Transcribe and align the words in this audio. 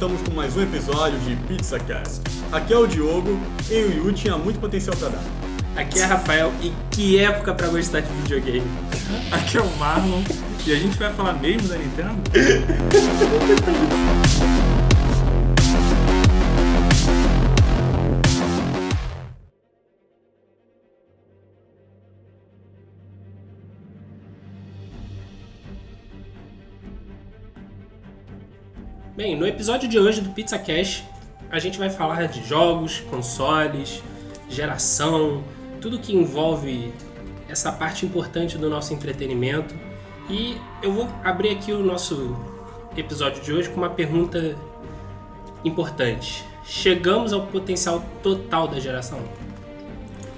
Estamos 0.00 0.22
com 0.22 0.34
mais 0.34 0.56
um 0.56 0.62
episódio 0.62 1.18
de 1.18 1.36
PizzaCast. 1.44 2.22
Aqui 2.50 2.72
é 2.72 2.78
o 2.78 2.86
Diogo 2.86 3.38
e 3.68 3.74
o 3.84 4.06
Yu 4.06 4.12
tinha 4.14 4.34
muito 4.34 4.58
potencial 4.58 4.96
para 4.96 5.10
dar. 5.10 5.22
Aqui 5.76 6.00
é 6.00 6.04
Rafael 6.06 6.50
e 6.62 6.72
que 6.90 7.18
época 7.18 7.52
pra 7.52 7.68
gostar 7.68 8.00
de 8.00 8.10
videogame. 8.22 8.66
Aqui 9.30 9.58
é 9.58 9.60
o 9.60 9.76
Marlon 9.76 10.22
e 10.66 10.72
a 10.72 10.76
gente 10.76 10.96
vai 10.96 11.12
falar 11.12 11.34
mesmo 11.34 11.68
da 11.68 11.76
Nintendo? 11.76 12.16
Bem, 29.20 29.36
no 29.36 29.46
episódio 29.46 29.86
de 29.86 29.98
hoje 29.98 30.22
do 30.22 30.30
Pizza 30.30 30.58
Cash, 30.58 31.04
a 31.50 31.58
gente 31.58 31.78
vai 31.78 31.90
falar 31.90 32.26
de 32.26 32.42
jogos, 32.42 33.00
consoles, 33.00 34.02
geração, 34.48 35.44
tudo 35.78 35.98
que 35.98 36.16
envolve 36.16 36.90
essa 37.46 37.70
parte 37.70 38.06
importante 38.06 38.56
do 38.56 38.70
nosso 38.70 38.94
entretenimento. 38.94 39.74
E 40.30 40.56
eu 40.82 40.90
vou 40.90 41.06
abrir 41.22 41.50
aqui 41.50 41.70
o 41.70 41.82
nosso 41.82 42.34
episódio 42.96 43.42
de 43.42 43.52
hoje 43.52 43.68
com 43.68 43.76
uma 43.76 43.90
pergunta 43.90 44.56
importante. 45.66 46.42
Chegamos 46.64 47.34
ao 47.34 47.46
potencial 47.46 48.02
total 48.22 48.68
da 48.68 48.80
geração? 48.80 49.20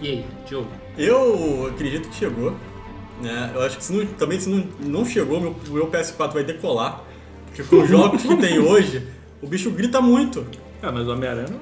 E 0.00 0.08
aí, 0.08 0.26
Diogo? 0.44 0.66
Eu 0.98 1.68
acredito 1.68 2.08
que 2.08 2.16
chegou. 2.16 2.56
Né? 3.20 3.52
Eu 3.54 3.62
acho 3.62 3.78
que 3.78 3.84
se 3.84 3.92
não- 3.92 4.04
também 4.14 4.40
se 4.40 4.48
não, 4.48 4.66
não 4.80 5.04
chegou, 5.04 5.40
meu, 5.40 5.54
meu 5.68 5.86
PS4 5.86 6.32
vai 6.32 6.42
decolar. 6.42 7.11
Porque 7.54 7.62
com 7.64 7.82
os 7.82 7.88
jogos 7.88 8.22
que 8.22 8.36
tem 8.36 8.58
hoje, 8.58 9.06
o 9.42 9.46
bicho 9.46 9.70
grita 9.70 10.00
muito. 10.00 10.46
Ah, 10.82 10.90
mas 10.90 11.06
o 11.06 11.12
Homem-Aranha. 11.12 11.56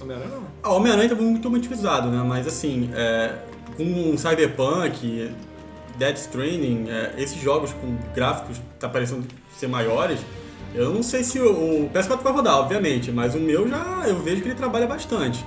Homem-Aranha 0.00 0.30
não. 0.30 0.42
A 0.62 0.72
Homem-Aranha 0.74 1.08
tá 1.08 1.14
muito 1.14 1.50
motivado, 1.50 2.08
né? 2.10 2.22
Mas 2.26 2.46
assim, 2.46 2.90
é, 2.94 3.34
com 3.76 4.16
Cyberpunk, 4.16 5.30
Dead 5.98 6.16
Stranding, 6.16 6.86
é, 6.88 7.14
esses 7.18 7.40
jogos 7.40 7.72
com 7.72 7.96
gráficos 8.14 8.58
que 8.58 8.64
tá 8.78 8.88
parecendo 8.88 9.24
ser 9.58 9.68
maiores, 9.68 10.20
eu 10.74 10.92
não 10.92 11.02
sei 11.02 11.22
se 11.22 11.38
o, 11.40 11.84
o 11.84 11.90
PS4 11.90 12.22
vai 12.22 12.32
rodar, 12.32 12.56
obviamente, 12.58 13.12
mas 13.12 13.34
o 13.34 13.38
meu 13.38 13.68
já 13.68 14.04
eu 14.06 14.18
vejo 14.20 14.42
que 14.42 14.48
ele 14.48 14.54
trabalha 14.56 14.86
bastante. 14.86 15.44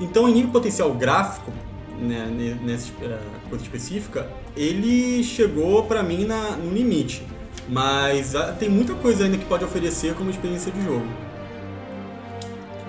Então, 0.00 0.28
em 0.28 0.32
nível 0.32 0.50
potencial 0.50 0.92
gráfico, 0.94 1.52
né, 1.98 2.26
ne- 2.30 2.54
nessa 2.66 2.90
é, 3.02 3.18
coisa 3.48 3.62
específica, 3.64 4.26
ele 4.56 5.22
chegou 5.22 5.84
pra 5.84 6.02
mim 6.02 6.24
na- 6.24 6.56
no 6.56 6.72
limite. 6.72 7.22
Mas 7.68 8.34
ah, 8.34 8.52
tem 8.52 8.68
muita 8.68 8.94
coisa 8.94 9.24
ainda 9.24 9.38
que 9.38 9.44
pode 9.44 9.64
oferecer 9.64 10.14
como 10.14 10.30
experiência 10.30 10.70
de 10.72 10.84
jogo. 10.84 11.06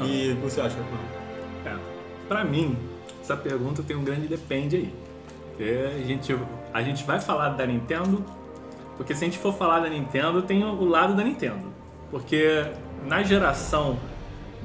E 0.02 0.32
o 0.32 0.36
que 0.36 0.42
você 0.42 0.62
acha, 0.62 0.76
Rafael? 0.76 1.78
É. 1.78 1.80
Pra 2.28 2.44
mim, 2.44 2.78
essa 3.22 3.38
pergunta 3.38 3.84
tem 3.84 3.96
um 3.96 4.04
grande 4.04 4.28
depende 4.28 4.76
aí. 4.76 4.94
Porque 5.50 5.86
a 5.96 6.08
gente, 6.08 6.38
a 6.74 6.82
gente 6.82 7.04
vai 7.04 7.22
falar 7.22 7.50
da 7.50 7.66
Nintendo, 7.66 8.24
porque 8.98 9.14
se 9.14 9.24
a 9.24 9.28
gente 9.28 9.38
for 9.38 9.54
falar 9.54 9.80
da 9.80 9.90
Nintendo, 9.90 10.42
tem 10.42 10.64
o 10.64 10.86
lado 10.86 11.16
da 11.16 11.24
Nintendo. 11.24 11.72
Porque 12.10 12.66
na 13.06 13.24
geração 13.24 13.98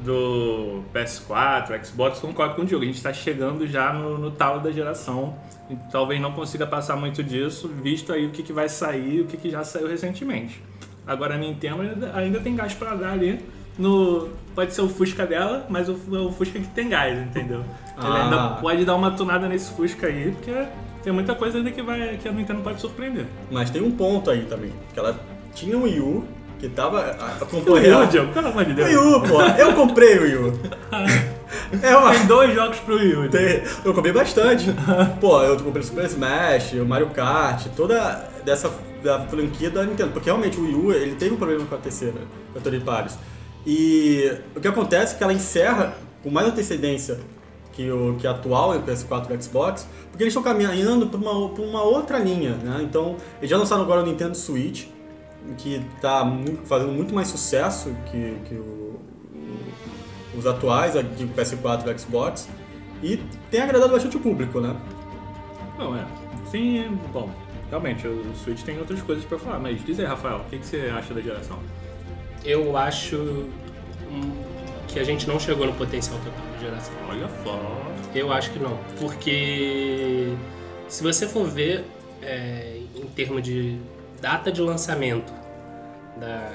do 0.05 0.83
PS4, 0.95 1.85
Xbox, 1.85 2.19
concordo 2.21 2.55
com 2.55 2.63
o 2.63 2.65
Diogo, 2.65 2.85
a 2.85 2.87
gente 2.87 2.97
está 2.97 3.13
chegando 3.13 3.67
já 3.67 3.93
no, 3.93 4.19
no 4.19 4.31
talo 4.31 4.61
da 4.61 4.71
geração. 4.71 5.35
E 5.71 5.77
talvez 5.91 6.21
não 6.21 6.33
consiga 6.33 6.67
passar 6.67 6.97
muito 6.97 7.23
disso, 7.23 7.69
visto 7.69 8.13
aí 8.13 8.27
o 8.27 8.31
que, 8.31 8.43
que 8.43 8.53
vai 8.53 8.69
sair, 8.69 9.21
o 9.21 9.27
que, 9.27 9.37
que 9.37 9.51
já 9.51 9.63
saiu 9.65 9.87
recentemente. 9.87 10.63
Agora 11.07 11.35
a 11.35 11.39
Nintendo 11.39 11.83
ainda, 11.83 12.17
ainda 12.17 12.41
tem 12.41 12.55
gás 12.55 12.75
para 12.75 12.95
dar 12.95 13.13
ali. 13.13 13.41
No, 13.79 14.29
pode 14.55 14.75
ser 14.75 14.81
o 14.81 14.89
Fusca 14.89 15.25
dela, 15.25 15.67
mas 15.69 15.89
o, 15.89 15.93
o 15.93 16.33
Fusca 16.33 16.59
que 16.59 16.67
tem 16.69 16.89
gás, 16.89 17.19
entendeu? 17.19 17.65
Ah. 17.97 18.25
ainda 18.25 18.49
pode 18.61 18.85
dar 18.85 18.97
uma 18.97 19.11
tunada 19.13 19.49
nesse 19.49 19.73
Fusca 19.73 20.07
aí, 20.09 20.33
porque 20.33 20.67
tem 21.03 21.13
muita 21.13 21.35
coisa 21.35 21.59
ainda 21.59 21.71
que, 21.71 21.83
vai, 21.83 22.17
que 22.17 22.29
a 22.29 22.33
Nintendo 22.33 22.63
pode 22.63 22.81
surpreender. 22.81 23.27
Mas 23.51 23.71
tem 23.71 23.83
um 23.83 23.91
ponto 23.91 24.31
aí 24.31 24.45
também, 24.47 24.73
que 24.93 24.99
ela 24.99 25.19
tinha 25.55 25.77
um 25.77 25.83
Wii 25.83 26.01
U 26.01 26.25
que 26.59 26.69
tava 26.69 27.01
a- 27.01 27.45
O 27.45 27.73
Wii 27.73 27.93
U, 27.93 28.29
pelo 28.33 28.49
amor 28.49 28.65
de 28.65 28.75
Deus. 28.75 28.89
Wii 28.89 28.97
U, 28.97 29.21
pô, 29.23 29.43
eu 29.43 29.73
comprei 29.75 30.19
o 30.19 30.23
Wii 30.23 30.37
U. 30.37 30.53
É 31.83 31.97
uma. 31.97 32.11
Tem 32.13 32.27
dois 32.27 32.55
jogos 32.55 32.79
pro 32.81 32.97
Wii 32.97 33.15
U. 33.15 33.29
Diogo. 33.29 33.29
tem- 33.31 33.63
Eu 33.85 33.95
comprei 33.95 34.13
bastante. 34.13 34.67
Pô, 35.21 35.43
eu 35.43 35.57
comprei 35.57 35.83
o 35.83 35.87
Super 35.87 36.05
Smash, 36.05 36.75
o 36.75 36.85
Mario 36.85 37.09
Kart, 37.09 37.67
toda 37.75 38.29
dessa 38.45 38.71
da 39.03 39.21
franquia 39.21 39.71
da 39.71 39.83
Nintendo. 39.85 40.11
Porque 40.11 40.27
realmente 40.29 40.59
o 40.59 40.63
Wii 40.65 40.75
U, 40.75 40.93
ele 40.93 41.15
teve 41.15 41.35
um 41.35 41.39
problema 41.39 41.65
com 41.65 41.75
a 41.75 41.79
terceira, 41.79 42.15
com 42.53 42.59
a 42.59 42.63
Torre 42.63 42.79
de 42.79 42.85
Pares. 42.85 43.19
E 43.67 44.31
o 44.55 44.61
que 44.61 44.69
acontece 44.69 45.15
é 45.15 45.19
que 45.19 45.25
ela 45.25 45.33
encerra 45.33 45.95
com 46.23 46.31
mais 46.31 46.49
antecedência 46.49 47.19
que 47.73 47.91
o 47.91 48.17
que 48.19 48.27
a 48.27 48.33
atual 48.33 48.77
o 48.77 48.83
PS4 48.83 49.31
e 49.31 49.35
o 49.37 49.43
Xbox, 49.43 49.87
porque 50.11 50.25
eles 50.25 50.35
estão 50.35 50.43
caminhando 50.43 51.07
para 51.07 51.19
uma, 51.19 51.49
pra 51.51 51.63
uma 51.63 51.83
outra 51.83 52.19
linha, 52.19 52.51
né? 52.63 52.81
Então, 52.83 53.17
eles 53.39 53.49
já 53.49 53.57
lançaram 53.57 53.83
agora 53.83 54.03
o 54.03 54.07
Nintendo 54.07 54.37
Switch, 54.37 54.87
que 55.57 55.77
está 55.97 56.23
fazendo 56.65 56.93
muito 56.93 57.15
mais 57.15 57.29
sucesso 57.29 57.95
que, 58.11 58.37
que 58.49 58.55
o- 58.55 58.99
os 60.37 60.47
atuais, 60.47 60.97
aqui 60.97 61.25
o 61.25 61.29
PS4 61.29 61.87
e 61.87 61.91
o 61.95 61.99
Xbox, 61.99 62.49
e 63.03 63.17
tem 63.51 63.61
agradado 63.61 63.93
bastante 63.93 64.17
o 64.17 64.21
público, 64.21 64.61
né? 64.61 64.77
Não, 65.79 65.97
é. 65.97 66.05
Sim, 66.51 66.99
bom. 67.13 67.31
Realmente, 67.71 68.07
o 68.07 68.35
Switch 68.35 68.63
tem 68.63 68.79
outras 68.79 69.01
coisas 69.03 69.25
pra 69.25 69.39
falar, 69.39 69.59
mas 69.59 69.85
diz 69.85 69.99
aí, 70.01 70.07
Rafael, 70.07 70.39
o 70.39 70.45
que, 70.51 70.59
que 70.59 70.67
você 70.67 70.91
acha 70.97 71.13
da 71.13 71.21
geração? 71.21 71.59
Eu 72.45 72.77
acho 72.77 73.47
que 74.89 74.99
a 74.99 75.05
gente 75.05 75.29
não 75.29 75.39
chegou 75.39 75.67
no 75.67 75.75
potencial 75.75 76.19
total 76.19 76.41
da 76.53 76.59
geração. 76.59 76.95
Olha 77.09 77.29
só. 77.45 77.61
Eu 78.15 78.33
acho 78.33 78.51
que 78.53 78.59
não. 78.59 78.79
Porque 78.99 80.33
se 80.89 81.03
você 81.03 81.27
for 81.29 81.45
ver 81.47 81.85
é, 82.23 82.81
em 82.97 83.07
termos 83.09 83.43
de 83.43 83.79
data 84.21 84.51
de 84.53 84.61
lançamento 84.61 85.33
da, 86.19 86.51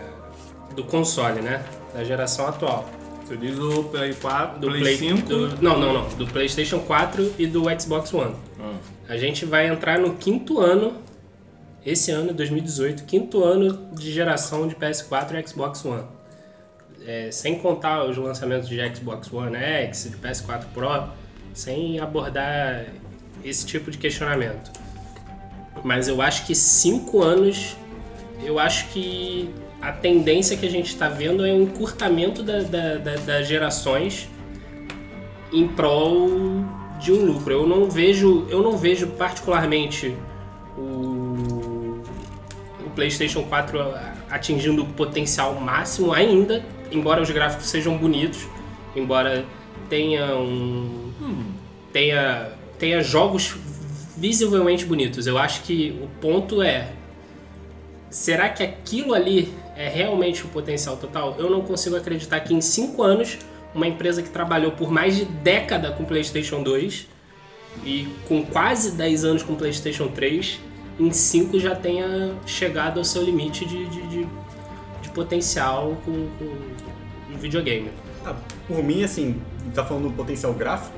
do 0.75 0.84
console, 0.84 1.41
né? 1.41 1.63
Da 1.94 2.03
geração 2.03 2.47
atual. 2.47 2.90
Você 3.25 3.38
diz 3.38 3.57
o 3.57 3.84
Play 3.85 4.13
4, 4.16 4.59
Do 4.59 4.68
Play, 4.68 4.81
Play 4.81 4.97
5. 4.97 5.28
do- 5.29 5.62
não, 5.62 5.79
não, 5.79 5.94
não. 5.94 6.09
Do 6.09 6.28
PlayStation 6.28 6.79
4 6.79 7.34
e 7.40 7.47
do 7.47 7.63
Xbox 7.79 8.13
One. 8.13 8.35
Ah, 8.59 8.74
A 9.09 9.18
gente 9.18 9.46
vai 9.46 9.68
entrar 9.68 9.97
no 10.00 10.16
quinto 10.16 10.59
ano, 10.59 10.97
esse 11.85 12.12
ano, 12.12 12.34
2018, 12.34 13.03
quinto 13.06 13.44
ano 13.44 13.90
de 13.94 14.12
geração 14.12 14.68
de 14.68 14.75
PS4 14.75 15.35
e 15.40 15.47
Xbox 15.47 15.85
One. 15.85 16.03
É, 17.06 17.30
sem 17.31 17.59
contar 17.59 18.06
os 18.06 18.18
lançamentos 18.18 18.68
de 18.68 18.78
Xbox 18.95 19.31
One 19.31 19.56
X, 19.57 20.09
de 20.12 20.18
PS4 20.18 20.66
Pro, 20.74 21.09
sem 21.53 22.00
abordar 22.00 22.85
esse 23.44 23.66
tipo 23.66 23.91
de 23.91 23.97
questionamento. 23.97 24.72
Mas 25.83 26.07
eu 26.07 26.21
acho 26.21 26.45
que 26.45 26.55
cinco 26.55 27.21
anos, 27.21 27.75
eu 28.44 28.57
acho 28.59 28.88
que 28.89 29.49
a 29.81 29.91
tendência 29.91 30.55
que 30.55 30.66
a 30.66 30.69
gente 30.69 30.88
está 30.88 31.09
vendo 31.09 31.45
é 31.45 31.51
um 31.51 31.63
encurtamento 31.63 32.41
da- 32.41 32.61
da- 32.61 32.95
da- 32.97 33.16
das 33.17 33.47
gerações 33.47 34.29
em 35.51 35.67
prol 35.67 36.29
de 36.99 37.11
um 37.11 37.25
lucro. 37.25 37.51
Eu 37.53 37.67
não 37.67 37.89
vejo, 37.89 38.47
eu 38.49 38.61
não 38.63 38.77
vejo 38.77 39.07
particularmente 39.07 40.16
o, 40.77 42.01
o 42.85 42.89
PlayStation 42.95 43.44
4 43.44 43.77
atingindo 44.29 44.83
o 44.83 44.86
potencial 44.86 45.53
máximo 45.59 46.13
ainda, 46.13 46.63
embora 46.91 47.21
os 47.21 47.29
gráficos 47.29 47.68
sejam 47.68 47.97
bonitos, 47.97 48.47
embora 48.95 49.45
tenha 49.89 50.36
um, 50.38 51.12
tenha 51.91 52.51
tenha 52.79 53.01
jogos 53.01 53.53
visivelmente 54.28 54.86
bonitos. 54.86 55.28
Eu 55.28 55.38
acho 55.38 55.64
que 55.64 56.00
o 56.02 56.08
ponto 56.22 56.62
é 56.62 56.88
será 58.10 58.48
que 58.48 58.64
aquilo 58.64 59.14
ali 59.14 59.54
é 59.75 59.90
realmente 59.90 60.46
o 60.46 60.48
potencial 60.48 60.96
total? 60.96 61.36
Eu 61.38 61.50
não 61.50 61.60
consigo 61.62 61.98
acreditar 61.98 62.40
que 62.40 62.54
em 62.54 62.62
5 62.62 63.04
anos 63.04 63.38
uma 63.75 63.86
empresa 63.86 64.24
que 64.24 64.30
trabalhou 64.30 64.72
por 64.72 64.90
mais 64.90 65.18
de 65.18 65.25
década 65.25 65.92
com 65.92 66.06
PlayStation 66.06 66.64
2 66.64 67.06
e 67.84 68.08
com 68.30 68.46
quase 68.46 68.92
10 68.92 69.25
anos 69.25 69.44
com 69.44 69.56
PlayStation 69.56 70.08
3, 70.08 70.58
em 70.98 71.12
5 71.12 71.60
já 71.60 71.75
tenha 71.75 72.34
chegado 72.46 73.00
ao 73.00 73.04
seu 73.04 73.22
limite 73.24 73.66
de, 73.66 73.86
de, 73.88 74.02
de- 74.08 74.28
de 75.02 75.10
potencial 75.10 75.98
com, 76.06 76.14
com 76.40 77.34
um 77.34 77.38
videogame. 77.38 77.90
Ah, 78.25 78.36
por 78.70 78.81
mim, 78.81 79.04
assim, 79.04 79.42
tá 79.75 79.84
falando 79.84 80.04
do 80.08 80.14
potencial 80.14 80.54
gráfico? 80.54 80.96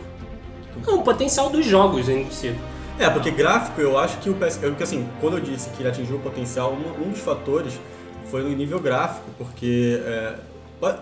Não, 0.86 1.00
o 1.00 1.02
potencial 1.02 1.50
dos 1.50 1.66
jogos 1.66 2.08
em 2.08 2.30
si. 2.30 2.54
É, 3.00 3.10
porque 3.10 3.30
gráfico 3.30 3.82
eu 3.82 3.98
acho 3.98 4.18
que 4.20 4.30
o 4.30 4.34
PS... 4.36 4.58
Porque 4.58 4.84
assim, 4.84 5.08
quando 5.20 5.38
eu 5.38 5.44
disse 5.44 5.70
que 5.72 5.82
ele 5.82 5.90
atingiu 5.90 6.16
o 6.18 6.20
potencial, 6.20 6.74
um, 6.74 7.06
um 7.06 7.12
dos 7.12 7.20
fatores 7.20 7.80
foi 8.32 8.42
no 8.44 8.50
nível 8.50 8.80
gráfico, 8.80 9.30
porque 9.38 10.02
é, 10.06 10.36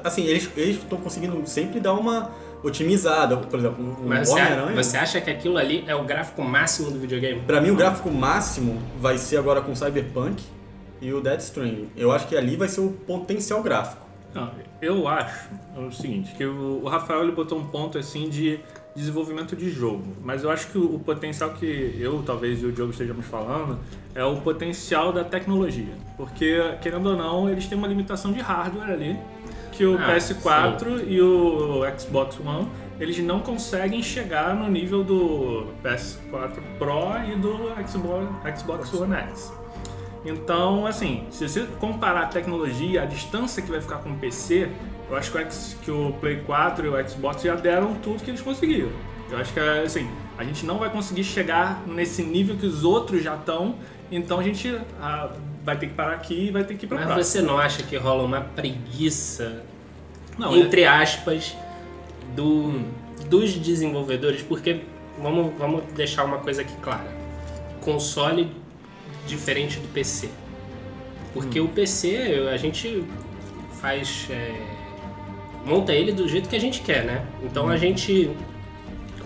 assim, 0.03 0.25
eles 0.25 0.49
estão 0.55 0.97
conseguindo 0.97 1.41
sempre 1.45 1.79
dar 1.79 1.93
uma 1.93 2.31
otimizada. 2.63 3.37
Por 3.37 3.59
exemplo, 3.59 3.97
o 3.99 4.07
Mas 4.07 4.29
você, 4.29 4.39
Homem-Aranha. 4.39 4.83
você 4.83 4.97
acha 4.97 5.21
que 5.21 5.29
aquilo 5.29 5.57
ali 5.57 5.83
é 5.87 5.95
o 5.95 6.03
gráfico 6.03 6.41
máximo 6.41 6.91
do 6.91 6.99
videogame? 6.99 7.41
Pra 7.41 7.61
mim, 7.61 7.71
o 7.71 7.75
gráfico 7.75 8.09
máximo 8.09 8.81
vai 8.99 9.17
ser 9.17 9.37
agora 9.37 9.61
com 9.61 9.75
Cyberpunk 9.75 10.41
e 11.01 11.13
o 11.13 11.21
Death 11.21 11.41
Stranding. 11.41 11.89
Eu 11.95 12.11
acho 12.11 12.27
que 12.27 12.35
ali 12.35 12.55
vai 12.55 12.67
ser 12.67 12.81
o 12.81 12.89
potencial 12.91 13.61
gráfico. 13.61 14.01
Não, 14.33 14.49
eu 14.81 15.07
acho 15.07 15.47
o 15.77 15.91
seguinte, 15.91 16.33
que 16.35 16.45
o, 16.45 16.81
o 16.83 16.87
Rafael 16.87 17.21
ele 17.21 17.31
botou 17.31 17.59
um 17.59 17.65
ponto 17.65 17.97
assim 17.97 18.29
de 18.29 18.59
desenvolvimento 18.95 19.55
de 19.55 19.69
jogo, 19.71 20.03
mas 20.23 20.43
eu 20.43 20.51
acho 20.51 20.67
que 20.67 20.77
o, 20.77 20.99
potencial 20.99 21.51
que 21.51 21.97
eu, 21.99 22.21
talvez 22.23 22.61
e 22.61 22.65
o 22.65 22.71
Diogo 22.71 22.91
estejamos 22.91 23.25
falando, 23.25 23.79
é 24.13 24.23
o 24.23 24.37
potencial 24.41 25.11
da 25.11 25.23
tecnologia, 25.23 25.93
porque 26.15 26.57
querendo 26.81 27.09
ou 27.09 27.17
não, 27.17 27.49
eles 27.49 27.65
têm 27.67 27.77
uma 27.77 27.87
limitação 27.87 28.31
de 28.31 28.39
hardware 28.39 28.91
ali, 28.91 29.17
que 29.71 29.85
o 29.85 29.97
Ah, 29.97 30.15
PS4 30.15 31.05
e 31.07 31.19
o 31.19 31.81
Xbox 31.97 32.39
One, 32.39 32.67
eles 32.99 33.17
não 33.19 33.39
conseguem 33.39 34.03
chegar 34.03 34.55
no 34.55 34.69
nível 34.69 35.03
do 35.03 35.65
PS4 35.83 36.61
Pro 36.77 37.17
e 37.27 37.35
do 37.35 37.71
Xbox, 37.87 38.59
Xbox 38.59 38.93
One 38.93 39.15
X. 39.15 39.62
Então, 40.25 40.85
assim, 40.85 41.25
se 41.29 41.47
você 41.47 41.65
comparar 41.79 42.21
a 42.23 42.25
tecnologia, 42.27 43.03
a 43.03 43.05
distância 43.05 43.61
que 43.61 43.69
vai 43.69 43.81
ficar 43.81 43.97
com 43.97 44.11
o 44.11 44.15
PC, 44.15 44.69
eu 45.09 45.17
acho 45.17 45.31
que 45.31 45.37
o, 45.37 45.41
X- 45.41 45.77
que 45.83 45.91
o 45.91 46.13
Play 46.21 46.37
4 46.45 46.85
e 46.85 46.89
o 46.89 47.09
Xbox 47.09 47.41
já 47.41 47.55
deram 47.55 47.93
tudo 47.95 48.23
que 48.23 48.31
eles 48.31 48.41
conseguiram. 48.41 48.89
Eu 49.29 49.37
acho 49.37 49.51
que, 49.53 49.59
assim, 49.59 50.07
a 50.37 50.43
gente 50.43 50.65
não 50.65 50.77
vai 50.77 50.89
conseguir 50.89 51.23
chegar 51.23 51.81
nesse 51.87 52.23
nível 52.23 52.55
que 52.55 52.65
os 52.65 52.83
outros 52.85 53.21
já 53.21 53.35
estão, 53.35 53.75
então 54.11 54.39
a 54.39 54.43
gente 54.43 54.79
ah, 55.01 55.29
vai 55.65 55.77
ter 55.77 55.87
que 55.87 55.93
parar 55.93 56.13
aqui 56.13 56.47
e 56.47 56.51
vai 56.51 56.63
ter 56.63 56.75
que 56.75 56.85
ir 56.85 56.89
pra 56.89 57.05
Mas 57.05 57.27
você 57.27 57.41
não 57.41 57.57
acha 57.57 57.83
que 57.83 57.97
rola 57.97 58.23
uma 58.23 58.41
preguiça, 58.41 59.63
Não, 60.37 60.53
é- 60.53 60.59
entre 60.59 60.85
aspas, 60.85 61.55
do, 62.35 62.81
dos 63.29 63.53
desenvolvedores? 63.55 64.41
Porque 64.41 64.81
vamos, 65.21 65.51
vamos 65.57 65.83
deixar 65.93 66.23
uma 66.23 66.37
coisa 66.37 66.61
aqui 66.61 66.75
clara. 66.81 67.11
Console 67.81 68.49
diferente 69.27 69.79
do 69.79 69.87
PC. 69.89 70.29
Porque 71.33 71.59
Hum. 71.59 71.65
o 71.65 71.69
PC 71.69 72.47
a 72.51 72.57
gente 72.57 73.03
faz. 73.81 74.27
é, 74.29 74.51
monta 75.65 75.93
ele 75.93 76.11
do 76.11 76.27
jeito 76.27 76.49
que 76.49 76.55
a 76.55 76.59
gente 76.59 76.81
quer, 76.81 77.03
né? 77.05 77.25
Então 77.43 77.65
Hum. 77.67 77.69
a 77.69 77.77
gente 77.77 78.29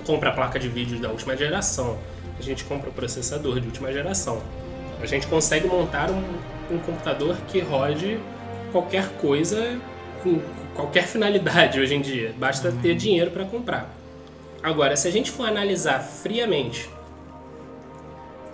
compra 0.06 0.30
a 0.30 0.34
placa 0.34 0.58
de 0.60 0.68
vídeo 0.70 1.00
da 1.00 1.10
última 1.10 1.36
geração, 1.36 1.98
a 2.40 2.42
gente 2.42 2.64
compra 2.64 2.90
o 2.90 2.94
processador 2.94 3.60
de 3.60 3.68
última 3.68 3.92
geração. 3.92 4.42
A 5.02 5.06
gente 5.06 5.28
consegue 5.28 5.68
montar 5.68 6.10
um, 6.10 6.24
um 6.72 6.78
computador 6.80 7.36
que 7.48 7.60
rode 7.60 8.20
qualquer 8.72 9.10
coisa 9.20 9.80
com 10.24 10.40
qualquer 10.74 11.04
finalidade 11.08 11.80
hoje 11.80 11.94
em 11.96 12.02
dia. 12.02 12.34
Basta 12.38 12.72
ter 12.72 12.96
dinheiro 12.96 13.32
para 13.32 13.44
comprar. 13.46 13.94
Agora, 14.64 14.96
se 14.96 15.08
a 15.08 15.12
gente 15.12 15.30
for 15.30 15.48
analisar 15.48 16.00
friamente 16.00 16.90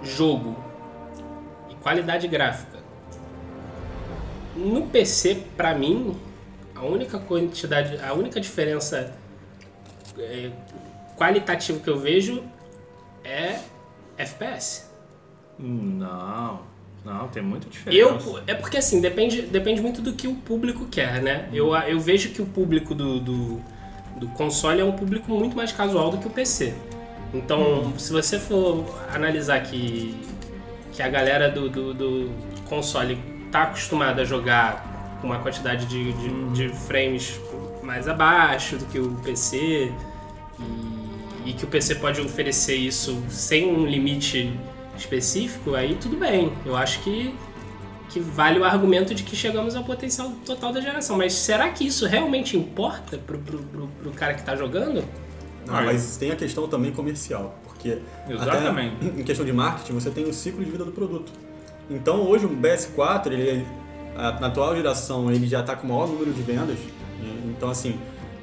jogo 0.01 0.55
qualidade 1.83 2.27
gráfica, 2.27 2.79
no 4.55 4.87
PC, 4.87 5.43
para 5.57 5.75
mim, 5.75 6.15
a 6.75 6.83
única 6.83 7.19
quantidade, 7.19 7.99
a 8.01 8.13
única 8.13 8.39
diferença 8.39 9.13
é, 10.17 10.51
qualitativa 11.17 11.79
que 11.79 11.89
eu 11.89 11.99
vejo 11.99 12.43
é 13.23 13.59
FPS. 14.17 14.91
Não, 15.57 16.61
não, 17.03 17.27
tem 17.27 17.43
muita 17.43 17.67
Eu, 17.87 18.17
diferença. 18.17 18.43
é 18.47 18.53
porque 18.53 18.77
assim, 18.77 19.01
depende, 19.01 19.41
depende 19.43 19.81
muito 19.81 20.01
do 20.01 20.13
que 20.13 20.27
o 20.27 20.35
público 20.35 20.85
quer, 20.85 21.21
né? 21.21 21.49
Eu, 21.51 21.75
eu 21.75 21.99
vejo 21.99 22.29
que 22.29 22.41
o 22.41 22.45
público 22.45 22.95
do, 22.95 23.19
do, 23.19 23.61
do 24.17 24.27
console 24.29 24.81
é 24.81 24.85
um 24.85 24.93
público 24.93 25.31
muito 25.31 25.55
mais 25.55 25.71
casual 25.71 26.11
do 26.11 26.17
que 26.17 26.27
o 26.27 26.31
PC. 26.31 26.73
Então, 27.33 27.93
se 27.97 28.11
você 28.13 28.37
for 28.39 28.85
analisar 29.11 29.59
que, 29.63 30.15
que 30.93 31.01
a 31.01 31.09
galera 31.09 31.49
do, 31.49 31.69
do, 31.69 31.93
do 31.93 32.31
console 32.69 33.17
tá 33.51 33.63
acostumada 33.63 34.21
a 34.21 34.25
jogar 34.25 35.17
com 35.19 35.27
uma 35.27 35.39
quantidade 35.39 35.85
de, 35.85 36.13
de, 36.13 36.49
de 36.51 36.69
frames 36.69 37.39
mais 37.81 38.07
abaixo 38.07 38.77
do 38.77 38.85
que 38.85 38.99
o 38.99 39.15
PC 39.23 39.91
e, 40.59 41.49
e 41.49 41.53
que 41.53 41.63
o 41.65 41.67
PC 41.67 41.95
pode 41.95 42.21
oferecer 42.21 42.75
isso 42.75 43.23
sem 43.29 43.67
um 43.67 43.85
limite 43.85 44.57
específico, 44.97 45.75
aí 45.75 45.95
tudo 45.95 46.17
bem. 46.17 46.53
Eu 46.65 46.75
acho 46.75 47.01
que, 47.01 47.33
que 48.09 48.19
vale 48.19 48.59
o 48.59 48.63
argumento 48.63 49.13
de 49.13 49.23
que 49.23 49.35
chegamos 49.35 49.75
ao 49.75 49.83
potencial 49.83 50.31
total 50.45 50.71
da 50.71 50.79
geração. 50.79 51.17
Mas 51.17 51.33
será 51.33 51.69
que 51.69 51.85
isso 51.85 52.05
realmente 52.05 52.55
importa 52.55 53.17
pro, 53.17 53.39
pro, 53.39 53.59
pro, 53.59 53.87
pro 53.87 54.11
cara 54.11 54.33
que 54.33 54.43
tá 54.43 54.55
jogando? 54.55 55.03
Não, 55.65 55.75
Olha. 55.75 55.85
mas 55.85 56.17
tem 56.17 56.31
a 56.31 56.35
questão 56.35 56.67
também 56.67 56.91
comercial, 56.91 57.57
porque 57.91 58.33
Exatamente. 58.33 58.95
até 59.07 59.19
em 59.19 59.23
questão 59.23 59.45
de 59.45 59.53
marketing 59.53 59.93
você 59.93 60.09
tem 60.09 60.23
o 60.25 60.33
ciclo 60.33 60.63
de 60.63 60.71
vida 60.71 60.85
do 60.85 60.91
produto. 60.91 61.31
Então 61.89 62.21
hoje 62.27 62.45
o 62.45 62.49
PS4, 62.49 63.31
ele, 63.33 63.65
a- 64.15 64.39
na 64.39 64.47
atual 64.47 64.75
geração, 64.75 65.29
ele 65.31 65.47
já 65.47 65.59
está 65.59 65.75
com 65.75 65.85
o 65.87 65.89
maior 65.89 66.07
número 66.07 66.31
de 66.31 66.41
vendas. 66.41 66.77
e- 67.21 67.49
Então 67.49 67.69
assim, 67.69 67.99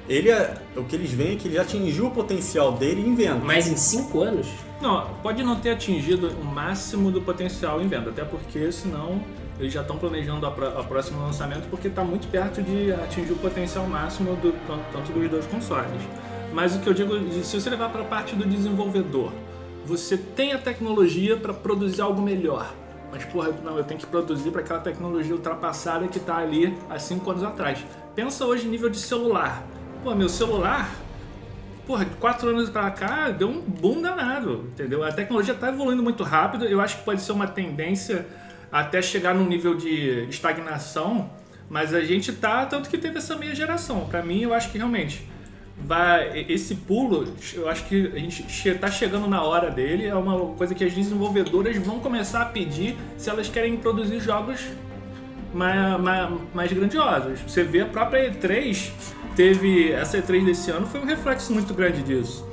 ele 0.08 0.30
é, 0.30 0.54
o 0.76 0.84
que 0.84 0.94
eles 0.96 1.10
veem 1.10 1.32
é 1.32 1.36
que 1.36 1.48
ele 1.48 1.54
já 1.54 1.62
atingiu 1.62 2.06
o 2.06 2.10
potencial 2.10 2.72
dele 2.72 3.00
em 3.06 3.14
venda. 3.14 3.40
Mas 3.44 3.66
em 3.68 3.76
5 3.76 4.20
anos? 4.20 4.46
Não, 4.80 5.06
pode 5.22 5.42
não 5.42 5.56
ter 5.56 5.70
atingido 5.70 6.28
o 6.40 6.44
máximo 6.44 7.10
do 7.10 7.20
potencial 7.20 7.80
em 7.82 7.86
venda, 7.88 8.10
até 8.10 8.24
porque 8.24 8.70
senão 8.72 9.20
eles 9.58 9.72
já 9.74 9.82
estão 9.82 9.98
planejando 9.98 10.46
a, 10.46 10.48
a 10.48 10.82
próximo 10.84 11.20
lançamento 11.20 11.68
porque 11.68 11.88
está 11.88 12.02
muito 12.02 12.26
perto 12.28 12.62
de 12.62 12.90
atingir 12.92 13.32
o 13.32 13.36
potencial 13.36 13.86
máximo 13.86 14.34
do, 14.36 14.52
tan- 14.66 14.78
tanto 14.90 15.12
dos 15.12 15.28
dois 15.30 15.44
consoles. 15.46 16.00
Mas 16.52 16.74
o 16.74 16.80
que 16.80 16.88
eu 16.88 16.94
digo, 16.94 17.14
se 17.42 17.60
você 17.60 17.70
levar 17.70 17.90
para 17.90 18.02
a 18.02 18.04
parte 18.04 18.34
do 18.34 18.44
desenvolvedor, 18.44 19.32
você 19.84 20.16
tem 20.16 20.52
a 20.52 20.58
tecnologia 20.58 21.36
para 21.36 21.54
produzir 21.54 22.00
algo 22.00 22.20
melhor. 22.20 22.74
Mas, 23.12 23.24
porra, 23.24 23.50
não, 23.64 23.76
eu 23.76 23.84
tenho 23.84 23.98
que 23.98 24.06
produzir 24.06 24.50
para 24.50 24.60
aquela 24.60 24.80
tecnologia 24.80 25.34
ultrapassada 25.34 26.06
que 26.06 26.18
está 26.18 26.36
ali 26.36 26.76
há 26.88 26.98
cinco 26.98 27.30
anos 27.30 27.42
atrás. 27.42 27.84
Pensa 28.14 28.44
hoje 28.44 28.68
nível 28.68 28.88
de 28.88 28.98
celular. 28.98 29.64
Pô, 30.02 30.14
meu 30.14 30.28
celular, 30.28 30.88
porra, 31.86 32.04
de 32.04 32.14
quatro 32.16 32.48
anos 32.48 32.70
pra 32.70 32.90
cá 32.90 33.30
deu 33.30 33.48
um 33.48 33.60
boom 33.60 34.00
danado, 34.00 34.66
entendeu? 34.72 35.02
A 35.02 35.12
tecnologia 35.12 35.54
tá 35.54 35.68
evoluindo 35.68 36.02
muito 36.02 36.22
rápido, 36.22 36.64
eu 36.64 36.80
acho 36.80 36.98
que 36.98 37.04
pode 37.04 37.20
ser 37.20 37.32
uma 37.32 37.48
tendência 37.48 38.26
até 38.70 39.02
chegar 39.02 39.34
num 39.34 39.46
nível 39.46 39.74
de 39.74 40.26
estagnação, 40.28 41.30
mas 41.68 41.92
a 41.92 42.00
gente 42.00 42.32
tá, 42.32 42.64
tanto 42.64 42.88
que 42.88 42.96
teve 42.96 43.18
essa 43.18 43.34
meia 43.36 43.54
geração. 43.54 44.06
Pra 44.06 44.22
mim, 44.22 44.42
eu 44.42 44.54
acho 44.54 44.70
que 44.70 44.78
realmente 44.78 45.28
vai 45.86 46.44
esse 46.48 46.74
pulo, 46.74 47.26
eu 47.54 47.68
acho 47.68 47.84
que 47.86 48.12
a 48.14 48.18
gente 48.18 48.44
che- 48.48 48.74
tá 48.74 48.90
chegando 48.90 49.26
na 49.26 49.42
hora 49.42 49.70
dele, 49.70 50.06
é 50.06 50.14
uma 50.14 50.38
coisa 50.54 50.74
que 50.74 50.84
as 50.84 50.92
desenvolvedoras 50.92 51.76
vão 51.78 51.98
começar 52.00 52.42
a 52.42 52.46
pedir 52.46 52.96
se 53.16 53.28
elas 53.30 53.48
querem 53.48 53.76
produzir 53.76 54.20
jogos 54.20 54.60
mais, 55.52 56.00
mais, 56.00 56.30
mais 56.54 56.72
grandiosos. 56.72 57.40
Você 57.40 57.64
vê 57.64 57.80
a 57.80 57.86
própria 57.86 58.30
E3, 58.30 58.90
teve 59.34 59.90
essa 59.92 60.18
E3 60.18 60.44
desse 60.44 60.70
ano 60.70 60.86
foi 60.86 61.00
um 61.00 61.06
reflexo 61.06 61.52
muito 61.52 61.74
grande 61.74 62.02
disso. 62.02 62.46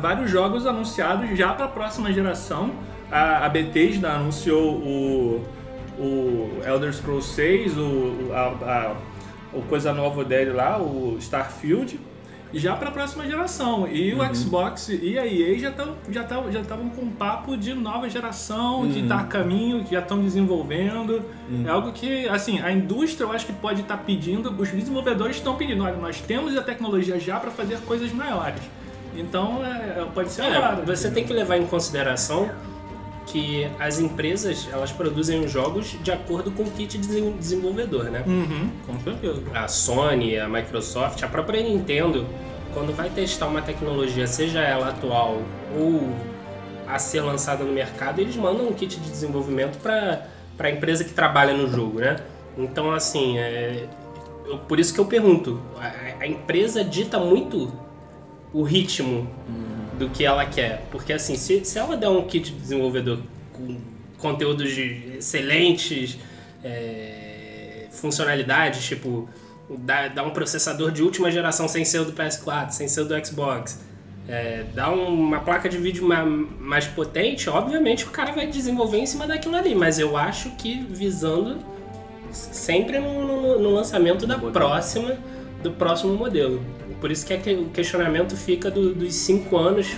Vários 0.00 0.30
jogos 0.30 0.66
anunciados 0.66 1.36
já 1.38 1.52
para 1.54 1.64
a 1.64 1.68
próxima 1.68 2.12
geração. 2.12 2.70
A, 3.10 3.46
a 3.46 3.48
Bethesda 3.48 4.10
anunciou 4.12 4.74
o, 4.76 5.42
o 5.98 6.50
Elder 6.66 6.92
Scrolls 6.92 7.28
6, 7.34 7.76
o, 7.78 7.80
o- 7.82 8.30
a, 8.32 8.40
a- 8.46 8.96
o 9.54 9.62
coisa 9.62 9.92
nova 9.92 10.24
dele 10.24 10.52
lá, 10.52 10.80
o 10.80 11.16
Starfield, 11.18 11.98
já 12.52 12.76
para 12.76 12.88
a 12.88 12.92
próxima 12.92 13.24
geração. 13.26 13.88
E 13.88 14.14
o 14.14 14.34
Xbox 14.34 14.88
e 14.88 15.18
a 15.18 15.26
EA 15.26 15.58
já 15.58 15.70
estavam 15.70 15.94
já 16.08 16.22
tavam, 16.22 16.52
já 16.52 16.62
tavam 16.62 16.88
com 16.90 17.02
um 17.02 17.10
papo 17.10 17.56
de 17.56 17.74
nova 17.74 18.08
geração, 18.08 18.86
de 18.86 19.02
dar 19.02 19.26
caminho, 19.28 19.82
que 19.84 19.92
já 19.92 20.00
estão 20.00 20.20
desenvolvendo. 20.20 21.20
É 21.66 21.68
algo 21.68 21.90
que, 21.92 22.28
assim, 22.28 22.60
a 22.60 22.70
indústria 22.70 23.24
eu 23.24 23.32
acho 23.32 23.46
que 23.46 23.52
pode 23.52 23.80
estar 23.80 23.96
pedindo, 23.98 24.54
os 24.56 24.70
desenvolvedores 24.70 25.36
estão 25.36 25.56
pedindo, 25.56 25.82
olha, 25.82 25.96
nós 25.96 26.20
temos 26.20 26.56
a 26.56 26.62
tecnologia 26.62 27.18
já 27.18 27.40
para 27.40 27.50
fazer 27.50 27.78
coisas 27.80 28.12
maiores. 28.12 28.60
Então, 29.16 29.64
é, 29.64 30.04
pode 30.14 30.30
ser 30.30 30.42
É, 30.42 30.56
agora. 30.56 30.84
você 30.84 31.10
tem 31.10 31.24
que 31.24 31.32
levar 31.32 31.56
em 31.56 31.66
consideração 31.66 32.50
que 33.26 33.66
as 33.80 33.98
empresas 33.98 34.68
elas 34.72 34.92
produzem 34.92 35.44
os 35.44 35.50
jogos 35.50 35.96
de 36.02 36.12
acordo 36.12 36.50
com 36.50 36.62
o 36.64 36.70
kit 36.70 36.98
de 36.98 37.06
desen- 37.08 37.36
desenvolvedor, 37.38 38.04
né? 38.04 38.22
Uhum, 38.26 38.70
com 38.86 39.00
certeza. 39.00 39.42
A 39.54 39.66
Sony, 39.68 40.38
a 40.38 40.48
Microsoft, 40.48 41.22
a 41.22 41.26
própria 41.28 41.62
Nintendo, 41.62 42.26
quando 42.74 42.94
vai 42.94 43.08
testar 43.08 43.46
uma 43.46 43.62
tecnologia, 43.62 44.26
seja 44.26 44.60
ela 44.60 44.88
atual 44.90 45.42
ou 45.78 46.10
a 46.86 46.98
ser 46.98 47.22
lançada 47.22 47.64
no 47.64 47.72
mercado, 47.72 48.20
eles 48.20 48.36
mandam 48.36 48.68
um 48.68 48.72
kit 48.72 49.00
de 49.00 49.08
desenvolvimento 49.10 49.78
para 49.78 50.26
a 50.58 50.70
empresa 50.70 51.02
que 51.02 51.12
trabalha 51.12 51.54
no 51.54 51.68
jogo, 51.68 52.00
né? 52.00 52.16
Então, 52.58 52.92
assim, 52.92 53.38
é, 53.38 53.86
eu- 54.46 54.58
por 54.58 54.78
isso 54.78 54.92
que 54.92 55.00
eu 55.00 55.06
pergunto, 55.06 55.58
a, 55.80 56.22
a 56.22 56.26
empresa 56.26 56.84
dita 56.84 57.18
muito 57.18 57.72
o 58.52 58.62
ritmo 58.62 59.26
do 59.98 60.08
que 60.10 60.24
ela 60.24 60.44
quer. 60.46 60.86
Porque 60.90 61.12
assim, 61.12 61.36
se, 61.36 61.64
se 61.64 61.78
ela 61.78 61.96
der 61.96 62.08
um 62.08 62.22
kit 62.26 62.50
de 62.52 62.58
desenvolvedor 62.58 63.18
com 63.52 63.78
conteúdos 64.18 64.70
de 64.74 65.14
excelentes 65.18 66.18
é, 66.62 67.86
funcionalidades, 67.90 68.84
tipo, 68.84 69.28
dar, 69.78 70.08
dar 70.10 70.24
um 70.24 70.30
processador 70.30 70.90
de 70.90 71.02
última 71.02 71.30
geração 71.30 71.68
sem 71.68 71.84
ser 71.84 72.00
o 72.00 72.04
do 72.06 72.12
PS4, 72.12 72.70
sem 72.70 72.88
ser 72.88 73.02
o 73.02 73.04
do 73.04 73.26
Xbox, 73.26 73.80
é, 74.26 74.64
dar 74.74 74.90
uma 74.90 75.40
placa 75.40 75.68
de 75.68 75.76
vídeo 75.76 76.06
ma- 76.08 76.24
mais 76.24 76.86
potente, 76.86 77.48
obviamente 77.50 78.04
o 78.06 78.10
cara 78.10 78.32
vai 78.32 78.46
desenvolver 78.46 78.98
em 78.98 79.06
cima 79.06 79.26
daquilo 79.26 79.54
ali. 79.56 79.74
Mas 79.74 79.98
eu 79.98 80.16
acho 80.16 80.50
que 80.52 80.82
visando 80.90 81.58
sempre 82.30 82.98
no, 82.98 83.26
no- 83.26 83.58
no 83.60 83.70
lançamento 83.70 84.26
da 84.26 84.38
próxima, 84.38 85.16
do 85.62 85.70
próximo 85.72 86.14
modelo. 86.14 86.62
Por 87.04 87.10
isso 87.10 87.26
que, 87.26 87.34
é 87.34 87.36
que 87.36 87.52
o 87.52 87.66
questionamento 87.66 88.34
fica 88.34 88.70
do- 88.70 88.94
dos 88.94 89.14
cinco 89.14 89.58
anos 89.58 89.94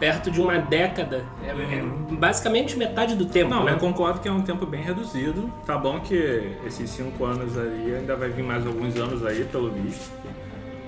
perto 0.00 0.28
de 0.28 0.40
uma 0.40 0.58
década. 0.58 1.24
É, 1.46 1.50
é 1.50 1.82
basicamente 2.16 2.76
metade 2.76 3.14
do 3.14 3.26
tempo, 3.26 3.48
Não, 3.50 3.62
né? 3.64 3.74
eu 3.74 3.78
concordo 3.78 4.18
que 4.18 4.26
é 4.26 4.32
um 4.32 4.42
tempo 4.42 4.66
bem 4.66 4.82
reduzido. 4.82 5.52
Tá 5.64 5.78
bom 5.78 6.00
que 6.00 6.50
esses 6.66 6.90
cinco 6.90 7.24
anos 7.24 7.56
aí 7.56 7.94
ainda 7.94 8.16
vai 8.16 8.30
vir 8.30 8.42
mais 8.42 8.66
alguns 8.66 8.96
anos 8.96 9.24
aí, 9.24 9.44
pelo 9.44 9.70
visto. 9.70 10.10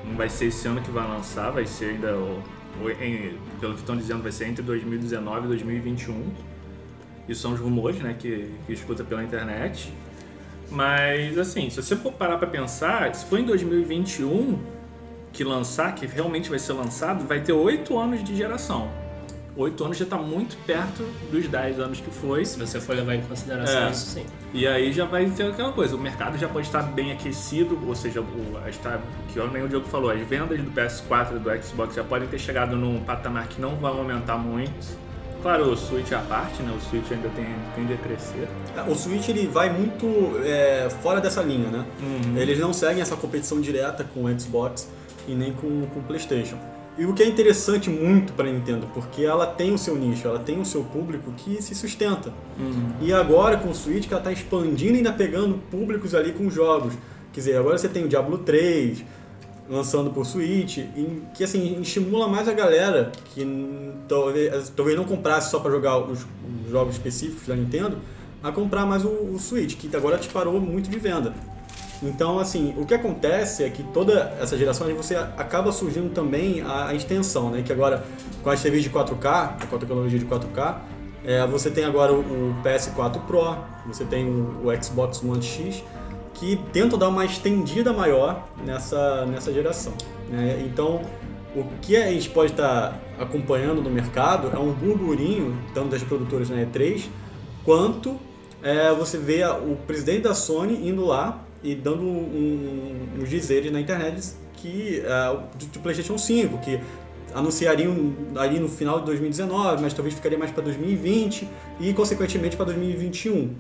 Não 0.05 0.17
vai 0.17 0.29
ser 0.29 0.47
esse 0.47 0.67
ano 0.67 0.81
que 0.81 0.91
vai 0.91 1.07
lançar, 1.07 1.53
vai 1.53 1.65
ser 1.65 1.91
ainda, 1.91 2.17
o- 2.17 2.43
o- 2.83 2.91
em- 2.91 3.39
pelo 3.61 3.75
que 3.75 3.79
estão 3.79 3.97
dizendo, 3.97 4.25
vai 4.25 4.33
ser 4.33 4.49
entre 4.49 4.65
2019 4.65 5.45
e 5.45 5.49
2021. 5.51 6.33
Isso 7.29 7.43
são 7.43 7.53
os 7.53 7.61
rumores, 7.61 8.01
né, 8.01 8.17
que, 8.19 8.51
que 8.67 8.73
escuta 8.73 9.05
pela 9.05 9.23
internet. 9.23 9.93
Mas, 10.69 11.39
assim, 11.39 11.71
se 11.71 11.81
você 11.81 11.95
for 11.95 12.13
parar 12.13 12.39
pra 12.39 12.49
pensar, 12.49 13.15
se 13.15 13.25
for 13.27 13.39
em 13.39 13.45
2021 13.45 14.59
que 15.33 15.45
lançar, 15.45 15.95
que 15.95 16.07
realmente 16.07 16.51
vai 16.51 16.59
ser 16.59 16.73
lançado, 16.73 17.27
vai 17.27 17.41
ter 17.41 17.53
oito 17.53 17.99
anos 17.99 18.23
de 18.23 18.35
geração. 18.37 18.89
Oito 19.57 19.85
anos 19.85 19.99
já 19.99 20.07
tá 20.07 20.17
muito 20.17 20.57
perto 20.65 21.03
dos 21.31 21.47
10 21.49 21.81
anos 21.81 22.01
que 22.01 22.11
foi. 22.11 22.45
Se 22.45 22.59
você 22.59 22.81
for 22.81 22.95
levar 22.95 23.17
em 23.17 23.23
consideração 23.23 23.89
É. 23.89 23.91
isso, 23.91 24.07
sim. 24.07 24.25
E 24.55 24.67
aí 24.67 24.93
já 24.93 25.05
vai 25.05 25.29
ter 25.29 25.45
aquela 25.45 25.73
coisa, 25.73 25.97
o 25.97 25.99
mercado 25.99 26.39
já 26.39 26.49
pode 26.49 26.67
estar 26.67 26.83
bem 26.83 27.13
aquecido, 27.13 27.79
ou 27.87 27.95
seja, 27.95 28.21
o, 28.21 28.69
está, 28.69 29.01
que 29.33 29.39
nem 29.53 29.65
o 29.65 29.69
Diogo 29.69 29.87
falou, 29.87 30.11
as 30.11 30.21
vendas 30.21 30.61
do 30.61 30.71
PS4 30.71 31.37
e 31.37 31.39
do 31.41 31.63
Xbox 31.63 31.95
já 31.95 32.05
podem 32.05 32.29
ter 32.29 32.39
chegado 32.39 32.77
num 32.77 33.01
patamar 33.05 33.49
que 33.49 33.61
não 33.61 33.77
vai 33.77 33.91
aumentar 33.93 34.39
muito. 34.39 34.99
Claro, 35.43 35.71
o 35.73 35.77
Switch 35.77 36.13
é 36.13 36.17
a 36.17 36.21
parte, 36.21 36.63
né? 36.63 36.73
O 36.77 36.81
Switch 36.81 37.11
ainda 37.11 37.29
tem, 37.31 37.47
tende 37.75 37.95
a 37.95 37.97
crescer. 37.97 38.47
O 38.87 38.95
Switch 38.95 39.29
ele 39.29 39.47
vai 39.47 39.71
muito 39.71 40.07
é, 40.45 40.89
fora 41.03 41.19
dessa 41.21 41.43
linha, 41.43 41.69
né? 41.71 41.85
Uhum. 42.01 42.37
Eles 42.37 42.59
não 42.59 42.75
seguem 42.75 43.01
essa 43.01 43.17
competição 43.17 43.59
direta 43.61 44.05
com 44.05 44.25
o 44.25 44.41
Xbox 44.41 44.87
e 45.31 45.35
nem 45.35 45.53
com, 45.53 45.87
com 45.87 46.01
o 46.01 46.03
PlayStation. 46.03 46.57
E 46.99 47.07
o 47.07 47.15
que 47.15 47.23
é 47.23 47.27
interessante 47.27 47.89
muito 47.89 48.33
para 48.33 48.49
a 48.49 48.53
Nintendo, 48.53 48.87
porque 48.93 49.23
ela 49.23 49.47
tem 49.47 49.73
o 49.73 49.79
seu 49.79 49.97
nicho, 49.97 50.27
ela 50.27 50.39
tem 50.39 50.61
o 50.61 50.65
seu 50.65 50.85
público 50.85 51.33
que 51.33 51.63
se 51.63 51.75
sustenta. 51.75 52.31
Uhum. 52.59 52.91
E 53.01 53.13
agora 53.13 53.57
com 53.57 53.71
o 53.71 53.75
Switch 53.75 54.07
que 54.07 54.13
ela 54.13 54.21
está 54.21 54.33
expandindo 54.33 54.95
e 54.95 54.97
ainda 54.99 55.13
pegando 55.13 55.55
públicos 55.71 56.15
ali 56.15 56.33
com 56.33 56.51
jogos. 56.51 56.93
Quer 57.33 57.41
dizer, 57.41 57.57
agora 57.57 57.79
você 57.79 57.89
tem 57.89 58.05
o 58.05 58.09
Diablo 58.09 58.39
3 58.39 59.05
lançando 59.71 60.11
por 60.11 60.27
Switch, 60.27 60.81
que 61.33 61.45
assim 61.45 61.81
estimula 61.81 62.27
mais 62.27 62.49
a 62.49 62.53
galera 62.53 63.13
que 63.33 63.47
talvez, 64.09 64.71
talvez 64.75 64.97
não 64.97 65.05
comprasse 65.05 65.49
só 65.49 65.61
para 65.61 65.71
jogar 65.71 65.97
os, 65.99 66.27
os 66.65 66.71
jogos 66.71 66.97
específicos 66.97 67.47
da 67.47 67.55
Nintendo, 67.55 67.99
a 68.43 68.51
comprar 68.51 68.85
mais 68.85 69.05
o, 69.05 69.09
o 69.09 69.39
Switch, 69.39 69.77
que 69.77 69.95
agora 69.95 70.19
disparou 70.19 70.61
muito 70.61 70.91
de 70.91 70.99
venda. 70.99 71.33
Então, 72.03 72.39
assim, 72.39 72.75
o 72.79 72.87
que 72.87 72.95
acontece 72.95 73.63
é 73.63 73.69
que 73.69 73.83
toda 73.83 74.35
essa 74.41 74.57
geração 74.57 74.87
você 74.95 75.15
acaba 75.15 75.71
surgindo 75.71 76.13
também 76.15 76.63
a, 76.63 76.95
extensão, 76.95 77.51
né? 77.51 77.63
Que 77.63 77.73
agora, 77.73 78.05
com 78.43 78.49
as 78.49 78.63
TVs 78.63 78.85
de 78.85 78.91
4K, 78.91 79.67
com 79.69 79.77
a 79.77 79.79
tecnologia 79.79 80.19
de 80.19 80.25
4K, 80.25 80.79
é, 81.25 81.47
você 81.47 81.71
tem 81.71 81.85
agora 81.85 82.13
o, 82.13 82.21
o 82.21 82.55
PS4 82.65 83.21
Pro, 83.27 83.59
você 83.87 84.05
tem 84.05 84.27
o, 84.27 84.67
o 84.67 84.83
Xbox 84.83 85.23
One 85.23 85.43
X, 85.43 85.85
que 86.33 86.57
tentam 86.73 86.99
dar 86.99 87.09
uma 87.09 87.25
estendida 87.25 87.93
maior 87.93 88.49
nessa, 88.65 89.27
nessa 89.27 89.53
geração. 89.53 89.93
né? 90.31 90.65
Então, 90.67 91.03
o 91.55 91.65
que 91.83 91.97
a 91.97 92.11
gente 92.11 92.31
pode 92.31 92.53
estar 92.53 92.99
acompanhando 93.19 93.83
no 93.83 93.91
mercado 93.91 94.51
é 94.55 94.59
um 94.59 94.73
burburinho, 94.73 95.55
tanto 95.75 95.89
das 95.89 96.03
produtoras 96.03 96.49
na 96.49 96.57
E3, 96.57 97.09
quanto 97.63 98.19
é, 98.63 98.91
você 98.95 99.19
vê 99.19 99.45
o 99.45 99.77
presidente 99.87 100.23
da 100.23 100.35
Sony 100.35 100.89
indo 100.89 101.05
lá 101.05 101.45
e 101.63 101.75
dando 101.75 102.03
um, 102.03 103.09
uns 103.21 103.29
dizeres 103.29 103.71
na 103.71 103.81
internet 103.81 104.33
que 104.55 105.03
é, 105.05 105.37
do, 105.59 105.67
do 105.67 105.81
PlayStation 105.81 106.19
5, 106.19 106.59
que 106.59 106.81
anunciariam 107.35 108.13
ali 108.37 108.59
no 108.59 108.69
final 108.69 109.01
de 109.01 109.07
2019, 109.07 109.83
mas 109.83 109.93
talvez 109.95 110.15
ficaria 110.15 110.39
mais 110.39 110.51
para 110.51 110.63
2020 110.65 111.49
e 111.81 111.93
consequentemente 111.95 112.57
para 112.57 112.67
2021. 112.67 113.55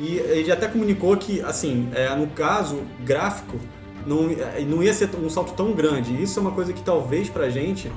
E 0.00 0.16
ele 0.18 0.52
até 0.52 0.68
comunicou 0.68 1.16
que, 1.16 1.40
assim, 1.40 1.88
é, 1.92 2.14
no 2.14 2.28
caso 2.28 2.82
gráfico, 3.04 3.58
não, 4.06 4.30
é, 4.30 4.60
não 4.60 4.82
ia 4.82 4.94
ser 4.94 5.10
um 5.16 5.28
salto 5.28 5.54
tão 5.54 5.72
grande. 5.72 6.22
Isso 6.22 6.38
é 6.38 6.42
uma 6.42 6.52
coisa 6.52 6.72
que 6.72 6.82
talvez 6.82 7.28
pra 7.28 7.50
gente 7.50 7.90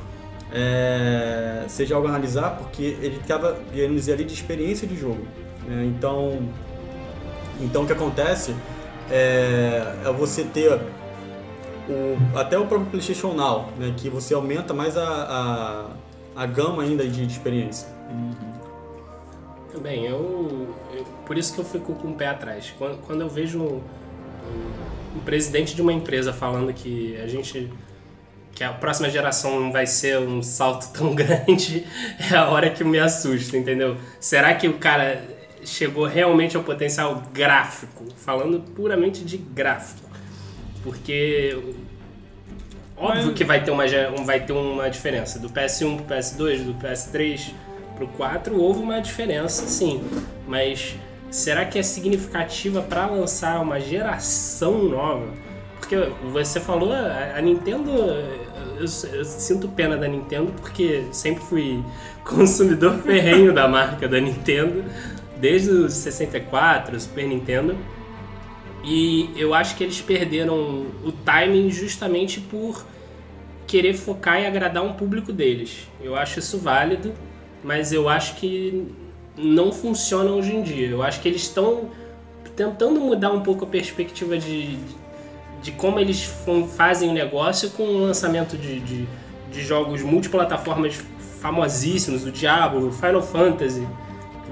é, 0.51 1.63
seja 1.67 1.96
algo 1.96 2.08
a 2.08 2.10
analisar, 2.10 2.58
porque 2.58 2.98
ele 3.01 3.17
estava 3.17 3.60
querendo 3.72 3.96
dizer 3.96 4.13
ali 4.13 4.24
de 4.24 4.34
experiência 4.34 4.88
de 4.88 4.98
jogo. 4.98 5.22
né? 5.67 5.86
Então, 5.86 6.39
então 7.62 7.84
o 7.84 7.86
que 7.86 7.93
acontece 7.93 8.55
é, 9.12 9.84
é 10.06 10.12
você 10.12 10.44
ter 10.44 10.80
o, 11.89 12.38
até 12.38 12.58
o 12.58 12.65
próprio 12.65 12.89
PlayStation 12.89 13.34
Now, 13.34 13.70
né, 13.77 13.94
que 13.98 14.10
você 14.10 14.34
aumenta 14.34 14.74
mais 14.74 14.98
a, 14.98 15.03
a, 16.36 16.41
a 16.44 16.46
gama 16.46 16.84
ainda 16.84 17.06
de, 17.08 17.25
de 17.25 17.32
experiência. 17.34 17.88
Bem, 19.82 20.06
eu, 20.06 20.68
eu- 20.94 21.06
Por 21.25 21.38
isso 21.38 21.53
que 21.53 21.60
eu 21.60 21.65
fico 21.65 21.94
com 21.96 22.10
o 22.10 22.13
pé 22.13 22.27
atrás. 22.27 22.74
Quando, 22.77 22.98
quando 23.01 23.22
eu 23.22 23.30
vejo 23.30 23.60
um- 23.60 23.82
um 25.15 25.20
presidente 25.20 25.75
de 25.75 25.82
uma 25.82 25.94
empresa 25.94 26.32
falando 26.34 26.72
que 26.74 27.18
a 27.22 27.27
gente. 27.27 27.72
que 28.53 28.63
a 28.63 28.72
próxima 28.74 29.10
geração 29.10 29.60
não 29.60 29.72
vai 29.72 29.88
ser 29.88 30.20
um 30.20 30.44
salto 30.44 30.91
tão 30.94 31.15
grande, 31.15 31.86
é 32.32 32.36
a 32.36 32.50
hora 32.50 32.70
que 32.70 32.84
me 32.84 33.00
assusta, 33.00 33.58
entendeu? 33.58 33.98
Será 34.20 34.53
que 34.56 34.68
o 34.68 34.77
cara 34.77 35.24
chegou 35.63 36.06
realmente 36.06 36.56
ao 36.58 36.63
potencial 36.63 37.22
gráfico? 37.34 38.06
Falando 38.18 38.60
puramente 38.60 39.24
de 39.24 39.38
gráfico. 39.38 40.10
Porque. 40.84 41.58
Óbvio 42.98 43.34
que 43.34 43.44
vai 43.44 43.63
ter, 43.63 43.72
uma, 43.72 43.84
um- 44.20 44.25
vai 44.25 44.39
ter 44.41 44.53
uma 44.53 44.89
diferença. 44.89 45.39
Do 45.39 45.50
PS1 45.50 45.98
pro 45.98 46.06
PS2, 46.15 46.63
do 46.63 46.74
PS3 46.75 47.51
pro 47.96 48.08
4, 48.10 48.56
houve 48.60 48.80
uma 48.80 49.00
diferença, 49.01 49.65
sim. 49.68 50.01
Mas 50.48 50.96
será 51.32 51.65
que 51.65 51.80
é 51.80 51.84
significativa 51.84 52.82
para 52.82 53.08
lançar 53.08 53.60
uma 53.60 53.80
geração 53.80 54.84
nova? 54.84 55.27
Porque 55.80 55.96
você 56.32 56.60
falou, 56.60 56.94
a, 56.94 57.38
a 57.38 57.41
Nintendo. 57.41 57.89
Eu, 57.91 58.86
eu 59.13 59.25
sinto 59.25 59.68
pena 59.68 59.96
da 59.98 60.08
Nintendo 60.08 60.51
porque 60.60 61.03
sempre 61.12 61.44
fui 61.44 61.84
consumidor 62.24 63.00
ferrenho 63.01 63.51
da 63.53 63.68
marca 63.68 64.08
da 64.08 64.20
Nintendo, 64.20 64.84
desde 65.42 65.72
o 65.72 65.90
64, 65.90 66.96
o 66.96 67.00
Super 67.00 67.28
Nintendo. 67.28 67.76
E 68.84 69.30
eu 69.36 69.54
acho 69.54 69.76
que 69.76 69.84
eles 69.84 70.00
perderam 70.00 70.56
o 71.04 71.12
timing 71.26 71.70
justamente 71.72 72.40
por 72.40 72.86
querer 73.68 73.94
focar 73.94 74.40
e 74.42 74.46
agradar 74.46 74.84
um 74.84 74.94
público 74.94 75.34
deles. 75.34 75.88
Eu 76.02 76.16
acho 76.16 76.40
isso 76.40 76.58
válido, 76.58 77.14
mas 77.64 77.92
eu 77.92 78.08
acho 78.08 78.36
que 78.36 78.88
não 79.38 79.72
funciona 79.72 80.32
hoje 80.32 80.56
em 80.56 80.62
dia. 80.62 80.88
Eu 80.88 81.04
acho 81.04 81.22
que 81.22 81.28
eles 81.28 81.42
estão 81.42 81.90
tentando 82.56 83.00
mudar 83.00 83.32
um 83.32 83.42
pouco 83.42 83.66
a 83.66 83.68
perspectiva 83.68 84.38
de, 84.38 84.78
de 85.62 85.72
como 85.72 86.00
eles 86.00 86.24
fazem 86.76 87.10
o 87.10 87.14
negócio 87.14 87.70
com 87.72 87.84
o 87.84 87.98
lançamento 88.00 88.58
de, 88.58 88.80
de, 88.80 89.08
de 89.52 89.62
jogos 89.62 90.02
multiplataformas 90.02 91.02
famosíssimos, 91.40 92.26
o 92.26 92.32
Diablo, 92.32 92.92
Final 92.92 93.22
Fantasy, 93.22 93.88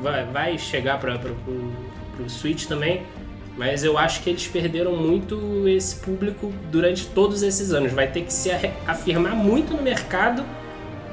vai, 0.01 0.25
vai 0.25 0.58
chegar 0.58 1.00
para 1.00 1.15
o 1.15 2.29
Switch 2.29 2.65
também. 2.65 3.03
Mas 3.58 3.84
eu 3.84 3.98
acho 3.98 4.24
que 4.24 4.29
eles 4.29 4.48
perderam 4.48 4.96
muito 4.96 5.67
esse 5.67 5.98
público 5.98 6.53
durante 6.72 7.08
todos 7.08 7.43
esses 7.43 7.74
anos. 7.74 7.91
Vai 7.91 8.10
ter 8.10 8.22
que 8.22 8.31
se 8.31 8.50
afirmar 8.88 9.36
muito 9.36 9.75
no 9.75 9.84
mercado 9.84 10.46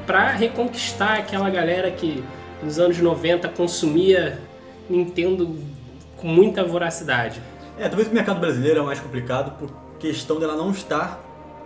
para 0.07 0.31
reconquistar 0.31 1.19
aquela 1.19 1.51
galera 1.51 1.91
que 1.91 2.23
nos 2.63 2.79
anos 2.79 2.99
90 2.99 3.49
consumia 3.49 4.41
Nintendo 4.89 5.57
com 6.17 6.29
muita 6.29 6.63
voracidade. 6.63 7.43
É, 7.77 7.89
talvez 7.89 8.09
o 8.09 8.15
mercado 8.15 8.41
brasileiro 8.41 8.81
é 8.81 8.83
mais 8.83 9.01
complicado 9.01 9.59
por 9.59 9.71
questão 9.99 10.39
dela 10.39 10.57
não 10.57 10.71
estar 10.71 11.21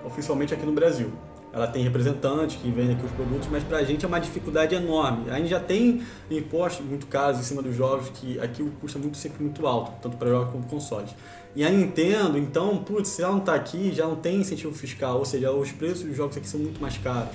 oficialmente 0.05 0.55
aqui 0.55 0.64
no 0.64 0.73
Brasil. 0.73 1.12
Ela 1.52 1.66
tem 1.66 1.83
representantes 1.83 2.57
que 2.62 2.71
vendem 2.71 2.95
aqui 2.95 3.04
os 3.04 3.11
produtos, 3.12 3.49
mas 3.50 3.64
pra 3.64 3.83
gente 3.83 4.04
é 4.04 4.09
uma 4.09 4.21
dificuldade 4.21 4.75
enorme. 4.75 5.30
A 5.30 5.37
gente 5.37 5.49
já 5.49 5.59
tem 5.59 6.02
impostos 6.30 6.87
muito 6.87 7.07
caros 7.07 7.40
em 7.40 7.42
cima 7.42 7.61
dos 7.61 7.75
jogos, 7.75 8.09
que 8.11 8.38
aqui 8.38 8.62
o 8.62 8.71
custo 8.80 8.99
é 8.99 9.00
muito, 9.00 9.16
sempre 9.16 9.42
muito 9.42 9.66
alto, 9.66 9.92
tanto 10.00 10.16
para 10.16 10.28
jogos 10.28 10.52
como 10.52 10.64
consoles. 10.66 11.11
E 11.57 11.64
a 11.64 11.69
Nintendo, 11.69 12.38
então, 12.38 12.76
putz, 12.76 13.09
se 13.09 13.23
ela 13.23 13.33
não 13.33 13.40
tá 13.40 13.54
aqui, 13.54 13.92
já 13.92 14.07
não 14.07 14.14
tem 14.14 14.37
incentivo 14.37 14.73
fiscal, 14.73 15.19
ou 15.19 15.25
seja, 15.25 15.50
os 15.50 15.73
preços 15.73 16.04
dos 16.04 16.16
jogos 16.16 16.37
aqui 16.37 16.47
são 16.47 16.61
muito 16.61 16.80
mais 16.80 16.97
caros. 16.99 17.35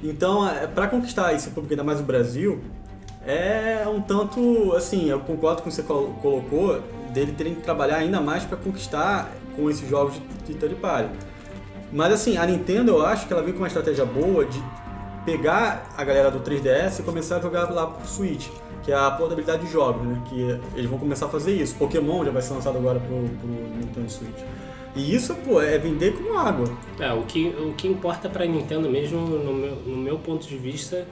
Então, 0.00 0.48
é, 0.48 0.68
para 0.68 0.86
conquistar 0.86 1.34
esse 1.34 1.50
público, 1.50 1.72
ainda 1.72 1.82
mais 1.82 1.98
o 1.98 2.04
Brasil, 2.04 2.60
é 3.26 3.84
um 3.88 4.00
tanto, 4.00 4.72
assim, 4.74 5.10
eu 5.10 5.18
concordo 5.18 5.62
com 5.62 5.68
o 5.68 5.70
que 5.72 5.76
você 5.76 5.82
colo- 5.82 6.14
colocou, 6.22 6.80
dele 7.12 7.32
terem 7.32 7.56
que 7.56 7.62
trabalhar 7.62 7.96
ainda 7.96 8.20
mais 8.20 8.44
para 8.44 8.56
conquistar 8.56 9.28
com 9.56 9.68
esses 9.68 9.88
jogos 9.90 10.14
de 10.46 10.54
third 10.54 10.76
party. 10.76 11.10
Mas 11.92 12.12
assim, 12.12 12.36
a 12.36 12.46
Nintendo 12.46 12.92
eu 12.92 13.06
acho 13.06 13.26
que 13.26 13.32
ela 13.32 13.42
veio 13.42 13.54
com 13.54 13.60
uma 13.60 13.66
estratégia 13.66 14.04
boa 14.04 14.44
de 14.44 14.62
pegar 15.24 15.90
a 15.96 16.04
galera 16.04 16.30
do 16.30 16.40
3DS 16.40 17.00
e 17.00 17.02
começar 17.02 17.36
a 17.36 17.40
jogar 17.40 17.70
lá 17.70 17.86
pro 17.86 18.06
Switch. 18.06 18.48
que 18.82 18.90
é 18.92 18.94
a 18.94 19.10
portabilidade 19.10 19.66
de 19.66 19.72
jogos, 19.72 20.06
né? 20.06 20.22
Que 20.26 20.58
eles 20.74 20.88
vão 20.88 20.98
começar 20.98 21.26
a 21.26 21.28
fazer 21.28 21.54
isso. 21.54 21.74
Pokémon 21.74 22.24
já 22.24 22.30
vai 22.30 22.40
ser 22.40 22.54
lançado 22.54 22.78
agora 22.78 22.98
pro, 22.98 23.28
pro 23.38 23.48
Nintendo 23.48 24.10
Switch. 24.10 24.40
E 24.96 25.14
isso, 25.14 25.34
pô, 25.36 25.60
é 25.60 25.78
vender 25.78 26.14
como 26.14 26.36
água. 26.36 26.66
É, 26.98 27.12
o 27.12 27.22
que, 27.22 27.48
o 27.48 27.74
que 27.74 27.86
importa 27.86 28.28
pra 28.28 28.44
Nintendo 28.44 28.88
mesmo, 28.90 29.20
no 29.20 29.54
meu, 29.54 29.76
no 29.76 29.96
meu 29.96 30.18
ponto 30.18 30.46
de 30.46 30.56
vista, 30.56 31.06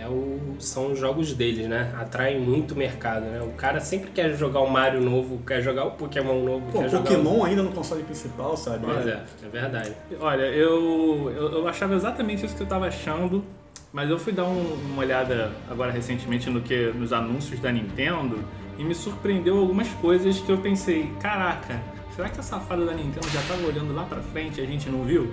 é 0.00 0.06
o, 0.08 0.38
são 0.58 0.92
os 0.92 0.98
jogos 0.98 1.32
deles, 1.32 1.66
né? 1.68 1.92
Atraem 1.98 2.40
muito 2.40 2.74
mercado, 2.74 3.22
né? 3.26 3.40
O 3.42 3.52
cara 3.52 3.80
sempre 3.80 4.10
quer 4.10 4.34
jogar 4.36 4.60
o 4.60 4.70
Mario 4.70 5.00
novo, 5.00 5.38
quer 5.46 5.60
jogar 5.62 5.84
o 5.84 5.92
Pokémon 5.92 6.44
novo, 6.44 6.66
Pô, 6.72 6.78
quer 6.80 6.88
jogar 6.90 7.04
Pokémon 7.04 7.38
o... 7.40 7.44
ainda 7.44 7.62
no 7.62 7.72
console 7.72 8.02
principal, 8.02 8.56
sabe? 8.56 8.84
Pois 8.86 9.06
é, 9.06 9.22
é 9.44 9.48
verdade. 9.48 9.92
Olha, 10.20 10.42
eu, 10.44 11.30
eu, 11.34 11.52
eu 11.58 11.68
achava 11.68 11.94
exatamente 11.94 12.44
isso 12.44 12.56
que 12.56 12.62
eu 12.62 12.66
tava 12.66 12.86
achando, 12.86 13.44
mas 13.92 14.10
eu 14.10 14.18
fui 14.18 14.32
dar 14.32 14.44
um- 14.44 14.74
uma 14.92 15.02
olhada 15.02 15.52
agora 15.70 15.92
recentemente 15.92 16.50
no 16.50 16.60
que 16.60 16.86
nos 16.94 17.12
anúncios 17.12 17.60
da 17.60 17.70
Nintendo 17.70 18.38
e 18.78 18.82
me 18.84 18.94
surpreendeu 18.94 19.58
algumas 19.58 19.88
coisas 19.94 20.40
que 20.40 20.50
eu 20.50 20.58
pensei, 20.58 21.10
caraca, 21.20 21.80
será 22.14 22.28
que 22.28 22.40
a 22.40 22.42
safada 22.42 22.84
da 22.84 22.92
Nintendo 22.92 23.28
já 23.28 23.40
tava 23.42 23.66
olhando 23.66 23.94
lá 23.94 24.04
pra 24.04 24.20
frente 24.20 24.60
e 24.60 24.64
a 24.64 24.66
gente 24.66 24.88
não 24.88 25.04
viu? 25.04 25.32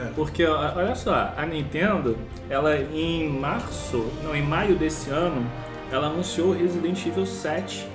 É. 0.00 0.12
Porque, 0.14 0.44
olha 0.44 0.94
só, 0.94 1.32
a 1.36 1.46
Nintendo, 1.46 2.16
ela 2.48 2.76
em 2.76 3.28
março, 3.28 4.10
não, 4.22 4.34
em 4.34 4.42
maio 4.42 4.76
desse 4.76 5.10
ano, 5.10 5.46
ela 5.90 6.08
anunciou 6.08 6.52
Resident 6.52 7.06
Evil 7.06 7.26
7 7.26 7.86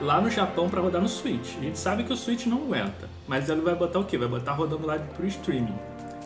lá 0.00 0.20
no 0.20 0.30
Japão 0.30 0.68
pra 0.68 0.80
rodar 0.80 1.00
no 1.00 1.08
Switch. 1.08 1.56
A 1.58 1.62
gente 1.62 1.78
sabe 1.78 2.04
que 2.04 2.12
o 2.12 2.16
Switch 2.16 2.46
não 2.46 2.62
aguenta, 2.62 3.08
mas 3.26 3.48
ele 3.48 3.60
vai 3.60 3.74
botar 3.74 4.00
o 4.00 4.04
quê? 4.04 4.18
Vai 4.18 4.28
botar 4.28 4.52
rodando 4.52 4.86
lá 4.86 4.98
pro 4.98 5.26
streaming. 5.26 5.74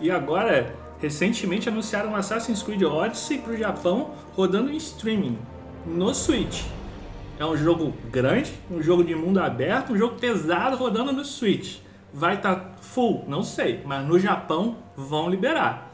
E 0.00 0.10
agora, 0.10 0.74
recentemente 0.98 1.68
anunciaram 1.68 2.16
Assassin's 2.16 2.62
Creed 2.62 2.82
Odyssey 2.82 3.38
pro 3.38 3.56
Japão 3.56 4.12
rodando 4.34 4.70
em 4.72 4.76
streaming 4.76 5.38
no 5.86 6.14
Switch. 6.14 6.64
É 7.38 7.44
um 7.44 7.56
jogo 7.56 7.94
grande, 8.10 8.52
um 8.70 8.82
jogo 8.82 9.02
de 9.02 9.14
mundo 9.14 9.40
aberto, 9.40 9.92
um 9.92 9.96
jogo 9.96 10.16
pesado 10.16 10.76
rodando 10.76 11.12
no 11.12 11.24
Switch. 11.24 11.78
Vai 12.12 12.36
estar 12.36 12.76
full? 12.80 13.24
Não 13.28 13.42
sei, 13.42 13.82
mas 13.84 14.06
no 14.06 14.18
Japão 14.18 14.76
vão 14.96 15.28
liberar. 15.30 15.88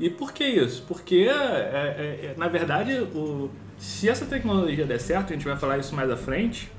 E 0.00 0.10
por 0.10 0.32
que 0.32 0.44
isso? 0.44 0.82
Porque, 0.88 1.28
é, 1.30 1.32
é, 1.32 2.26
é, 2.26 2.34
na 2.36 2.48
verdade, 2.48 2.92
o, 3.14 3.48
se 3.78 4.08
essa 4.08 4.26
tecnologia 4.26 4.84
der 4.84 4.98
certo, 5.00 5.32
a 5.32 5.36
gente 5.36 5.44
vai 5.46 5.56
falar 5.56 5.78
isso 5.78 5.94
mais 5.94 6.10
à 6.10 6.16
frente, 6.16 6.70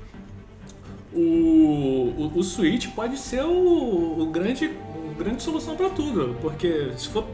o, 1.12 1.18
o, 1.18 2.32
o 2.36 2.42
Switch 2.42 2.88
pode 2.94 3.16
ser 3.16 3.42
o, 3.44 4.20
o 4.20 4.26
grande, 4.26 4.66
o 4.66 5.14
grande 5.18 5.42
solução 5.42 5.74
para 5.76 5.88
tudo. 5.90 6.36
Porque 6.40 6.90
se 6.96 7.08
for 7.08 7.26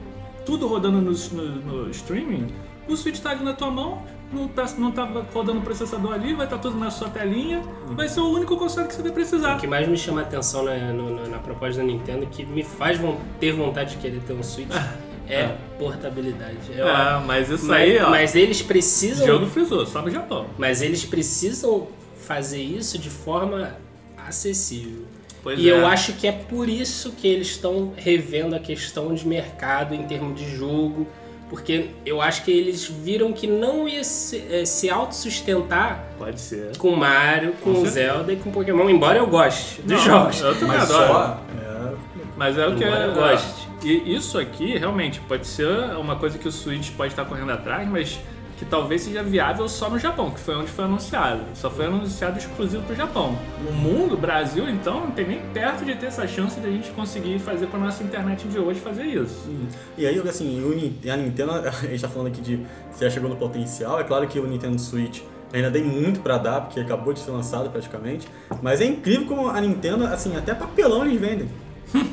tudo 0.47 0.67
rodando 0.67 1.01
no, 1.01 1.11
no- 1.13 1.85
no 1.85 1.91
streaming, 1.91 2.47
o 2.89 2.97
Switch 2.97 3.19
tá 3.21 3.31
ali 3.31 3.45
na 3.45 3.53
tua 3.53 3.71
mão, 3.71 4.03
não 4.33 4.49
tá, 4.49 4.67
não 4.79 4.91
tá 4.91 5.05
rodando 5.33 5.59
o 5.59 5.63
processador 5.63 6.13
ali, 6.15 6.35
vai 6.35 6.47
estar 6.47 6.59
tudo 6.59 6.77
na 6.79 6.91
sua 6.91 7.09
telinha, 7.09 7.63
vai 7.91 8.09
ser 8.09 8.21
o 8.21 8.31
único 8.31 8.57
console 8.57 8.89
que 8.89 8.95
você 8.95 9.03
vai 9.03 9.13
precisar. 9.13 9.57
O 9.57 9.61
que 9.61 9.67
mais 9.67 9.87
me 9.89 9.97
chama 9.97 10.21
a 10.21 10.25
atenção 10.25 10.65
na, 10.65 10.77
no- 10.93 11.29
na 11.29 11.39
proposta 11.39 11.79
da 11.81 11.85
Nintendo, 11.87 12.27
que 12.27 12.45
me 12.45 12.63
faz 12.63 12.99
ter 13.39 13.53
vontade 13.53 13.91
de 13.93 13.97
querer 13.99 14.21
ter 14.21 14.33
um 14.33 14.43
Switch, 14.43 14.69
é 15.29 15.55
portabilidade. 15.79 16.57
Eu- 16.77 16.89
É, 16.89 17.21
mas 17.27 17.49
isso 17.51 17.67
mas, 17.67 17.81
aí, 17.83 17.99
ó, 17.99 18.11
mas 18.11 18.35
eles 18.35 18.63
precisam. 18.63 19.27
jogo 19.27 19.47
frisou, 19.47 19.85
só 19.87 20.03
no 20.03 20.11
Japão. 20.11 20.47
Mas 20.59 20.81
eles 20.83 21.05
precisam 21.05 21.89
fazer 22.17 22.63
isso 22.63 22.99
de 22.99 23.11
forma 23.11 23.77
acessível. 24.17 25.05
Pois 25.43 25.59
e 25.59 25.69
é. 25.69 25.73
eu 25.73 25.87
acho 25.87 26.13
que 26.15 26.27
é 26.29 26.33
por 26.33 26.69
isso 26.69 27.13
que 27.13 27.27
eles 27.27 27.49
estão 27.49 27.93
revendo 27.97 28.55
a 28.55 28.61
questão 28.61 29.13
de 29.13 29.27
mercado 29.27 29.93
em 29.95 30.05
termos 30.05 30.39
de 30.39 30.49
jogo. 30.57 31.07
Porque 31.53 31.91
eu 32.07 32.23
acho 32.23 32.45
que 32.45 32.51
eles 32.51 32.87
viram 32.87 33.31
que 33.31 33.47
não 33.47 33.87
ia 33.87 34.03
se, 34.03 34.43
eh, 34.51 34.65
se 34.65 34.89
autossustentar 34.89 36.03
Pode 36.19 36.41
ser. 36.41 36.75
com 36.79 36.97
Mario, 36.97 37.53
com, 37.61 37.75
Com 37.75 37.85
certeza. 37.85 37.95
Zelda 37.95 38.33
e 38.33 38.37
com 38.37 38.51
Pokémon, 38.51 38.89
embora 38.89 39.19
eu 39.19 39.27
goste 39.27 39.83
dos 39.83 39.93
Não, 39.93 39.99
jogos. 39.99 40.41
Eu 40.41 40.55
também 40.59 40.79
Mas 40.79 40.91
adoro. 40.91 41.13
só. 41.13 41.41
É, 41.61 41.93
Mas 42.39 42.57
é 42.57 42.67
o 42.67 42.75
que 42.75 42.85
Embora 42.85 43.05
eu 43.05 43.11
é- 43.11 43.15
goste. 43.33 43.69
E 43.85 44.15
isso 44.17 44.39
aqui, 44.39 44.79
realmente, 44.79 45.21
pode 45.29 45.47
ser 45.47 45.69
uma 45.99 46.17
coisa 46.17 46.39
que 46.39 46.49
o 46.49 46.53
Switch 46.53 46.91
pode 46.97 47.13
estar 47.13 47.27
correndo 47.27 47.53
atrás, 47.53 47.87
mas 47.87 48.19
que 48.63 48.71
talvez 48.71 49.03
seja 49.03 49.23
viável 49.23 49.69
só 49.69 49.91
no 49.91 49.99
Japão, 49.99 50.31
que 50.31 50.39
foi 50.39 50.55
onde 50.55 50.71
foi 50.71 50.85
anunciado. 50.85 51.43
Só 51.55 51.69
foi 51.69 51.87
anunciado 51.87 52.39
exclusivo 52.39 52.83
pro 52.85 52.95
Japão. 52.95 53.37
O 53.69 53.73
mundo, 53.73 54.15
o 54.15 54.17
Brasil, 54.17 54.69
então, 54.69 55.01
não 55.01 55.11
tem 55.11 55.27
nem 55.27 55.41
perto 55.53 55.85
de 55.85 55.97
ter 55.97 56.07
essa 56.07 56.27
chance 56.29 56.61
de 56.61 56.67
a 56.67 56.71
gente 56.71 56.91
conseguir 56.91 57.41
fazer 57.41 57.67
com 57.67 57.77
a 57.77 57.81
nossa 57.81 58.05
internet 58.05 58.47
de 58.47 58.59
hoje 58.59 58.79
fazer 58.79 59.05
isso. 59.05 59.51
E 59.99 60.07
aí, 60.07 60.17
assim, 60.21 60.63
o 60.63 61.11
a 61.11 61.17
Nintendo, 61.17 61.53
a 61.67 61.71
gente 61.71 62.01
tá 62.01 62.09
falando 62.09 62.29
aqui 62.29 62.41
de 62.41 62.65
se 62.93 63.05
já 63.05 63.11
chegou 63.11 63.29
no 63.29 63.37
potencial, 63.37 63.99
é 63.99 64.05
claro 64.05 64.29
que 64.29 64.39
o 64.39 64.47
Nintendo 64.47 64.79
Switch 64.79 65.23
ainda 65.53 65.71
tem 65.71 65.83
muito 65.83 66.21
pra 66.21 66.39
dar, 66.39 66.61
porque 66.63 66.79
acabou 66.79 67.13
de 67.13 67.19
ser 67.19 67.33
lançado 67.33 67.69
praticamente, 67.69 68.29
mas 68.63 68.81
é 68.81 68.85
incrível 68.85 69.27
como 69.27 69.49
a 69.49 69.61
Nintendo, 69.61 70.07
assim, 70.07 70.37
até 70.37 70.55
papelão 70.55 71.05
eles 71.05 71.21
vendem. 71.21 71.49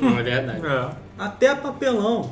Não 0.02 0.18
é 0.18 0.24
verdade. 0.24 0.66
É. 0.66 0.90
Até 1.18 1.54
papelão. 1.54 2.32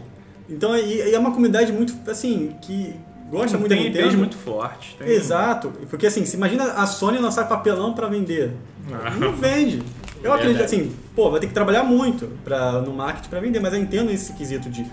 Então, 0.49 0.75
e, 0.75 0.95
e 0.95 1.13
é 1.13 1.19
uma 1.19 1.31
comunidade 1.31 1.71
muito, 1.71 1.93
assim, 2.09 2.55
que 2.61 2.95
gosta 3.29 3.57
muito 3.57 3.69
da 3.69 3.75
tem 3.75 3.85
Nintendo. 3.85 4.05
IPs 4.07 4.15
muito 4.17 4.37
fortes. 4.37 4.95
tem- 4.97 5.07
Exato, 5.09 5.71
porque 5.89 6.07
assim, 6.07 6.25
se 6.25 6.35
imagina 6.37 6.73
a 6.73 6.85
Sony 6.85 7.17
lançar 7.17 7.47
papelão 7.47 7.93
pra 7.93 8.07
vender. 8.07 8.51
Ah. 8.91 9.11
Não 9.11 9.33
vende. 9.33 9.81
Eu 10.23 10.31
É 10.33 10.35
acredito 10.35 10.63
assim, 10.63 10.95
pô, 11.15 11.29
vai 11.29 11.39
ter 11.39 11.47
que 11.47 11.53
trabalhar 11.53 11.83
muito 11.83 12.27
pra, 12.43 12.81
no 12.81 12.91
marketing 12.93 13.29
pra 13.29 13.39
vender, 13.39 13.59
mas 13.59 13.73
eu 13.73 13.79
entendo 13.79 14.09
esse 14.11 14.33
quesito 14.33 14.69
de, 14.69 14.85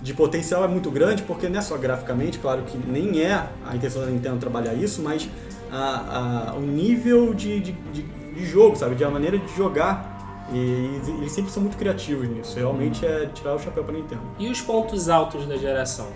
de 0.00 0.14
potencial 0.14 0.64
é 0.64 0.68
muito 0.68 0.90
grande, 0.90 1.22
porque 1.22 1.48
não 1.48 1.58
é 1.58 1.62
só 1.62 1.76
graficamente, 1.76 2.38
claro 2.38 2.62
que 2.62 2.78
nem 2.78 3.20
é 3.22 3.46
a 3.66 3.76
intenção 3.76 4.00
da 4.02 4.08
Nintendo 4.08 4.36
trabalhar 4.38 4.72
isso, 4.74 5.02
mas 5.02 5.28
a, 5.70 6.50
a- 6.50 6.54
o 6.54 6.60
nível 6.62 7.34
de, 7.34 7.60
de, 7.60 7.72
de, 7.72 8.02
de 8.02 8.46
jogo, 8.46 8.74
sabe? 8.76 8.94
De 8.94 9.04
a 9.04 9.10
maneira 9.10 9.36
de 9.38 9.54
jogar. 9.56 10.12
E 10.52 10.58
eles, 10.58 11.08
eles 11.08 11.32
sempre 11.32 11.50
são 11.50 11.62
muito 11.62 11.76
criativos 11.78 12.28
nisso. 12.28 12.56
Realmente 12.58 13.04
é 13.04 13.26
tirar 13.32 13.54
o 13.54 13.58
chapéu 13.58 13.82
pra 13.82 13.94
Nintendo. 13.94 14.20
E 14.38 14.48
os 14.50 14.60
pontos 14.60 15.08
altos 15.08 15.46
da 15.46 15.56
geração? 15.56 16.06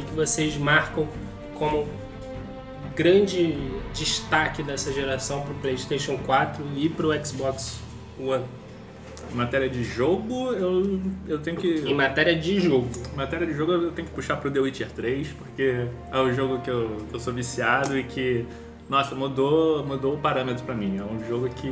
O 0.00 0.04
que, 0.04 0.14
vocês 0.14 0.56
marcam 0.56 1.06
como 1.54 1.86
grande 2.96 3.56
destaque 3.92 4.62
dessa 4.62 4.92
geração 4.92 5.42
pro 5.42 5.54
PlayStation 5.54 6.18
4 6.18 6.64
e 6.76 6.88
pro 6.88 7.12
Xbox 7.24 7.78
One? 8.18 8.44
Em 9.32 9.36
matéria 9.36 9.68
de 9.68 9.84
jogo, 9.84 10.52
eu, 10.52 11.00
eu 11.28 11.38
tenho 11.38 11.56
que. 11.56 11.68
Em 11.68 11.94
matéria 11.94 12.34
de 12.34 12.58
jogo. 12.58 12.88
Em 13.12 13.16
matéria 13.16 13.46
de 13.46 13.54
jogo, 13.54 13.72
eu 13.72 13.92
tenho 13.92 14.08
que 14.08 14.14
puxar 14.14 14.36
pro 14.36 14.50
The 14.50 14.58
Witcher 14.58 14.90
3, 14.90 15.28
porque 15.28 15.86
é 16.10 16.18
o 16.18 16.32
jogo 16.32 16.60
que 16.60 16.70
eu, 16.70 17.06
que 17.08 17.14
eu 17.14 17.20
sou 17.20 17.32
viciado 17.32 17.96
e 17.96 18.02
que, 18.02 18.44
nossa, 18.88 19.14
mudou, 19.14 19.84
mudou 19.86 20.14
o 20.14 20.18
parâmetro 20.18 20.64
pra 20.64 20.74
mim. 20.74 20.98
É 20.98 21.04
um 21.04 21.24
jogo 21.28 21.48
que 21.50 21.68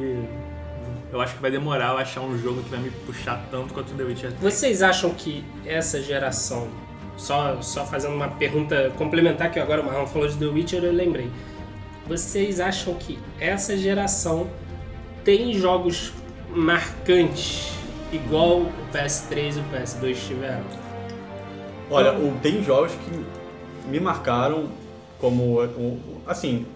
eu 1.13 1.21
acho 1.21 1.35
que 1.35 1.43
vai 1.43 1.51
demorar 1.51 1.93
eu 1.93 1.99
achar 1.99 2.21
um 2.21 2.39
jogo 2.39 2.63
que 2.63 2.69
vai 2.69 2.81
me 2.81 2.91
puxar 2.91 3.45
tanto 3.51 3.73
quanto 3.73 3.93
o 3.93 3.97
The 3.97 4.05
Witcher 4.05 4.33
3. 4.33 4.43
Vocês 4.43 4.83
acham 4.83 5.11
que 5.11 5.45
essa 5.65 6.03
geração, 6.03 6.69
só, 7.19 7.61
só 7.61 7.85
fazendo 7.85 8.15
uma 8.15 8.29
pergunta 8.29 8.91
complementar, 8.97 9.51
que 9.51 9.59
agora 9.59 9.83
o 9.83 9.85
Marlon 9.85 10.07
falou 10.07 10.27
de 10.27 10.37
The 10.37 10.47
Witcher, 10.47 10.85
eu 10.85 10.93
lembrei. 10.93 11.31
Vocês 12.07 12.59
acham 12.59 12.95
que 12.95 13.19
essa 13.39 13.77
geração 13.77 14.49
tem 15.25 15.53
jogos 15.53 16.13
marcantes 16.49 17.73
igual 18.11 18.61
o 18.61 18.73
PS3 18.95 19.57
e 19.57 19.61
o 19.61 19.65
PS2 19.65 20.17
tiveram? 20.27 20.65
Olha, 21.91 22.15
tem 22.41 22.63
jogos 22.65 22.93
que 22.93 23.91
me 23.91 24.01
marcaram 24.01 24.69
como. 25.21 25.59
Assim, 26.27 26.67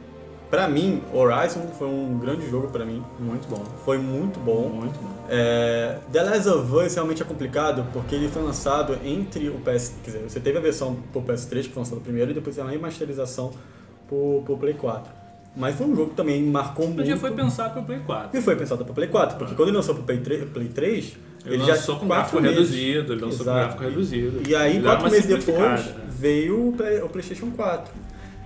pra 0.52 0.68
mim, 0.68 1.02
Horizon 1.14 1.66
foi 1.78 1.88
um 1.88 2.18
grande 2.18 2.46
jogo 2.50 2.68
pra 2.68 2.84
mim. 2.84 3.02
Muito 3.18 3.48
bom. 3.48 3.64
Foi 3.86 3.96
muito 3.96 4.38
bom. 4.38 4.68
Muito 4.68 4.98
bom. 5.00 5.08
É, 5.30 5.96
The 6.12 6.22
Last 6.24 6.46
of 6.50 6.70
Us 6.76 6.94
realmente 6.94 7.22
é 7.22 7.24
complicado 7.24 7.86
porque 7.90 8.14
ele 8.14 8.28
foi 8.28 8.42
lançado 8.42 8.98
entre 9.02 9.48
o 9.48 9.54
PS. 9.60 9.94
Quer 10.04 10.10
dizer, 10.10 10.22
você 10.28 10.38
teve 10.40 10.58
a 10.58 10.60
versão 10.60 10.94
pro 11.10 11.22
PS3 11.22 11.62
que 11.62 11.68
foi 11.70 11.82
lançado 11.82 12.02
primeiro 12.02 12.32
e 12.32 12.34
depois 12.34 12.58
a 12.58 12.68
remasterização 12.68 13.50
pro, 14.06 14.42
pro 14.44 14.58
Play 14.58 14.74
4. 14.74 15.10
Mas 15.56 15.74
foi 15.74 15.86
um 15.86 15.96
jogo 15.96 16.10
que 16.10 16.16
também 16.16 16.42
marcou 16.44 16.84
muito. 16.86 16.98
Podia 16.98 17.16
foi 17.16 17.30
pensar 17.30 17.70
pro 17.70 17.82
Play 17.82 18.00
4. 18.00 18.38
E 18.38 18.42
foi 18.42 18.54
pensado 18.54 18.84
pro 18.84 18.92
Play 18.92 19.08
4, 19.08 19.38
porque 19.38 19.54
quando 19.54 19.68
ele 19.68 19.76
lançou 19.78 19.94
pro 19.94 20.04
Play 20.04 20.20
3, 20.20 20.50
Play 20.50 20.68
3 20.68 21.16
Ele, 21.46 21.54
ele 21.54 21.64
já 21.64 21.72
lançou 21.74 21.98
com 21.98 22.06
quatro 22.06 22.40
gráfico 22.40 22.40
meses. 22.42 22.58
reduzido, 22.74 23.12
ele 23.14 23.20
lançou 23.22 23.38
com 23.38 23.44
Exato. 23.50 23.58
gráfico 23.58 23.84
reduzido. 23.84 24.42
E 24.48 24.54
aí, 24.54 24.76
Ele 24.76 24.82
quatro 24.82 25.10
meses 25.10 25.26
depois, 25.26 25.44
simplificada. 25.44 26.04
veio 26.10 26.68
o, 26.68 26.72
Play- 26.72 27.00
o 27.02 27.08
PlayStation 27.08 27.50
4. 27.56 27.92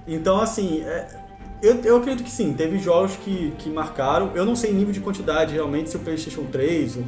Então, 0.09 0.41
assim, 0.41 0.83
é, 0.83 1.26
eu, 1.63 1.75
eu 1.83 1.97
acredito 1.97 2.25
que 2.25 2.31
sim, 2.31 2.53
teve 2.53 2.79
jogos 2.79 3.17
que, 3.17 3.53
que 3.59 3.71
marcaram. 3.71 4.33
Eu 4.35 4.45
não 4.45 4.57
sei 4.57 4.73
nível 4.73 4.93
de 4.93 5.01
quantidade 5.01 5.55
realmente 5.55 5.91
se 5.91 5.97
o 5.97 6.01
PlayStation 6.01 6.45
3 6.45 6.97
ou, 6.97 7.05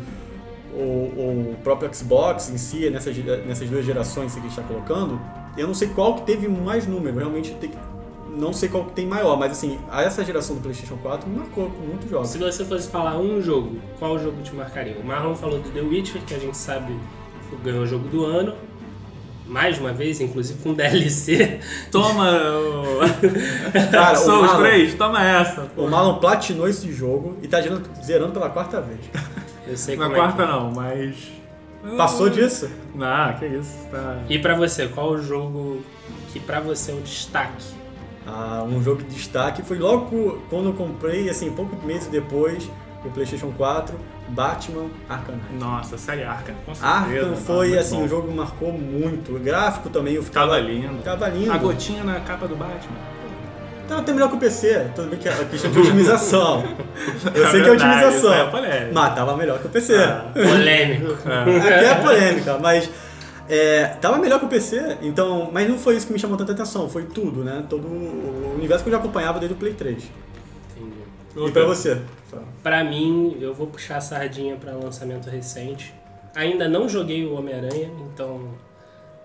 ou 0.81 1.31
o 1.53 1.57
próprio 1.63 1.93
Xbox 1.95 2.51
em 2.51 2.59
si, 2.59 2.89
nessas, 2.91 3.17
nessas 3.47 3.69
duas 3.69 3.85
gerações 3.85 4.33
que 4.33 4.39
a 4.39 4.43
gente 4.43 4.51
está 4.51 4.63
colocando, 4.63 5.21
eu 5.57 5.67
não 5.67 5.75
sei 5.75 5.89
qual 5.89 6.15
que 6.17 6.23
teve 6.23 6.49
mais 6.49 6.87
número. 6.87 7.19
Realmente 7.19 7.55
tem 7.55 7.71
não 8.29 8.53
sei 8.53 8.69
qual 8.69 8.85
que 8.85 8.93
tem 8.93 9.05
maior, 9.05 9.37
mas 9.37 9.51
assim, 9.51 9.79
essa 9.91 10.25
geração 10.25 10.55
do 10.55 10.63
PlayStation 10.63 10.97
4 10.99 11.29
me 11.29 11.39
marcou 11.39 11.69
com 11.71 11.81
muitos 11.81 12.09
jogos. 12.09 12.29
Se 12.29 12.39
você 12.39 12.65
fosse 12.65 12.89
falar 12.89 13.19
um 13.19 13.43
jogo, 13.43 13.79
qual 13.99 14.17
jogo 14.17 14.41
te 14.43 14.55
marcaria? 14.55 14.97
O 14.97 15.05
Marlon 15.05 15.35
falou 15.35 15.59
do 15.59 15.69
The 15.71 15.81
Witcher, 15.81 16.23
que 16.23 16.35
a 16.35 16.39
gente 16.39 16.57
sabe 16.57 16.95
ganhou 17.65 17.83
o 17.83 17.87
jogo 17.87 18.07
do 18.09 18.25
ano. 18.25 18.55
Mais 19.49 19.79
uma 19.79 19.93
vez, 19.93 20.21
inclusive 20.21 20.63
com 20.63 20.73
DLC. 20.75 21.59
Toma 21.91 22.31
o... 22.31 22.99
Cara, 23.91 24.13
o 24.13 24.17
Souls 24.17 24.47
Marlon, 24.47 24.63
3, 24.63 24.95
toma 24.95 25.25
essa. 25.25 25.71
o 25.77 25.89
Marlon 25.89 26.19
platinou 26.19 26.69
esse 26.69 26.93
jogo 26.93 27.37
e 27.43 27.49
tá 27.49 27.61
zerando, 27.61 27.89
zerando 28.05 28.33
pela 28.33 28.51
quarta 28.51 28.81
vez. 28.81 29.01
Eu 29.67 29.77
sei 29.77 29.97
Na 29.97 30.05
como 30.05 30.17
quarta 30.17 30.43
é 30.43 30.47
que... 30.47 30.53
não, 30.53 30.71
mas... 30.71 31.39
Passou 31.97 32.29
disso? 32.29 32.69
Não, 32.95 33.33
que 33.35 33.47
isso. 33.47 33.87
Tá... 33.91 34.19
E 34.29 34.39
pra 34.39 34.55
você, 34.55 34.89
qual 34.89 35.11
o 35.13 35.23
jogo 35.23 35.81
que 36.33 36.41
pra 36.41 36.61
você 36.61 36.91
é 36.91 36.95
o 36.95 37.01
destaque? 37.01 37.65
Ah, 38.27 38.65
um 38.69 38.83
jogo 38.83 39.03
de 39.03 39.15
destaque 39.15 39.63
foi 39.63 39.79
logo 39.79 40.43
quando 40.51 40.67
eu 40.67 40.73
comprei, 40.75 41.31
assim, 41.31 41.51
poucos 41.51 41.83
meses 41.83 42.09
depois, 42.09 42.69
o 43.05 43.11
PlayStation 43.11 43.53
4, 43.57 43.95
Batman 44.29 44.87
Arkham 45.09 45.35
Knight. 45.35 45.65
Nossa, 45.65 45.99
série 45.99 46.25
Arkham, 46.25 46.55
com 46.67 46.75
certeza. 46.75 46.87
Arkham 46.87 47.37
foi, 47.37 47.69
muito 47.69 47.81
assim, 47.81 47.97
bom. 47.97 48.03
um 48.03 48.09
jogo 48.09 48.29
que 48.29 48.35
marcou 48.35 48.73
muito. 48.73 49.37
O 49.37 49.39
gráfico 49.39 49.89
também, 49.89 50.15
eu 50.15 50.23
ficava... 50.23 50.57
Ficava 50.57 50.71
lindo. 50.71 50.99
Ficava 50.99 51.29
lindo. 51.29 51.53
A 51.53 51.59
gotinha 51.59 52.05
na 52.05 52.21
capa 52.21 52.47
do 52.47 52.57
Batman. 52.57 52.97
Então, 53.85 54.05
tem 54.05 54.15
melhor 54.15 54.29
que 54.29 54.37
o 54.37 54.39
PC. 54.39 54.91
Tudo 54.95 55.09
bem 55.09 55.19
que 55.19 55.29
é 55.29 55.33
questão 55.45 55.71
de 55.71 55.79
otimização. 55.79 56.63
Eu 57.35 57.51
sei 57.51 57.63
que 57.63 57.69
é 57.69 57.71
verdade, 57.71 58.05
otimização. 58.05 58.19
isso 58.19 58.33
é 58.33 58.51
polêmico. 58.51 58.95
Mas 58.95 59.15
tava 59.15 59.37
melhor 59.37 59.59
que 59.61 59.67
o 59.67 59.71
PC. 59.71 59.97
Ah. 59.97 60.31
Polêmico. 60.35 61.17
É. 61.27 61.57
Aqui 61.57 61.85
é 61.87 61.95
polêmica, 61.95 62.59
mas 62.59 62.91
é, 63.49 63.87
tava 63.99 64.19
melhor 64.19 64.41
que 64.41 64.45
o 64.45 64.49
PC, 64.49 64.99
então, 65.01 65.49
mas 65.51 65.67
não 65.67 65.79
foi 65.79 65.97
isso 65.97 66.07
que 66.07 66.13
me 66.13 66.19
chamou 66.19 66.37
tanta 66.37 66.53
atenção, 66.53 66.87
foi 66.87 67.05
tudo, 67.05 67.43
né? 67.43 67.65
Todo 67.69 67.87
o 67.87 68.55
universo 68.57 68.85
que 68.85 68.91
eu 68.91 68.93
já 68.93 68.99
acompanhava 68.99 69.39
desde 69.39 69.55
o 69.55 69.59
Play 69.59 69.73
3. 69.73 70.05
E 71.37 71.51
pra 71.51 71.65
você? 71.65 71.99
Pra 72.63 72.83
mim, 72.85 73.37
eu 73.41 73.55
vou 73.55 73.67
puxar 73.67 73.99
a 73.99 74.01
sardinha 74.01 74.57
pra 74.57 74.73
lançamento 74.73 75.29
recente. 75.31 75.95
Ainda 76.35 76.69
não 76.69 76.89
joguei 76.89 77.25
o 77.25 77.35
Homem-Aranha, 77.35 77.91
então 78.13 78.49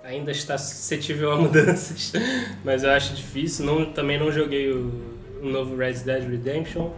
ainda 0.03 0.31
está 0.31 0.57
suscetível 0.57 1.31
a 1.31 1.37
mudanças, 1.41 2.13
mas 2.63 2.83
eu 2.83 2.91
acho 2.91 3.13
difícil. 3.13 3.65
Não, 3.65 3.85
também 3.85 4.17
não 4.19 4.31
joguei 4.31 4.71
o, 4.71 4.91
o 5.41 5.45
novo 5.49 5.75
Red 5.75 5.93
Dead 5.93 6.23
Redemption, 6.29 6.89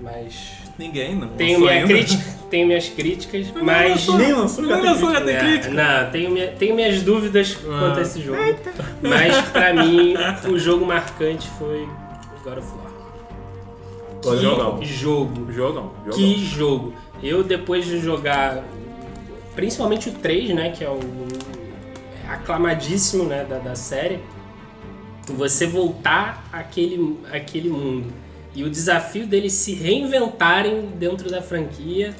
mas 0.00 0.52
Ninguém, 0.78 1.14
não. 1.16 1.28
tenho, 1.28 1.58
minha 1.60 1.72
ainda. 1.72 1.86
crítica, 1.88 2.24
tenho 2.48 2.66
minhas 2.66 2.88
críticas, 2.88 3.46
mas 3.62 4.06
Nem 4.08 4.32
lançou, 4.32 4.64
Não 4.64 4.80
tem 4.80 4.90
lançou, 4.90 5.12
já 5.12 5.20
tem 5.20 5.34
É, 5.36 5.38
crítica. 5.40 5.74
Não, 5.74 6.10
tenho, 6.10 6.30
minha- 6.30 6.52
tenho 6.52 6.74
minhas 6.74 7.02
dúvidas 7.02 7.58
Ah. 7.64 7.78
quanto 7.80 7.98
a 7.98 8.02
esse 8.02 8.20
jogo. 8.22 8.38
Mas 9.02 9.40
pra 9.50 9.74
mim, 9.74 10.14
o 10.50 10.58
jogo 10.58 10.86
marcante 10.86 11.48
foi 11.58 11.86
God 12.44 12.58
of 12.58 12.68
War. 12.76 12.89
Que 14.22 14.36
jogão. 14.38 14.82
jogo. 14.82 15.52
Jogão, 15.52 15.92
jogão. 16.04 16.18
Que 16.18 16.44
jogo. 16.44 16.94
Eu, 17.22 17.42
depois 17.42 17.84
de 17.84 18.00
jogar, 18.00 18.64
principalmente 19.54 20.08
o 20.08 20.12
3, 20.12 20.54
né, 20.54 20.70
que 20.70 20.84
é 20.84 20.90
o 20.90 21.00
aclamadíssimo 22.28 23.24
né, 23.24 23.44
da, 23.44 23.58
da 23.58 23.74
série, 23.74 24.20
você 25.28 25.66
voltar 25.66 26.48
àquele, 26.52 27.18
àquele 27.32 27.68
mundo 27.68 28.12
e 28.54 28.64
o 28.64 28.70
desafio 28.70 29.26
deles 29.26 29.52
se 29.52 29.74
reinventarem 29.74 30.86
dentro 30.98 31.30
da 31.30 31.40
franquia, 31.40 32.14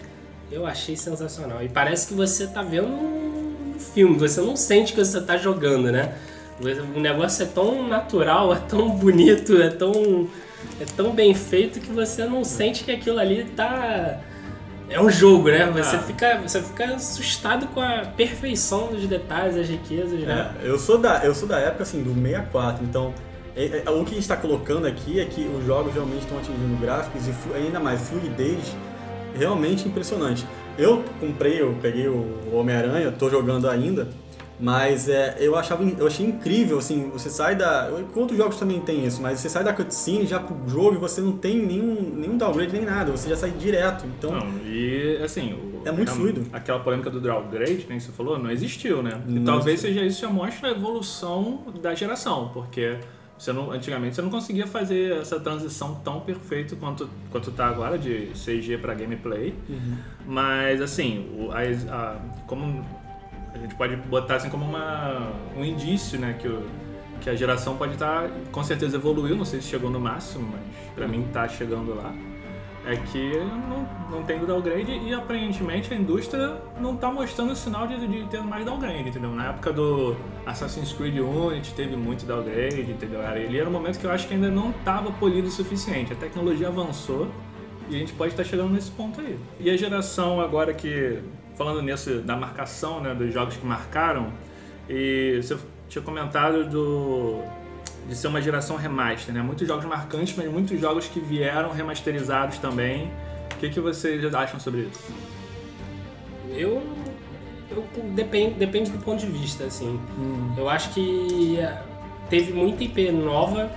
eu 0.50 0.66
achei 0.66 0.96
sensacional. 0.96 1.62
E 1.62 1.68
parece 1.68 2.06
que 2.08 2.14
você 2.14 2.46
tá 2.46 2.62
vendo 2.62 2.88
um 2.88 3.74
filme, 3.78 4.16
você 4.16 4.40
não 4.40 4.56
sente 4.56 4.92
que 4.92 5.04
você 5.04 5.20
tá 5.20 5.36
jogando, 5.36 5.90
né? 5.90 6.14
O 6.94 7.00
negócio 7.00 7.42
é 7.42 7.46
tão 7.46 7.86
natural, 7.88 8.52
é 8.54 8.58
tão 8.58 8.90
bonito, 8.90 9.60
é 9.60 9.70
tão, 9.70 10.28
é 10.80 10.84
tão 10.96 11.12
bem 11.12 11.34
feito 11.34 11.80
que 11.80 11.90
você 11.92 12.24
não 12.24 12.44
sente 12.44 12.84
que 12.84 12.90
aquilo 12.90 13.18
ali 13.18 13.44
tá. 13.56 14.18
É 14.88 15.00
um 15.00 15.08
jogo, 15.08 15.48
né? 15.50 15.66
Você, 15.66 15.96
Ah. 15.96 16.00
fica, 16.00 16.38
você 16.38 16.60
fica 16.60 16.84
assustado 16.96 17.66
com 17.68 17.80
a 17.80 18.06
perfeição 18.16 18.88
dos 18.88 19.06
detalhes, 19.06 19.56
as 19.56 19.68
riquezas, 19.68 20.18
né? 20.20 20.52
É, 20.62 20.68
eu 20.68 20.78
sou 20.78 20.98
da 20.98 21.24
eu 21.24 21.34
sou 21.34 21.46
da 21.48 21.58
época 21.58 21.84
assim 21.84 22.02
do 22.02 22.12
64, 22.12 22.84
então 22.84 23.14
é- 23.56 23.82
é- 23.86 23.90
o 23.90 24.02
que 24.04 24.10
a 24.10 24.14
gente 24.14 24.18
está 24.20 24.36
colocando 24.36 24.86
aqui 24.86 25.20
é 25.20 25.24
que 25.24 25.42
os 25.56 25.64
jogos 25.64 25.94
realmente 25.94 26.22
estão 26.22 26.38
atingindo 26.38 26.76
gráficos 26.80 27.22
e 27.28 27.32
ainda 27.56 27.78
mais 27.78 28.00
fluidez 28.08 28.58
realmente 29.38 29.86
impressionante. 29.86 30.44
Eu 30.76 31.04
comprei, 31.20 31.60
eu 31.60 31.76
peguei 31.80 32.08
o 32.08 32.26
Homem-Aranha, 32.52 33.12
tô 33.12 33.28
jogando 33.30 33.68
ainda, 33.68 34.08
mas 34.60 35.08
é, 35.08 35.36
eu 35.40 35.56
achava 35.56 35.82
eu 35.84 36.06
achei 36.06 36.26
incrível 36.26 36.78
assim, 36.78 37.08
você 37.10 37.30
sai 37.30 37.56
da, 37.56 37.88
outros 38.14 38.36
jogos 38.36 38.56
também 38.58 38.80
tem 38.80 39.04
isso, 39.06 39.20
mas 39.22 39.40
você 39.40 39.48
sai 39.48 39.64
da 39.64 39.72
cutscene 39.72 40.26
já 40.26 40.38
pro 40.38 40.56
jogo 40.68 40.94
e 40.96 40.98
você 40.98 41.20
não 41.20 41.32
tem 41.32 41.56
nenhum 41.64 42.12
nenhum 42.14 42.36
downgrade 42.36 42.72
nem 42.72 42.84
nada, 42.84 43.10
você 43.10 43.28
já 43.28 43.36
sai 43.36 43.50
direto. 43.50 44.04
Então, 44.06 44.32
Não, 44.32 44.58
e 44.66 45.18
assim. 45.24 45.54
o- 45.54 45.70
É 45.82 45.90
muito 45.90 46.10
a- 46.10 46.14
fluido. 46.14 46.46
Aquela 46.52 46.80
polêmica 46.80 47.08
do 47.08 47.20
downgrade, 47.20 47.86
né, 47.88 47.96
que 47.96 48.00
você 48.00 48.12
falou, 48.12 48.38
não 48.38 48.50
existiu, 48.50 49.02
né? 49.02 49.18
E 49.26 49.32
Não 49.32 49.44
talvez 49.44 49.82
existiu. 49.82 49.94
seja 50.02 50.06
isso 50.06 50.20
já 50.20 50.28
mostra 50.28 50.68
a 50.68 50.72
evolução 50.72 51.62
da 51.82 51.94
geração, 51.94 52.50
porque 52.52 52.98
você 53.38 53.50
não, 53.50 53.70
antigamente 53.72 54.14
você 54.14 54.20
não 54.20 54.28
conseguia 54.28 54.66
fazer 54.66 55.16
essa 55.16 55.40
transição 55.40 55.94
tão 56.04 56.20
perfeita 56.20 56.76
quanto, 56.76 57.08
quanto 57.30 57.50
tá 57.50 57.66
agora, 57.66 57.96
de 57.96 58.26
CG 58.34 58.76
para 58.76 58.92
gameplay. 58.92 59.54
Mas 60.26 60.82
assim, 60.82 61.26
o- 61.38 61.50
as- 61.50 61.88
a- 61.88 62.16
como 62.46 62.84
a 63.54 63.58
gente 63.58 63.74
pode 63.74 63.96
botar 63.96 64.36
assim 64.36 64.48
como 64.48 64.64
uma, 64.64 65.32
um 65.56 65.64
indício, 65.64 66.18
né, 66.18 66.36
que, 66.38 66.48
o- 66.48 66.66
que 67.20 67.28
a 67.30 67.34
geração 67.34 67.76
pode 67.76 67.92
estar, 67.94 68.30
com 68.50 68.62
certeza 68.64 68.96
evoluiu, 68.96 69.36
não 69.36 69.44
sei 69.44 69.60
se 69.60 69.68
chegou 69.68 69.90
no 69.90 70.00
máximo, 70.00 70.48
mas 70.52 70.62
pra 70.94 71.06
mim 71.08 71.28
tá 71.32 71.46
chegando 71.48 71.94
lá. 71.94 72.12
É 72.86 72.96
que 72.96 73.32
não, 73.68 73.86
não 74.10 74.22
tem 74.24 74.38
downgrade 74.38 74.90
e 74.90 75.12
aparentemente 75.12 75.92
a 75.92 75.96
indústria 75.96 76.56
não 76.80 76.96
tá 76.96 77.12
mostrando 77.12 77.54
sinal 77.54 77.86
de, 77.86 78.06
de 78.06 78.24
ter 78.28 78.42
mais 78.42 78.64
downgrade, 78.64 79.06
entendeu? 79.06 79.30
Na 79.34 79.50
época 79.50 79.70
do 79.70 80.16
Assassin's 80.46 80.90
Creed 80.94 81.18
Unity 81.18 81.74
teve 81.74 81.94
muito 81.94 82.24
downgrade, 82.24 82.80
entendeu? 82.90 83.20
Ele 83.36 83.58
era 83.58 83.68
um 83.68 83.72
momento 83.72 83.98
que 84.00 84.06
eu 84.06 84.10
acho 84.10 84.26
que 84.26 84.32
ainda 84.32 84.48
não 84.48 84.70
estava 84.70 85.12
polido 85.12 85.48
o 85.48 85.50
suficiente. 85.50 86.14
A 86.14 86.16
tecnologia 86.16 86.68
avançou 86.68 87.28
e 87.90 87.96
a 87.96 87.98
gente 87.98 88.14
pode 88.14 88.32
estar 88.32 88.44
chegando 88.44 88.70
nesse 88.70 88.90
ponto 88.92 89.20
aí. 89.20 89.38
E 89.60 89.68
a 89.68 89.76
geração 89.76 90.40
agora 90.40 90.72
que, 90.72 91.18
falando 91.56 91.82
nisso, 91.82 92.20
da 92.20 92.36
marcação, 92.36 93.00
né, 93.00 93.14
dos 93.14 93.32
jogos 93.32 93.56
que 93.56 93.66
marcaram, 93.66 94.32
e 94.88 95.40
você 95.42 95.56
tinha 95.88 96.02
comentado 96.02 96.68
do, 96.68 97.42
de 98.08 98.14
ser 98.16 98.28
uma 98.28 98.40
geração 98.40 98.76
remaster, 98.76 99.34
né? 99.34 99.42
Muitos 99.42 99.66
jogos 99.66 99.84
marcantes, 99.84 100.34
mas 100.36 100.50
muitos 100.50 100.80
jogos 100.80 101.06
que 101.06 101.20
vieram 101.20 101.70
remasterizados 101.70 102.58
também. 102.58 103.10
O 103.54 103.56
que, 103.60 103.70
que 103.70 103.80
vocês 103.80 104.34
acham 104.34 104.58
sobre 104.58 104.82
isso? 104.82 105.12
Eu. 106.50 106.82
eu 107.70 107.84
depende, 108.14 108.54
depende 108.54 108.90
do 108.90 108.98
ponto 108.98 109.20
de 109.20 109.26
vista, 109.26 109.64
assim. 109.64 110.00
Eu 110.56 110.68
acho 110.68 110.90
que 110.90 111.58
eh, 111.58 111.82
teve 112.28 112.52
muita 112.52 112.82
IP 112.82 113.12
nova 113.12 113.70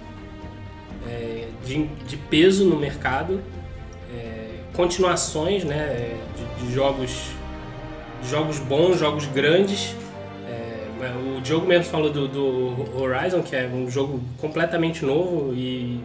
é, 1.07 1.47
de, 1.65 1.85
de 1.85 2.17
peso 2.17 2.65
no 2.65 2.77
mercado, 2.77 3.41
é, 4.11 4.61
continuações 4.73 5.63
né, 5.63 6.17
de, 6.35 6.65
de 6.65 6.73
jogos 6.73 7.31
jogos 8.29 8.59
bons, 8.59 8.99
jogos 8.99 9.25
grandes. 9.25 9.95
É, 10.47 11.37
o 11.37 11.41
Diogo 11.41 11.65
mesmo 11.65 11.85
falou 11.85 12.09
do, 12.09 12.27
do 12.27 13.01
Horizon, 13.01 13.41
que 13.41 13.55
é 13.55 13.67
um 13.67 13.89
jogo 13.89 14.21
completamente 14.39 15.05
novo 15.05 15.53
e 15.53 16.01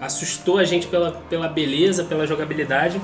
assustou 0.00 0.58
a 0.58 0.64
gente 0.64 0.86
pela, 0.86 1.12
pela 1.28 1.48
beleza, 1.48 2.04
pela 2.04 2.26
jogabilidade. 2.26 3.00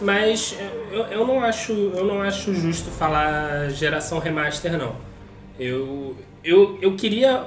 Mas 0.00 0.56
eu, 0.90 1.02
eu, 1.04 1.26
não 1.26 1.42
acho, 1.42 1.72
eu 1.72 2.04
não 2.04 2.20
acho 2.20 2.54
justo 2.54 2.90
falar 2.90 3.70
geração 3.70 4.18
remaster, 4.18 4.76
não. 4.76 4.94
Eu, 5.58 6.16
eu, 6.44 6.78
eu 6.82 6.94
queria 6.96 7.46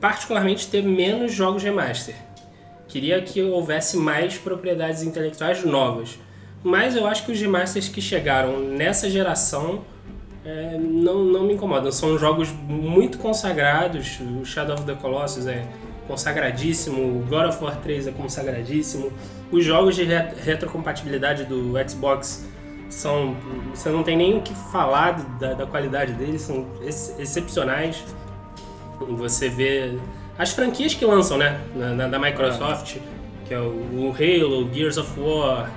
particularmente 0.00 0.68
ter 0.68 0.82
menos 0.82 1.32
jogos 1.32 1.62
remaster. 1.62 2.14
Queria 2.86 3.20
que 3.20 3.42
houvesse 3.42 3.96
mais 3.96 4.38
propriedades 4.38 5.02
intelectuais 5.02 5.64
novas. 5.64 6.18
Mas 6.68 6.96
eu 6.96 7.06
acho 7.06 7.24
que 7.24 7.30
os 7.32 7.40
remasters 7.40 7.88
que 7.88 8.00
chegaram 8.00 8.58
nessa 8.58 9.08
geração 9.08 9.82
é, 10.44 10.76
não, 10.78 11.24
não 11.24 11.44
me 11.44 11.54
incomodam. 11.54 11.92
São 11.92 12.18
jogos 12.18 12.48
muito 12.68 13.18
consagrados. 13.18 14.18
O 14.40 14.44
Shadow 14.44 14.74
of 14.74 14.84
the 14.84 14.94
Colossus 14.94 15.46
é 15.46 15.64
consagradíssimo, 16.08 17.00
o 17.02 17.24
God 17.28 17.46
of 17.50 17.62
War 17.62 17.76
3 17.80 18.08
é 18.08 18.12
consagradíssimo. 18.12 19.12
Os 19.50 19.64
jogos 19.64 19.94
de 19.96 20.04
re- 20.04 20.28
retrocompatibilidade 20.44 21.44
do 21.44 21.72
Xbox 21.88 22.44
são. 22.88 23.36
Você 23.74 23.88
não 23.88 24.02
tem 24.02 24.16
nem 24.16 24.36
o 24.36 24.40
que 24.40 24.54
falar 24.72 25.12
da, 25.40 25.52
da 25.54 25.66
qualidade 25.66 26.12
deles, 26.14 26.42
são 26.42 26.66
ex- 26.82 27.14
excepcionais. 27.18 28.02
Você 29.18 29.48
vê 29.48 29.98
as 30.38 30.52
franquias 30.52 30.94
que 30.94 31.04
lançam, 31.04 31.36
né? 31.38 31.60
Na, 31.74 31.90
na- 31.94 32.08
da 32.08 32.18
Microsoft, 32.18 32.96
que 33.46 33.54
é 33.54 33.58
o, 33.60 33.70
o 33.72 34.14
Halo, 34.16 34.68
Gears 34.72 34.96
of 34.98 35.18
War. 35.20 35.70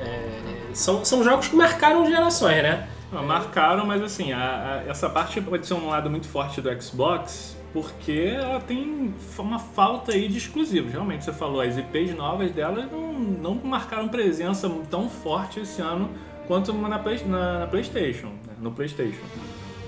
É, 0.00 0.70
são, 0.72 1.04
são 1.04 1.22
jogos 1.24 1.48
que 1.48 1.56
marcaram 1.56 2.06
gerações, 2.06 2.62
né? 2.62 2.88
Ah, 3.12 3.22
Marcaram, 3.22 3.86
mas 3.86 4.02
assim, 4.02 4.32
a- 4.32 4.82
a- 4.86 4.90
essa 4.90 5.08
parte 5.08 5.40
pode 5.40 5.66
ser 5.66 5.74
um 5.74 5.88
lado 5.88 6.10
muito 6.10 6.26
forte 6.26 6.60
do 6.60 6.82
Xbox, 6.82 7.56
porque 7.72 8.32
ela 8.36 8.60
tem 8.60 9.14
uma 9.38 9.58
falta 9.58 10.12
aí 10.12 10.26
de 10.28 10.38
exclusivos. 10.38 10.90
Realmente, 10.92 11.24
você 11.24 11.32
falou, 11.32 11.60
as 11.60 11.76
IPs 11.76 12.14
novas 12.16 12.50
delas 12.50 12.90
não, 12.90 13.12
não 13.12 13.54
marcaram 13.62 14.08
presença 14.08 14.68
tão 14.90 15.08
forte 15.08 15.60
esse 15.60 15.80
ano 15.80 16.10
quanto 16.48 16.72
na, 16.72 16.88
na- 16.88 17.58
na 17.60 17.66
PlayStation, 17.68 18.26
né? 18.28 18.54
no 18.60 18.72
PlayStation. 18.72 19.22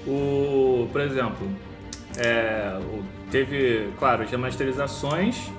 O, 0.06 0.88
por 0.92 1.00
exemplo, 1.00 1.48
é, 2.16 2.78
teve, 3.30 3.88
claro, 3.98 4.22
as 4.22 4.30
remasterizações, 4.30 5.50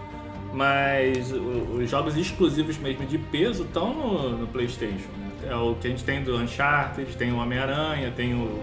mas 0.53 1.31
o- 1.31 1.79
os 1.81 1.89
jogos 1.89 2.15
exclusivos 2.17 2.77
mesmo 2.77 3.05
de 3.05 3.17
peso 3.17 3.63
estão 3.63 3.93
no, 3.93 4.29
no 4.37 4.47
PlayStation. 4.47 5.09
né? 5.17 5.27
É 5.49 5.55
o 5.55 5.75
que 5.75 5.87
a 5.87 5.89
gente 5.89 6.03
tem 6.03 6.23
do 6.23 6.35
Uncharted, 6.37 7.15
tem 7.15 7.31
o 7.31 7.37
Homem-Aranha, 7.37 8.11
tem 8.15 8.33
o 8.33 8.59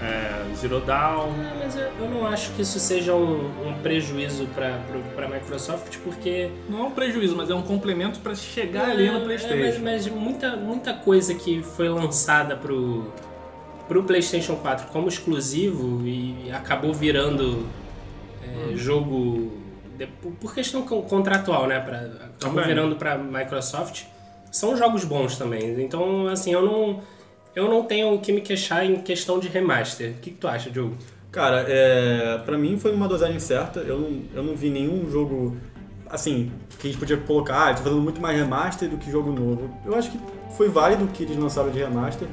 é, 0.00 0.54
Zero 0.56 0.80
Dawn. 0.80 1.28
Ah, 1.30 1.56
mas 1.62 1.76
eu, 1.76 1.82
eu 2.00 2.10
não 2.10 2.26
acho 2.26 2.50
que 2.52 2.62
isso 2.62 2.78
seja 2.80 3.14
um, 3.14 3.68
um 3.68 3.74
prejuízo 3.82 4.46
para 4.46 4.80
a 5.24 5.28
Microsoft, 5.28 5.98
porque 6.02 6.48
Não 6.68 6.80
é 6.80 6.82
um 6.84 6.90
prejuízo, 6.90 7.36
mas 7.36 7.50
é 7.50 7.54
um 7.54 7.62
complemento 7.62 8.18
para 8.20 8.34
chegar 8.34 8.90
ali 8.90 9.08
no 9.10 9.18
É, 9.18 9.24
PlayStation. 9.24 9.80
mas, 9.82 10.06
mas 10.06 10.08
muita, 10.08 10.56
muita 10.56 10.92
coisa 10.94 11.34
que 11.34 11.62
foi 11.62 11.88
lançada 11.88 12.56
pro, 12.56 13.12
pro 13.86 14.02
PlayStation 14.02 14.56
4 14.56 14.88
como 14.88 15.06
exclusivo 15.08 16.00
e 16.04 16.50
acabou 16.52 16.92
virando 16.92 17.64
é, 18.42 18.76
jogo 18.76 19.52
de- 19.56 19.61
por 20.06 20.54
questão 20.54 20.82
con- 20.82 21.02
contratual, 21.02 21.66
né? 21.66 21.80
Pra, 21.80 21.98
acabou 21.98 22.30
Também. 22.38 22.64
virando 22.66 22.96
para 22.96 23.16
Microsoft. 23.18 24.04
São 24.50 24.76
jogos 24.76 25.04
bons 25.04 25.36
também. 25.38 25.82
Então, 25.82 26.26
assim, 26.28 26.52
eu 26.52 26.62
não, 26.62 27.00
eu 27.54 27.68
não 27.68 27.84
tenho 27.84 28.12
o 28.14 28.18
que 28.20 28.32
me 28.32 28.40
queixar 28.40 28.84
em 28.84 28.96
questão 28.96 29.38
de 29.38 29.48
remaster. 29.48 30.10
O 30.10 30.14
que, 30.14 30.30
que 30.30 30.36
tu 30.36 30.46
acha, 30.48 30.70
Diogo? 30.70 30.94
Cara, 31.30 31.64
é, 31.66 32.38
pra 32.44 32.58
mim 32.58 32.78
foi 32.78 32.92
uma 32.94 33.08
dosagem 33.08 33.40
certa. 33.40 33.80
Eu 33.80 33.98
não, 33.98 34.20
eu 34.34 34.42
não 34.42 34.54
vi 34.54 34.68
nenhum 34.68 35.10
jogo, 35.10 35.56
assim, 36.10 36.52
que 36.78 36.86
a 36.88 36.90
gente 36.90 36.98
podia 37.00 37.16
colocar, 37.16 37.70
ah, 37.70 37.74
tô 37.74 37.82
fazendo 37.84 38.02
muito 38.02 38.20
mais 38.20 38.36
remaster 38.38 38.88
do 38.90 38.98
que 38.98 39.10
jogo 39.10 39.32
novo. 39.32 39.70
Eu 39.86 39.94
acho 39.94 40.10
que 40.10 40.18
foi 40.56 40.68
válido 40.68 41.04
o 41.04 41.08
que 41.08 41.22
eles 41.22 41.36
lançaram 41.38 41.70
de 41.70 41.78
remaster. 41.78 42.28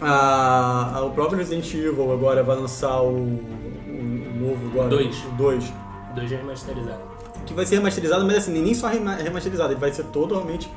Ah, 0.00 1.00
o 1.06 1.10
próprio 1.10 1.38
Resident 1.38 1.72
Evil 1.72 2.12
agora 2.12 2.42
vai 2.42 2.56
lançar 2.56 3.00
o, 3.00 3.08
o 3.14 4.32
novo 4.38 4.66
agora. 4.70 4.88
Dois. 4.90 5.16
O 5.24 5.30
2. 5.38 5.72
Dois 6.16 6.30
remasterizado. 6.30 7.00
Que 7.46 7.54
vai 7.54 7.64
ser 7.64 7.76
remasterizado, 7.76 8.24
mas 8.24 8.36
assim, 8.38 8.60
nem 8.60 8.74
só 8.74 8.88
rema- 8.88 9.14
remasterizado, 9.14 9.72
ele 9.72 9.80
vai 9.80 9.92
ser 9.92 10.04
totalmente 10.06 10.68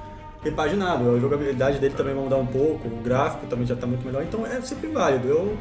repaginado. 0.44 1.10
A 1.16 1.20
jogabilidade 1.20 1.80
dele 1.80 1.94
também 1.96 2.14
vai 2.14 2.24
mudar 2.24 2.38
um 2.38 2.46
pouco, 2.46 2.88
o 2.88 3.02
gráfico 3.02 3.48
também 3.48 3.66
já 3.66 3.76
tá 3.76 3.88
muito 3.88 4.06
melhor, 4.06 4.24
então 4.24 4.46
é 4.46 4.62
sempre 4.62 4.88
válido. 4.90 5.28
Eu, 5.28 5.58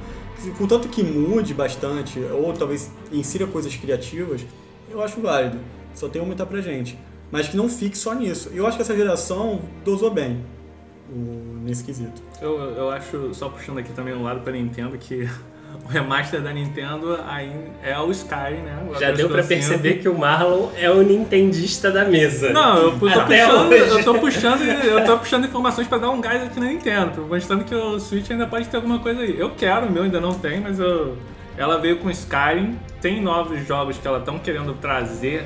contanto 0.58 0.88
que 0.88 1.02
mude 1.02 1.54
bastante, 1.54 2.18
ou 2.20 2.52
talvez 2.52 2.90
insira 3.10 3.46
coisas 3.46 3.74
criativas, 3.74 4.44
eu 4.90 5.02
acho 5.02 5.20
válido. 5.20 5.58
Só 5.94 6.08
tem 6.08 6.20
aumentar 6.20 6.46
pra 6.46 6.60
gente. 6.60 6.98
Mas 7.30 7.48
que 7.48 7.56
não 7.56 7.68
fique 7.68 7.96
só 7.98 8.14
nisso. 8.14 8.50
Eu 8.54 8.66
acho 8.66 8.76
que 8.76 8.82
essa 8.82 8.96
geração 8.96 9.60
dosou 9.84 10.10
bem 10.10 10.44
o- 11.10 11.58
nesse 11.64 11.82
quesito. 11.84 12.22
Eu, 12.40 12.58
eu 12.58 12.90
acho, 12.90 13.34
só 13.34 13.48
puxando 13.48 13.78
aqui 13.78 13.92
também 13.92 14.14
um 14.14 14.22
lado 14.22 14.40
pra 14.40 14.52
Nintendo, 14.52 14.96
que 14.98 15.28
o 15.84 15.88
remaster 15.88 16.40
da 16.40 16.52
Nintendo 16.52 17.18
ainda 17.28 17.70
é 17.82 17.98
o 17.98 18.10
Sky, 18.10 18.60
né? 18.64 18.86
O 18.90 18.94
Já 18.94 19.10
deu 19.10 19.28
Tsushima. 19.28 19.42
perceber 19.42 19.94
que 19.94 20.08
o 20.08 20.18
Marlon 20.18 20.68
é 20.76 20.90
o 20.90 21.02
nintendista 21.02 21.90
da 21.90 22.04
mesa. 22.04 22.50
Não, 22.50 22.76
eu 22.76 22.98
tô, 22.98 23.08
Até 23.08 23.46
puxando, 23.46 23.72
hoje. 23.72 23.90
eu 23.90 24.04
tô 24.04 24.14
puxando, 24.14 24.62
eu 24.84 25.04
tô 25.04 25.18
puxando 25.18 25.44
informações 25.46 25.86
pra 25.86 25.98
dar 25.98 26.10
um 26.10 26.20
gás 26.20 26.42
aqui 26.42 26.60
na 26.60 26.66
Nintendo, 26.66 27.26
mostrando 27.26 27.64
que 27.64 27.74
o 27.74 27.98
Switch 27.98 28.30
ainda 28.30 28.46
pode 28.46 28.68
ter 28.68 28.76
alguma 28.76 28.98
coisa 28.98 29.20
aí. 29.22 29.38
Eu 29.38 29.50
quero, 29.50 29.86
o 29.86 29.90
meu 29.90 30.02
ainda 30.02 30.20
não 30.20 30.34
tem, 30.34 30.60
mas 30.60 30.78
eu, 30.78 31.16
ela 31.56 31.78
veio 31.78 31.96
com 31.98 32.10
Skyrim, 32.10 32.78
tem 33.00 33.20
novos 33.22 33.66
jogos 33.66 33.96
que 33.98 34.06
ela 34.06 34.18
estão 34.18 34.38
querendo 34.38 34.74
trazer 34.74 35.44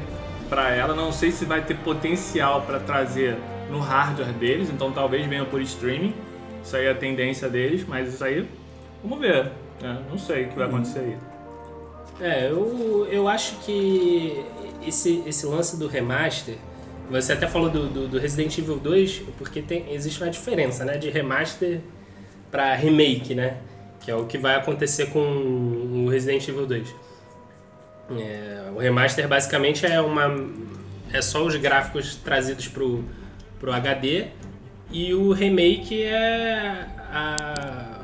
pra 0.48 0.70
ela, 0.70 0.94
não 0.94 1.12
sei 1.12 1.30
se 1.30 1.44
vai 1.44 1.62
ter 1.62 1.76
potencial 1.76 2.62
pra 2.62 2.78
trazer 2.78 3.36
no 3.70 3.78
hardware 3.80 4.32
deles, 4.32 4.68
então 4.70 4.90
talvez 4.92 5.24
venha 5.26 5.44
por 5.44 5.60
streaming. 5.62 6.14
Isso 6.62 6.76
aí 6.76 6.86
é 6.86 6.90
a 6.90 6.94
tendência 6.94 7.48
deles, 7.48 7.84
mas 7.88 8.12
isso 8.12 8.22
aí 8.24 8.46
vamos 9.02 9.18
ver. 9.18 9.46
Né? 9.82 10.02
Não 10.08 10.16
sei 10.16 10.44
o 10.44 10.48
que 10.48 10.56
vai 10.56 10.66
acontecer 10.66 11.00
aí. 11.00 11.16
É, 12.20 12.50
eu, 12.50 13.06
eu 13.10 13.26
acho 13.26 13.56
que 13.60 14.44
esse, 14.86 15.22
esse 15.26 15.44
lance 15.44 15.76
do 15.76 15.88
remaster, 15.88 16.56
você 17.10 17.32
até 17.32 17.46
falou 17.46 17.68
do, 17.68 17.88
do, 17.88 18.08
do 18.08 18.18
Resident 18.18 18.56
Evil 18.56 18.78
2, 18.78 19.22
porque 19.36 19.60
tem, 19.60 19.92
existe 19.92 20.22
uma 20.22 20.30
diferença, 20.30 20.84
né? 20.84 20.96
De 20.96 21.10
remaster 21.10 21.80
pra 22.50 22.74
remake, 22.74 23.34
né? 23.34 23.58
Que 24.00 24.10
é 24.10 24.14
o 24.14 24.26
que 24.26 24.38
vai 24.38 24.54
acontecer 24.54 25.06
com 25.06 25.20
o 25.20 26.08
Resident 26.08 26.46
Evil 26.46 26.66
2. 26.66 26.94
É, 28.18 28.70
o 28.74 28.78
remaster 28.78 29.26
basicamente 29.26 29.86
é 29.86 30.00
uma 30.00 30.34
é 31.12 31.20
só 31.20 31.44
os 31.44 31.54
gráficos 31.56 32.16
trazidos 32.16 32.68
pro, 32.68 33.04
pro 33.60 33.72
HD 33.72 34.26
e 34.90 35.14
o 35.14 35.32
remake 35.32 36.02
é 36.02 36.86
a, 37.10 38.01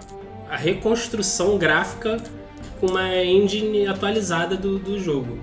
a 0.49 0.57
reconstrução 0.57 1.59
gráfica 1.59 2.19
com 2.81 2.87
uma 2.87 3.15
engine 3.17 3.87
atualizada 3.87 4.57
do, 4.57 4.79
do 4.79 4.99
jogo, 4.99 5.39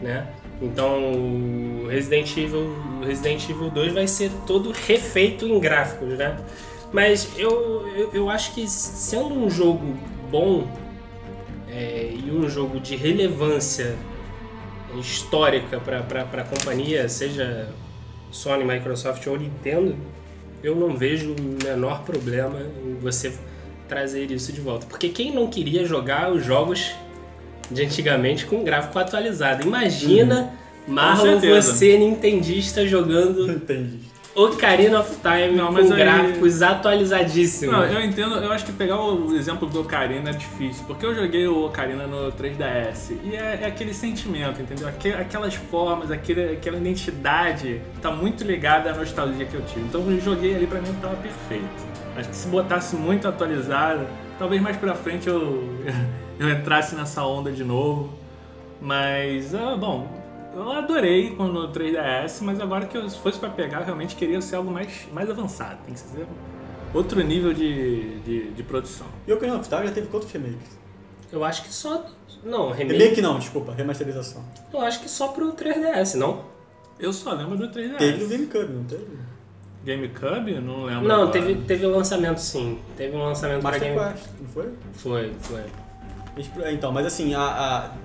né? 0.00 0.26
Então, 0.60 1.12
o 1.12 1.86
Resident 1.88 2.36
Evil, 2.36 2.74
Resident 3.04 3.48
Evil 3.48 3.70
2 3.70 3.92
vai 3.92 4.08
ser 4.08 4.30
todo 4.46 4.72
refeito 4.72 5.46
em 5.46 5.58
gráficos, 5.60 6.16
né? 6.18 6.36
Mas 6.92 7.30
eu, 7.36 7.86
eu, 7.96 8.10
eu 8.12 8.30
acho 8.30 8.54
que 8.54 8.66
sendo 8.66 9.34
um 9.34 9.50
jogo 9.50 9.96
bom 10.30 10.66
é, 11.70 12.12
e 12.12 12.30
um 12.30 12.48
jogo 12.48 12.80
de 12.80 12.96
relevância 12.96 13.94
histórica 14.98 15.78
para 15.78 15.98
a 16.42 16.44
companhia, 16.44 17.08
seja 17.08 17.68
Sony, 18.30 18.64
Microsoft 18.64 19.24
ou 19.26 19.36
Nintendo, 19.36 19.96
eu 20.62 20.74
não 20.74 20.96
vejo 20.96 21.34
o 21.34 21.64
menor 21.64 22.02
problema 22.02 22.60
em 22.84 22.94
você 22.94 23.32
trazer 23.88 24.30
isso 24.30 24.52
de 24.52 24.60
volta. 24.60 24.86
Porque 24.86 25.08
quem 25.08 25.32
não 25.34 25.46
queria 25.48 25.84
jogar 25.84 26.30
os 26.30 26.44
jogos 26.44 26.92
de 27.70 27.82
antigamente 27.82 28.46
com 28.46 28.62
gráfico 28.62 28.98
atualizado? 28.98 29.66
Imagina, 29.66 30.52
Marlon, 30.86 31.40
certeza. 31.40 31.72
você 31.72 31.98
nintendista 31.98 32.86
jogando 32.86 33.50
Entendi. 33.50 33.98
Ocarina 34.34 35.00
of 35.00 35.16
Time 35.20 35.56
Não, 35.56 35.72
com 35.72 35.78
aí- 35.80 35.88
gráficos 35.98 36.62
atualizadíssimos. 36.62 37.74
Não, 37.74 37.84
eu 37.84 38.00
entendo, 38.04 38.36
eu 38.36 38.52
acho 38.52 38.64
que 38.64 38.70
pegar 38.72 39.00
o 39.00 39.34
exemplo 39.34 39.68
do 39.68 39.80
Ocarina 39.80 40.30
é 40.30 40.32
difícil, 40.32 40.84
porque 40.86 41.04
eu 41.04 41.12
joguei 41.12 41.48
o 41.48 41.64
Ocarina 41.66 42.06
no 42.06 42.30
3DS 42.30 43.16
e 43.24 43.34
é, 43.34 43.58
é 43.62 43.66
aquele 43.66 43.92
sentimento, 43.92 44.62
entendeu? 44.62 44.86
Aque- 44.86 45.08
Aquelas 45.12 45.54
formas, 45.54 46.12
aquele, 46.12 46.52
aquela 46.52 46.76
identidade 46.76 47.80
tá 48.00 48.12
muito 48.12 48.44
ligada 48.44 48.92
à 48.92 48.94
nostalgia 48.94 49.44
que 49.44 49.54
eu 49.56 49.62
tive. 49.62 49.80
Então 49.80 50.08
eu 50.08 50.20
joguei 50.20 50.54
ali 50.54 50.68
pra 50.68 50.80
mim 50.80 50.94
tava 51.02 51.16
perfeito. 51.16 51.87
Acho 52.18 52.30
que 52.30 52.36
se 52.36 52.48
botasse 52.48 52.96
muito 52.96 53.28
atualizado, 53.28 54.04
talvez 54.40 54.60
mais 54.60 54.76
pra 54.76 54.92
frente 54.92 55.28
eu, 55.28 55.68
eu 56.36 56.50
entrasse 56.50 56.96
nessa 56.96 57.24
onda 57.24 57.52
de 57.52 57.62
novo. 57.62 58.12
Mas, 58.80 59.54
ah, 59.54 59.76
bom, 59.76 60.08
eu 60.52 60.72
adorei 60.72 61.36
quando 61.36 61.52
no 61.52 61.72
3DS, 61.72 62.40
mas 62.42 62.60
agora 62.60 62.86
que 62.86 62.98
eu 62.98 63.08
se 63.08 63.16
fosse 63.18 63.38
pra 63.38 63.50
pegar, 63.50 63.80
eu 63.80 63.84
realmente 63.84 64.16
queria 64.16 64.40
ser 64.40 64.56
algo 64.56 64.68
mais, 64.68 65.06
mais 65.12 65.30
avançado. 65.30 65.78
Tem 65.84 65.94
que 65.94 66.00
ser 66.00 66.26
outro 66.92 67.22
nível 67.22 67.52
de, 67.54 68.18
de, 68.20 68.50
de 68.50 68.62
produção. 68.64 69.06
E 69.24 69.32
o 69.32 69.36
Ocarina 69.36 69.56
of 69.56 69.68
Time 69.68 69.86
já 69.86 69.92
teve 69.92 70.08
quantos 70.08 70.30
remakes? 70.32 70.76
Eu 71.30 71.44
acho 71.44 71.62
que 71.62 71.72
só. 71.72 72.04
Não, 72.42 72.72
remake. 72.72 72.98
Remake 72.98 73.22
não, 73.22 73.38
desculpa, 73.38 73.72
remasterização. 73.72 74.44
Eu 74.72 74.80
acho 74.80 75.00
que 75.00 75.08
só 75.08 75.28
pro 75.28 75.52
3DS, 75.52 76.14
não? 76.14 76.46
Eu 76.98 77.12
só 77.12 77.32
lembro 77.32 77.56
do 77.56 77.68
3DS. 77.68 77.96
Teve 77.96 78.24
no 78.24 78.28
GameCube, 78.28 78.72
não 78.72 78.84
teve? 78.84 79.06
GameCube? 79.84 80.54
Não 80.60 80.84
lembro. 80.84 81.06
Não, 81.08 81.14
agora. 81.22 81.30
teve, 81.30 81.54
teve 81.62 81.86
lançamento 81.86 82.38
sim. 82.38 82.78
Teve 82.96 83.16
um 83.16 83.22
lançamento 83.24 83.60
pra 83.60 83.70
Master 83.70 83.94
Game. 83.94 84.12
Quest, 84.12 84.26
não 84.40 84.48
foi? 84.48 84.68
Foi, 84.94 85.32
foi. 85.40 85.60
É, 86.64 86.72
Então, 86.72 86.92
mas 86.92 87.06
assim, 87.06 87.34
a, 87.34 87.40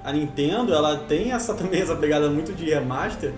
a, 0.04 0.10
a 0.10 0.14
Nintendo, 0.14 0.74
ela 0.74 0.98
tem 0.98 1.32
essa 1.32 1.54
também 1.56 1.82
essa 1.82 1.96
pegada 1.96 2.30
muito 2.30 2.54
de 2.54 2.66
remaster 2.66 3.32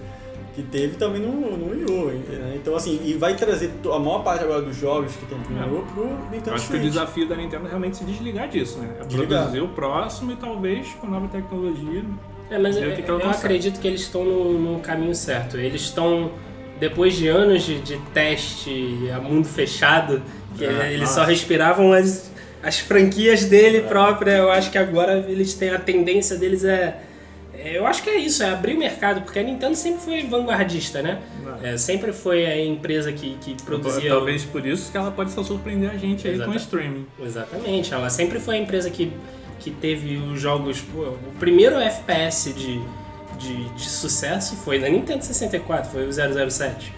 que 0.54 0.63
teve 0.63 0.95
também 0.95 1.21
no, 1.21 1.58
no 1.58 1.69
Wii 1.71 1.86
U, 1.91 2.06
né? 2.12 2.54
Então 2.56 2.74
assim, 2.78 2.98
e 3.04 3.13
vai 3.13 3.36
trazer 3.36 3.69
a 3.93 4.00
maior 4.00 4.19
parte 4.24 4.41
agora 4.45 4.62
dos 4.62 4.78
jogos 4.78 5.13
que 5.13 5.26
tem 5.26 5.38
no 5.38 5.62
É. 5.62 5.65
Wii 5.65 5.80
U 5.80 5.84
pro 5.93 6.04
Eu 6.04 6.17
Nintendo 6.32 6.56
acho 6.56 6.67
que 6.67 6.74
o 6.76 6.80
Switch. 6.80 6.82
desafio 6.93 7.28
da 7.28 7.36
Nintendo 7.36 7.65
é 7.65 7.69
realmente 7.69 7.98
se 7.98 8.06
desligar 8.06 8.48
disso, 8.48 8.80
né? 8.80 8.95
É 9.02 9.04
Desligar. 9.06 9.41
produzir 9.41 9.62
o 9.62 9.67
próximo 9.67 10.32
e 10.32 10.36
talvez 10.38 10.88
com 10.93 11.08
nova 11.08 11.28
tecnologia. 11.28 12.06
É, 12.50 12.58
mas 12.58 12.78
eu, 12.78 12.93
que 12.95 13.02
eu 13.02 13.15
consegue. 13.19 13.36
acredito 13.36 13.82
que 13.82 13.88
eles 13.88 14.02
estão 14.02 14.24
no, 14.24 14.54
no 14.76 14.80
caminho 14.80 15.13
certo. 15.13 15.58
Eles 15.58 15.82
estão, 15.82 16.32
depois 16.80 17.16
de 17.16 17.28
anos 17.28 17.64
de, 17.64 17.80
de 17.80 17.98
teste 18.14 19.10
a 19.16 19.20
mundo 19.20 19.48
fechado, 19.48 20.22
que 20.58 20.66
É, 20.66 20.88
eles 20.94 21.02
nossa. 21.02 21.14
só 21.16 21.24
respiravam 21.24 21.94
as, 21.94 22.32
as 22.64 22.80
franquias 22.80 23.46
dele 23.46 23.82
própria, 23.82 24.32
eu 24.38 24.52
acho 24.52 24.72
que 24.72 24.78
agora 24.78 25.26
eles 25.28 25.54
têm 25.54 25.70
a 25.70 25.80
tendência 25.80 26.38
deles 26.38 26.64
é. 26.64 26.98
é, 27.54 27.78
Eu 27.78 27.86
acho 27.88 28.02
que 28.04 28.10
é 28.10 28.18
isso, 28.18 28.44
é 28.44 28.50
abrir 28.50 28.76
o 28.76 28.80
mercado, 28.80 29.22
porque 29.22 29.40
a 29.40 29.44
Nintendo 29.44 29.76
sempre 29.76 30.02
foi 30.02 30.24
vanguardista, 30.24 31.02
né? 31.02 31.20
É, 31.64 31.78
sempre 31.78 32.12
foi 32.12 32.46
a 32.46 32.64
empresa 32.66 33.12
que, 33.14 33.38
que 33.42 33.56
produzia. 33.64 34.10
Talvez 34.10 34.44
por 34.44 34.66
isso 34.66 34.92
que 34.92 34.98
ela 34.98 35.12
pode 35.12 35.32
só 35.32 35.44
surpreender 35.44 35.90
a 35.92 35.98
gente 35.98 36.28
aí 36.28 36.34
com 36.36 36.40
o 36.42 36.44
Exata- 36.56 36.58
streaming. 36.58 37.06
Exatamente, 37.24 37.94
ela 37.94 38.10
sempre 38.10 38.40
foi 38.40 38.56
a 38.56 38.60
empresa 38.60 38.90
que, 38.90 39.12
que 39.60 39.72
teve 39.72 40.18
os 40.18 40.40
jogos. 40.42 40.82
pô, 40.82 41.02
o 41.04 41.18
primeiro 41.40 41.78
FPS 41.80 42.54
de, 42.54 42.82
de, 43.38 43.65
de 43.69 43.89
sucesso 43.89 44.56
foi 44.58 44.80
da 44.80 44.89
Nintendo 44.89 45.24
64, 45.24 45.91
foi 45.91 46.08
o 46.08 46.12
007. 46.52 46.93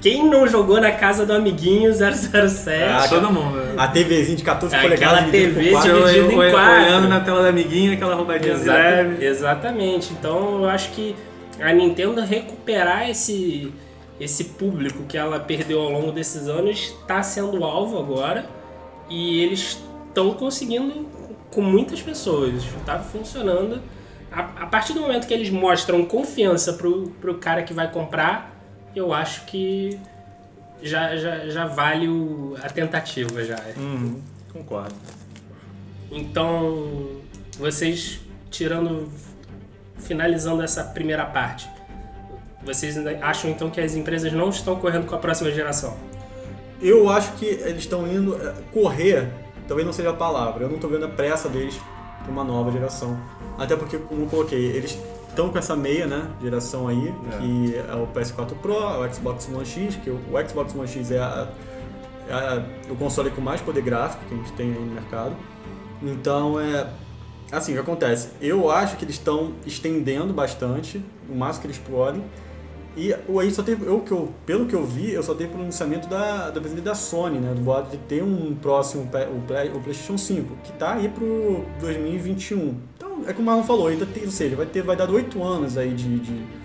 Quem 0.00 0.28
não 0.28 0.48
jogou 0.48 0.80
na 0.80 0.90
casa 0.90 1.24
do 1.24 1.32
amiguinho 1.32 1.92
007? 1.94 2.82
Ah, 2.90 3.06
Todo 3.08 3.30
mundo. 3.30 3.56
né? 3.56 3.74
A 3.78 3.86
TVzinha 3.86 4.36
de 4.36 4.42
14 4.42 4.74
Aquela 4.74 4.96
polegadas. 4.96 5.30
dividida 5.30 5.80
TV 5.80 5.92
dividido 6.12 6.42
em 6.42 6.50
quatro. 6.50 6.72
Olhando 6.82 7.08
na 7.08 7.20
tela 7.20 7.42
da 7.42 7.48
amiguinha, 7.50 7.92
aquela 7.92 8.14
roubadinha 8.16 8.54
de 8.54 8.60
Exata- 8.62 8.78
leve. 8.78 9.24
exatamente. 9.24 10.12
Então 10.12 10.62
eu 10.62 10.68
acho 10.68 10.90
que 10.90 11.14
a 11.60 11.72
Nintendo 11.72 12.20
recuperar 12.22 13.08
esse, 13.08 13.72
esse 14.18 14.42
público 14.44 15.04
que 15.04 15.16
ela 15.16 15.38
perdeu 15.38 15.80
ao 15.80 15.90
longo 15.92 16.10
desses 16.10 16.48
anos 16.48 16.78
está 17.00 17.22
sendo 17.22 17.62
alvo 17.62 17.96
agora 18.00 18.46
e 19.08 19.40
eles 19.40 19.78
estão 20.08 20.32
conseguindo 20.34 21.06
com 21.52 21.60
muitas 21.62 22.02
pessoas. 22.02 22.54
Está 22.80 22.98
funcionando. 22.98 23.80
A, 24.32 24.62
a 24.62 24.66
partir 24.66 24.94
do 24.94 25.00
momento 25.00 25.26
que 25.26 25.34
eles 25.34 25.50
mostram 25.50 26.04
confiança 26.06 26.72
pro, 26.74 27.08
pro 27.20 27.34
cara 27.38 27.62
que 27.62 27.74
vai 27.74 27.90
comprar, 27.90 28.50
eu 28.96 29.12
acho 29.12 29.44
que 29.44 29.98
já, 30.82 31.14
já, 31.16 31.48
já 31.48 31.66
vale 31.66 32.08
o- 32.08 32.56
a 32.62 32.68
tentativa 32.68 33.44
já. 33.44 33.58
Uhum, 33.76 34.20
concordo. 34.52 34.94
Então, 36.10 37.20
vocês 37.58 38.20
tirando, 38.50 39.10
finalizando 39.98 40.62
essa 40.62 40.84
primeira 40.84 41.24
parte, 41.24 41.68
vocês 42.64 42.96
acham 43.20 43.50
então 43.50 43.70
que 43.70 43.80
as 43.80 43.94
empresas 43.94 44.32
não 44.32 44.48
estão 44.50 44.76
correndo 44.76 45.06
com 45.06 45.14
a 45.14 45.18
próxima 45.18 45.50
geração? 45.50 45.96
Eu 46.80 47.08
acho 47.08 47.32
que 47.34 47.44
eles 47.46 47.80
estão 47.82 48.06
indo. 48.06 48.34
é, 48.36 48.54
Correr, 48.72 49.28
talvez 49.68 49.86
não 49.86 49.92
seja 49.92 50.10
a 50.10 50.14
palavra. 50.14 50.64
Eu 50.64 50.68
não 50.70 50.78
tô 50.78 50.88
vendo 50.88 51.04
a 51.04 51.08
pressa 51.08 51.48
deles 51.48 51.78
para 52.22 52.30
uma 52.30 52.44
nova 52.44 52.70
geração. 52.72 53.18
Até 53.62 53.76
porque, 53.76 53.98
como 53.98 54.22
eu 54.22 54.26
coloquei, 54.26 54.64
eles 54.76 54.98
estão 55.28 55.48
com 55.50 55.58
essa 55.58 55.76
meia 55.76 56.06
né, 56.06 56.28
geração 56.42 56.88
aí, 56.88 57.08
É. 57.32 57.38
que 57.38 57.76
é 57.76 57.94
o 57.94 58.06
PS4 58.08 58.54
Pro, 58.60 58.74
o 58.74 59.14
Xbox 59.14 59.48
One 59.48 59.64
X, 59.64 59.96
que 59.96 60.10
o, 60.10 60.14
o 60.16 60.48
Xbox 60.48 60.74
One 60.74 60.88
X 60.88 61.10
é, 61.10 61.18
a- 61.20 61.48
é 62.28 62.90
o 62.90 62.96
console 62.96 63.30
com 63.30 63.40
mais 63.40 63.60
poder 63.60 63.82
gráfico 63.82 64.24
que 64.28 64.34
a 64.34 64.36
gente 64.36 64.52
tem 64.52 64.72
aí 64.72 64.78
no 64.78 64.92
mercado. 64.94 65.34
Então, 66.02 66.58
é. 66.60 66.88
Assim, 67.50 67.72
o 67.72 67.74
que 67.74 67.80
acontece? 67.82 68.30
Eu 68.40 68.70
acho 68.70 68.96
que 68.96 69.04
eles 69.04 69.14
estão 69.16 69.52
estendendo 69.66 70.32
bastante, 70.32 71.04
o 71.28 71.34
máximo 71.36 71.60
que 71.62 71.66
eles 71.68 71.78
podem. 71.78 72.24
E 72.96 73.14
aí 73.14 73.50
só 73.50 73.62
teve, 73.62 73.86
eu, 73.86 74.00
que 74.00 74.12
eu, 74.12 74.28
pelo 74.44 74.66
que 74.66 74.74
eu 74.74 74.84
vi, 74.84 75.12
eu 75.12 75.22
só 75.22 75.34
teve 75.34 75.50
pronunciamento 75.50 76.08
da, 76.08 76.50
da 76.50 76.60
presidente 76.60 76.84
da 76.84 76.94
Sony, 76.94 77.38
né? 77.38 77.54
Do 77.54 77.60
boato 77.60 77.90
de 77.90 77.96
ter 77.96 78.22
um 78.22 78.54
próximo, 78.54 79.04
o, 79.04 79.76
o 79.76 79.80
PlayStation 79.80 80.18
5, 80.18 80.56
que 80.62 80.72
tá 80.72 80.94
aí 80.94 81.08
pro 81.08 81.64
2021. 81.80 82.74
Então, 82.96 83.24
é 83.26 83.32
como 83.32 83.42
o 83.42 83.46
Marlon 83.46 83.64
falou, 83.64 83.86
ainda 83.86 84.04
tem, 84.04 84.24
ou 84.24 84.30
seja, 84.30 84.56
vai, 84.56 84.66
ter, 84.66 84.82
vai 84.82 84.94
dar 84.94 85.10
8 85.10 85.42
anos 85.42 85.78
aí 85.78 85.94
de, 85.94 86.18
de. 86.18 86.61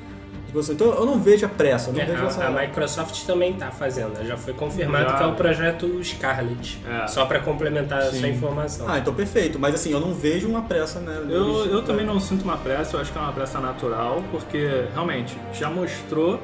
Então 0.69 0.87
eu 0.93 1.05
não 1.05 1.19
vejo 1.19 1.45
a 1.45 1.49
pressa, 1.49 1.89
eu 1.89 1.93
não 1.93 2.01
É, 2.01 2.05
vejo 2.05 2.25
essa. 2.25 2.43
a, 2.43 2.47
a 2.47 2.51
Microsoft 2.51 3.25
também 3.25 3.51
está 3.51 3.69
fazendo, 3.71 4.25
já 4.25 4.37
foi 4.37 4.53
confirmado 4.53 5.09
Já. 5.09 5.17
que 5.17 5.23
é 5.23 5.25
o 5.27 5.33
projeto 5.33 6.03
Scarlet. 6.03 6.79
É. 6.87 7.07
Só 7.07 7.25
para 7.25 7.39
complementar 7.39 8.01
Sim. 8.03 8.17
essa 8.17 8.27
informação. 8.27 8.87
Ah, 8.89 8.97
então 8.97 9.13
perfeito, 9.13 9.59
mas 9.59 9.75
assim, 9.75 9.91
eu 9.91 9.99
não 9.99 10.13
vejo 10.13 10.47
uma 10.47 10.61
pressa, 10.63 10.99
né? 10.99 11.25
Eu, 11.29 11.65
eu 11.65 11.83
também 11.83 12.05
não 12.05 12.19
sinto 12.19 12.43
uma 12.43 12.57
pressa, 12.57 12.95
eu 12.95 13.01
acho 13.01 13.11
que 13.11 13.17
é 13.17 13.21
uma 13.21 13.33
pressa 13.33 13.59
natural, 13.59 14.23
porque 14.31 14.85
realmente 14.93 15.37
já 15.53 15.69
mostrou 15.69 16.39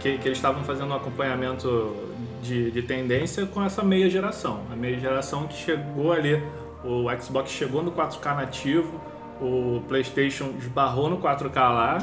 que, 0.00 0.18
que 0.18 0.28
eles 0.28 0.38
estavam 0.38 0.64
fazendo 0.64 0.90
um 0.90 0.94
acompanhamento 0.96 1.94
de, 2.42 2.70
de 2.70 2.82
tendência 2.82 3.46
com 3.46 3.62
essa 3.64 3.82
meia 3.82 4.08
geração. 4.08 4.60
A 4.72 4.76
meia 4.76 4.98
geração 4.98 5.46
que 5.46 5.56
chegou 5.56 6.12
ali, 6.12 6.42
o 6.84 7.06
Xbox 7.20 7.50
chegou 7.50 7.82
no 7.82 7.92
4K 7.92 8.36
nativo, 8.36 9.00
o 9.40 9.82
PlayStation 9.88 10.50
esbarrou 10.58 11.10
no 11.10 11.18
4K 11.18 11.56
lá. 11.56 11.98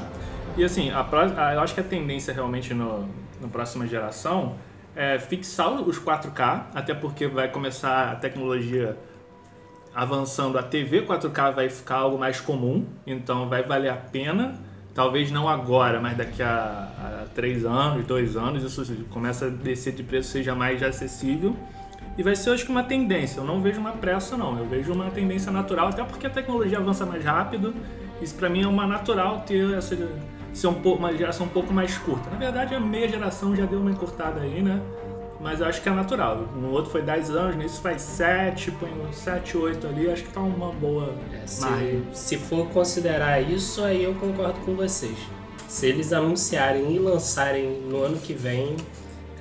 E 0.58 0.64
assim, 0.64 0.92
a, 0.92 1.02
a- 1.02 1.54
eu 1.56 1.60
acho 1.62 1.74
que 1.74 1.80
a 1.80 1.84
tendência 1.84 2.34
realmente 2.34 2.74
no, 2.74 3.08
na 3.42 3.48
próxima 3.52 3.88
geração 3.88 4.56
é 4.96 5.18
fixar 5.18 5.72
os 5.82 6.00
4K, 6.00 6.66
até 6.76 6.94
porque 6.94 7.28
vai 7.28 7.48
começar 7.50 8.12
a 8.12 8.16
tecnologia 8.16 8.96
avançando, 9.96 10.58
a 10.58 10.64
TV 10.64 11.06
4K 11.06 11.54
vai 11.54 11.70
ficar 11.70 11.98
algo 11.98 12.18
mais 12.18 12.40
comum, 12.40 12.86
então 13.06 13.48
vai 13.50 13.64
valer 13.64 13.90
a 13.90 13.96
pena. 13.96 14.56
Talvez 14.94 15.32
não 15.32 15.50
agora, 15.50 16.00
mas 16.00 16.16
daqui 16.16 16.44
a, 16.44 17.24
a 17.24 17.26
três 17.34 17.66
anos, 17.66 18.06
dois 18.06 18.38
anos, 18.38 18.64
isso 18.64 18.86
começa 19.10 19.48
a 19.48 19.50
descer 19.50 19.94
de 19.94 20.04
preço, 20.04 20.30
seja 20.30 20.54
mais 20.54 20.84
acessível. 20.84 21.56
E 22.16 22.22
vai 22.22 22.36
ser, 22.36 22.52
acho 22.52 22.64
que, 22.66 22.70
uma 22.72 22.84
tendência. 22.84 23.40
Eu 23.40 23.44
não 23.44 23.60
vejo 23.60 23.80
uma 23.80 23.94
pressa, 23.94 24.38
não. 24.38 24.56
Eu 24.60 24.66
vejo 24.68 24.94
uma 24.94 25.10
tendência 25.10 25.52
natural, 25.52 25.88
até 25.88 26.04
porque 26.04 26.28
a 26.28 26.30
tecnologia 26.30 26.78
avança 26.78 27.08
mais 27.08 27.26
rápido. 27.26 27.74
Isso, 28.22 28.36
para 28.36 28.50
mim, 28.50 28.62
é 28.64 28.68
uma 28.68 28.86
natural 28.86 29.42
ter 29.42 29.74
essa, 29.76 29.96
ser 30.54 30.68
um 30.68 30.76
pouco, 30.76 31.00
uma 31.00 31.16
geração 31.16 31.46
um 31.46 31.50
pouco 31.50 31.74
mais 31.74 31.98
curta. 31.98 32.30
Na 32.30 32.38
verdade, 32.38 32.76
a 32.76 32.80
meia 32.80 33.08
geração 33.08 33.56
já 33.56 33.66
deu 33.66 33.80
uma 33.80 33.92
encurtada 33.92 34.42
aí, 34.42 34.62
né? 34.62 34.82
Mas 35.42 35.60
eu 35.60 35.66
acho 35.66 35.82
que 35.82 35.90
é 35.90 35.92
natural. 35.92 36.48
No 36.56 36.72
outro 36.72 36.90
foi 36.92 37.02
10 37.02 37.32
anos, 37.32 37.56
nesse 37.58 37.82
faz 37.82 38.02
7, 38.02 38.72
põe 38.72 38.90
7, 39.12 39.58
8 39.58 39.88
ali, 39.88 40.10
acho 40.10 40.24
que 40.24 40.32
tá 40.32 40.40
uma 40.40 40.72
boa 40.72 41.14
É, 41.34 41.46
se, 41.46 41.66
se 42.14 42.38
for 42.38 42.68
considerar 42.70 43.42
isso, 43.42 43.84
aí 43.84 44.04
eu 44.04 44.14
concordo 44.16 44.60
com 44.62 44.74
vocês. 44.74 45.18
Se 45.68 45.88
eles 45.88 46.14
anunciarem 46.14 46.96
e 46.96 47.00
lançarem 47.00 47.82
no 47.90 48.04
ano 48.04 48.18
que 48.18 48.32
vem, 48.32 48.78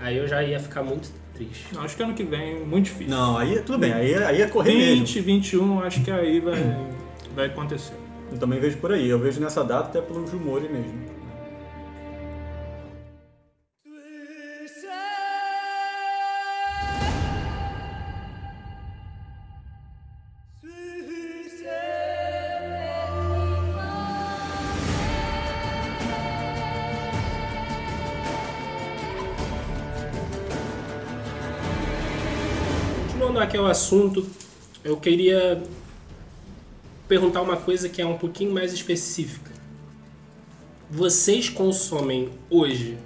aí 0.00 0.16
eu 0.16 0.26
já 0.26 0.42
ia 0.42 0.58
ficar 0.58 0.82
muito 0.82 1.08
triste. 1.34 1.66
Não, 1.72 1.82
acho 1.82 1.96
que 1.96 2.02
ano 2.02 2.14
que 2.14 2.24
vem 2.24 2.56
é 2.56 2.64
muito 2.64 2.86
difícil. 2.86 3.14
Não, 3.14 3.38
aí 3.38 3.60
tudo 3.60 3.78
bem, 3.78 3.92
aí, 3.92 4.14
aí 4.14 4.42
é 4.42 4.46
correr 4.48 4.72
20, 4.72 5.14
mesmo. 5.14 5.22
21, 5.22 5.80
acho 5.82 6.02
que 6.02 6.10
aí 6.10 6.40
vai, 6.40 6.76
vai 7.36 7.46
acontecer. 7.46 8.01
Eu 8.32 8.38
também 8.38 8.58
vejo 8.58 8.78
por 8.78 8.90
aí, 8.90 9.06
eu 9.08 9.18
vejo 9.18 9.40
nessa 9.40 9.62
data 9.62 9.90
até 9.90 10.00
pelos 10.00 10.32
rumores 10.32 10.70
mesmo. 10.70 11.04
Continuando 33.08 33.40
aqui 33.40 33.58
o 33.58 33.66
assunto, 33.66 34.26
eu 34.82 34.96
queria 34.96 35.62
perguntar 37.12 37.42
uma 37.42 37.58
coisa 37.58 37.90
que 37.90 38.00
é 38.00 38.06
um 38.06 38.16
pouquinho 38.16 38.54
mais 38.54 38.72
específica. 38.72 39.50
Vocês 40.90 41.50
consomem 41.50 42.30
hoje 42.48 42.96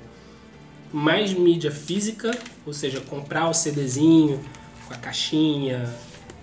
mais 0.93 1.33
mídia 1.33 1.73
física, 1.73 2.31
ou 2.65 2.73
seja, 2.73 3.01
comprar 3.01 3.51
o 3.51 3.53
CDzinho 3.53 4.41
com 4.87 4.95
a 4.95 4.97
caixinha, 4.97 5.93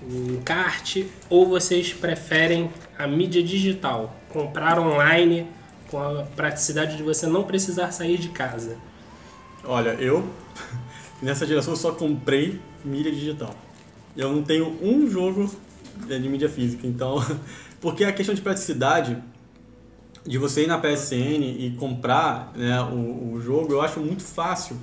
o 0.02 0.42
kart, 0.42 1.06
ou 1.30 1.48
vocês 1.48 1.94
preferem 1.94 2.70
a 3.00 3.08
mídia 3.08 3.42
digital, 3.42 4.14
comprar 4.28 4.78
online 4.78 5.48
com 5.90 5.98
a 6.04 6.24
praticidade 6.36 6.98
de 6.98 7.04
você 7.04 7.28
não 7.28 7.44
precisar 7.44 7.94
sair 7.94 8.18
de 8.18 8.28
casa? 8.28 8.76
Olha, 9.64 9.92
eu 9.92 10.28
nessa 11.24 11.48
geração 11.48 11.78
só 11.78 11.94
comprei 11.94 12.60
mídia 12.84 13.10
digital. 13.14 13.56
Eu 14.18 14.34
não 14.34 14.44
tenho 14.44 14.78
um 14.82 15.10
jogo 15.10 15.50
de 16.08 16.30
mídia 16.30 16.50
física, 16.50 16.86
então. 16.88 17.16
Porque 17.82 18.04
a 18.04 18.14
questão 18.14 18.34
de 18.34 18.42
praticidade 18.42 19.22
de 20.26 20.38
você 20.38 20.64
ir 20.64 20.68
na 20.68 20.78
PSN 20.78 21.44
e 21.44 21.76
comprar 21.78 22.54
né, 22.56 22.82
o, 22.82 23.34
o 23.34 23.42
jogo, 23.42 23.74
eu 23.74 23.82
acho 23.82 24.00
muito 24.00 24.24
fácil. 24.24 24.78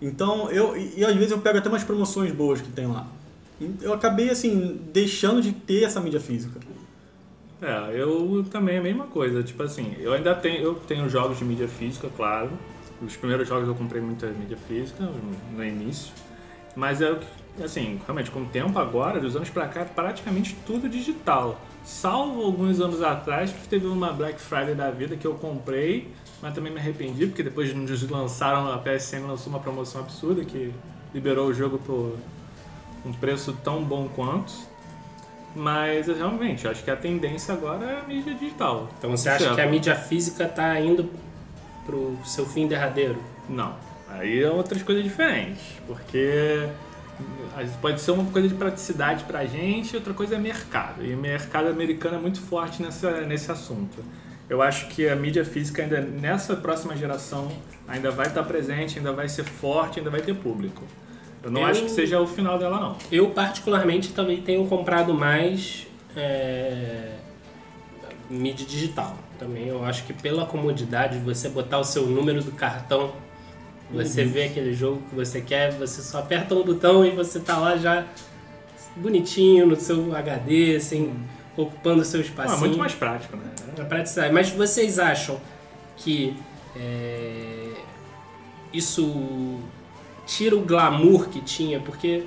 Então, 0.00 0.50
eu. 0.50 0.76
E, 0.76 1.00
e 1.00 1.04
às 1.04 1.14
vezes 1.14 1.30
eu 1.30 1.38
pego 1.38 1.58
até 1.58 1.68
umas 1.68 1.84
promoções 1.84 2.32
boas 2.32 2.60
que 2.60 2.70
tem 2.70 2.86
lá. 2.86 3.06
Eu 3.80 3.94
acabei 3.94 4.28
assim, 4.30 4.78
deixando 4.92 5.40
de 5.40 5.52
ter 5.52 5.84
essa 5.84 6.00
mídia 6.00 6.20
física. 6.20 6.60
É, 7.62 7.98
eu 7.98 8.44
também 8.50 8.76
é 8.76 8.78
a 8.78 8.82
mesma 8.82 9.06
coisa. 9.06 9.42
Tipo 9.42 9.62
assim, 9.62 9.94
eu 9.98 10.12
ainda 10.12 10.34
tenho, 10.34 10.62
eu 10.62 10.74
tenho 10.74 11.08
jogos 11.08 11.38
de 11.38 11.44
mídia 11.44 11.68
física, 11.68 12.10
claro. 12.14 12.50
Os 13.00 13.16
primeiros 13.16 13.48
jogos 13.48 13.66
eu 13.66 13.74
comprei 13.74 14.02
muita 14.02 14.26
mídia 14.26 14.58
física 14.68 15.08
no- 15.56 15.64
início. 15.64 16.12
Mas 16.76 17.00
é 17.00 17.18
assim, 17.62 18.00
realmente, 18.04 18.30
com 18.30 18.40
o 18.42 18.46
tempo 18.46 18.78
agora, 18.78 19.20
dos 19.20 19.36
anos 19.36 19.50
pra 19.50 19.66
cá, 19.68 19.80
é 19.80 19.84
praticamente 19.84 20.56
tudo 20.66 20.88
digital. 20.88 21.60
Salvo 21.84 22.42
alguns 22.42 22.80
anos 22.80 23.02
atrás, 23.02 23.52
que 23.52 23.68
teve 23.68 23.86
uma 23.86 24.12
Black 24.12 24.40
Friday 24.40 24.74
da 24.74 24.90
vida 24.90 25.16
que 25.16 25.26
eu 25.26 25.34
comprei, 25.34 26.10
mas 26.40 26.54
também 26.54 26.72
me 26.72 26.78
arrependi, 26.78 27.26
porque 27.26 27.42
depois 27.42 27.72
nos 27.74 28.08
lançaram, 28.10 28.72
a 28.72 28.78
PSN 28.78 29.26
lançou 29.26 29.52
uma 29.52 29.60
promoção 29.60 30.00
absurda 30.00 30.44
que 30.44 30.72
liberou 31.14 31.48
o 31.48 31.54
jogo 31.54 31.78
por 31.78 32.16
um 33.04 33.12
preço 33.12 33.52
tão 33.62 33.82
bom 33.82 34.08
quanto. 34.14 34.52
Mas 35.54 36.08
realmente, 36.08 36.66
acho 36.66 36.82
que 36.82 36.90
a 36.90 36.96
tendência 36.96 37.54
agora 37.54 37.84
é 37.84 38.00
a 38.00 38.02
mídia 38.02 38.34
digital. 38.34 38.88
Então 38.98 39.10
você 39.10 39.28
acha 39.28 39.44
Certo. 39.44 39.54
que 39.54 39.60
a 39.60 39.66
mídia 39.68 39.94
física 39.94 40.44
está 40.44 40.80
indo 40.80 41.08
pro 41.86 42.16
seu 42.24 42.44
fim 42.44 42.66
derradeiro? 42.66 43.22
Não. 43.48 43.76
Aí 44.08 44.42
é 44.42 44.50
outras 44.50 44.82
coisas 44.82 45.04
diferentes. 45.04 45.62
Porque 45.86 46.66
pode 47.80 48.00
ser 48.00 48.10
uma 48.12 48.24
coisa 48.30 48.48
de 48.48 48.54
praticidade 48.54 49.24
pra 49.24 49.44
gente, 49.46 49.94
outra 49.96 50.12
coisa 50.12 50.34
é 50.34 50.38
mercado. 50.38 51.04
E 51.04 51.14
o 51.14 51.16
mercado 51.18 51.68
americano 51.68 52.16
é 52.16 52.20
muito 52.20 52.40
forte 52.40 52.82
nessa, 52.82 53.20
nesse 53.22 53.50
assunto. 53.50 54.02
Eu 54.48 54.60
acho 54.60 54.88
que 54.88 55.08
a 55.08 55.16
mídia 55.16 55.44
física 55.44 55.82
ainda 55.82 56.00
nessa 56.00 56.54
próxima 56.56 56.96
geração 56.96 57.50
ainda 57.88 58.10
vai 58.10 58.26
estar 58.26 58.42
presente, 58.42 58.98
ainda 58.98 59.12
vai 59.12 59.28
ser 59.28 59.44
forte, 59.44 59.98
ainda 60.00 60.10
vai 60.10 60.20
ter 60.20 60.34
público. 60.34 60.82
Eu 61.42 61.50
não 61.50 61.60
Eu- 61.62 61.66
acho 61.66 61.82
que 61.82 61.90
seja 61.90 62.20
o 62.20 62.26
final 62.26 62.58
dela 62.58 62.78
não. 62.80 62.96
Eu, 63.10 63.30
particularmente, 63.30 64.12
também 64.12 64.40
tenho 64.42 64.66
comprado 64.66 65.14
mais 65.14 65.86
é, 66.16 67.12
mídia 68.30 68.66
digital. 68.66 69.16
Também 69.38 69.66
eu 69.68 69.84
acho 69.84 70.04
que 70.04 70.12
pela 70.12 70.46
comodidade 70.46 71.18
de 71.18 71.24
você 71.24 71.48
botar 71.48 71.78
o 71.78 71.84
seu 71.84 72.06
número 72.06 72.42
do 72.42 72.52
cartão, 72.52 73.12
você 73.90 74.24
vê 74.24 74.44
aquele 74.44 74.72
jogo 74.72 75.02
que 75.08 75.14
você 75.14 75.40
quer, 75.40 75.72
você 75.72 76.02
só 76.02 76.18
aperta 76.18 76.54
um 76.54 76.62
botão 76.62 77.04
e 77.04 77.10
você 77.10 77.38
tá 77.38 77.56
lá 77.58 77.76
já 77.76 78.06
bonitinho 78.96 79.66
no 79.66 79.76
seu 79.76 80.14
HD, 80.14 80.76
assim, 80.76 81.14
ocupando 81.56 82.02
o 82.02 82.04
seu 82.04 82.20
espacinho. 82.20 82.56
é 82.56 82.60
muito 82.60 82.78
mais 82.78 82.94
prático, 82.94 83.36
né? 83.36 83.50
É 83.78 83.84
praticidade. 83.84 84.32
Mas 84.32 84.50
vocês 84.50 84.98
acham 84.98 85.40
que 85.96 86.36
é, 86.76 87.72
isso 88.72 89.60
tira 90.26 90.56
o 90.56 90.60
glamour 90.60 91.28
que 91.28 91.40
tinha? 91.40 91.80
Porque 91.80 92.24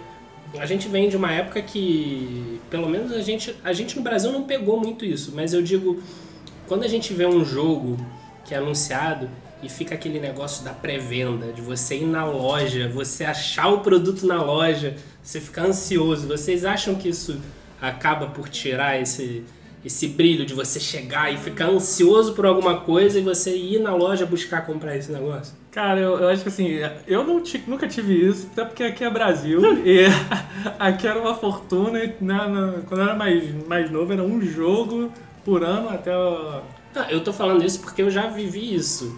a 0.58 0.66
gente 0.66 0.88
vem 0.88 1.10
de 1.10 1.18
uma 1.18 1.32
época 1.32 1.62
que, 1.62 2.62
pelo 2.70 2.88
menos 2.88 3.12
a 3.12 3.22
gente, 3.22 3.56
a 3.64 3.74
gente 3.74 3.96
no 3.96 4.02
Brasil 4.02 4.32
não 4.32 4.44
pegou 4.44 4.80
muito 4.80 5.04
isso, 5.04 5.34
mas 5.36 5.54
eu 5.54 5.62
digo, 5.62 6.02
quando 6.68 6.84
a 6.84 6.88
gente 6.88 7.14
vê 7.14 7.26
um 7.26 7.44
jogo 7.44 7.98
que 8.46 8.54
é 8.54 8.58
anunciado 8.58 9.30
e 9.64 9.70
fica 9.70 9.96
aquele 9.96 10.20
negócio 10.20 10.64
da 10.64 10.72
pré-venda, 10.72 11.52
de 11.52 11.62
você 11.62 11.98
ir 11.98 12.06
na 12.06 12.24
loja, 12.26 12.88
você 12.90 13.26
achar 13.26 13.68
o 13.70 13.80
produto 13.80 14.26
na 14.26 14.42
loja, 14.42 14.96
você 15.22 15.42
ficar 15.42 15.64
ansioso, 15.66 16.28
vocês 16.28 16.64
acham 16.64 16.96
que 16.96 17.10
isso 17.10 17.40
acaba 17.82 18.28
por 18.28 18.48
tirar 18.50 19.02
esse, 19.02 19.44
esse 19.84 20.08
brilho 20.08 20.46
de 20.46 20.54
você 20.54 20.80
chegar 20.80 21.34
e 21.34 21.38
ficar 21.38 21.70
ansioso 21.70 22.34
por 22.34 22.46
alguma 22.46 22.82
coisa 22.82 23.20
e 23.20 23.22
você 23.24 23.56
ir 23.56 23.80
na 23.80 23.96
loja 23.96 24.26
buscar 24.26 24.66
comprar 24.66 24.96
esse 24.96 25.12
negócio? 25.12 25.56
Cara, 25.72 26.00
eu, 26.00 26.18
eu 26.20 26.28
acho 26.30 26.42
que 26.44 26.50
assim, 26.50 26.70
eu 27.08 27.24
não 27.24 27.42
nunca 27.68 27.88
tive 27.88 28.14
isso, 28.28 28.48
até 28.52 28.64
porque 28.66 28.84
aqui 28.84 29.04
é 29.04 29.10
Brasil 29.10 29.60
e 29.86 30.06
aqui 30.80 31.08
era 31.08 31.20
uma 31.20 31.36
fortuna. 31.36 32.04
e 32.04 32.14
Na, 32.22 32.48
na- 32.48 32.74
quando 32.88 33.02
eu 33.02 33.08
era 33.08 33.16
mais, 33.16 33.44
mais 33.68 33.90
novo, 33.92 34.12
era 34.14 34.24
um 34.24 34.42
jogo 34.42 35.12
por 35.44 35.64
ano 35.64 35.90
até 35.90 36.16
o. 36.16 36.62
Eu 37.10 37.24
tô 37.24 37.32
falando 37.32 37.64
isso 37.64 37.80
porque 37.80 38.02
eu 38.02 38.10
já 38.10 38.28
vivi 38.28 38.74
isso. 38.74 39.16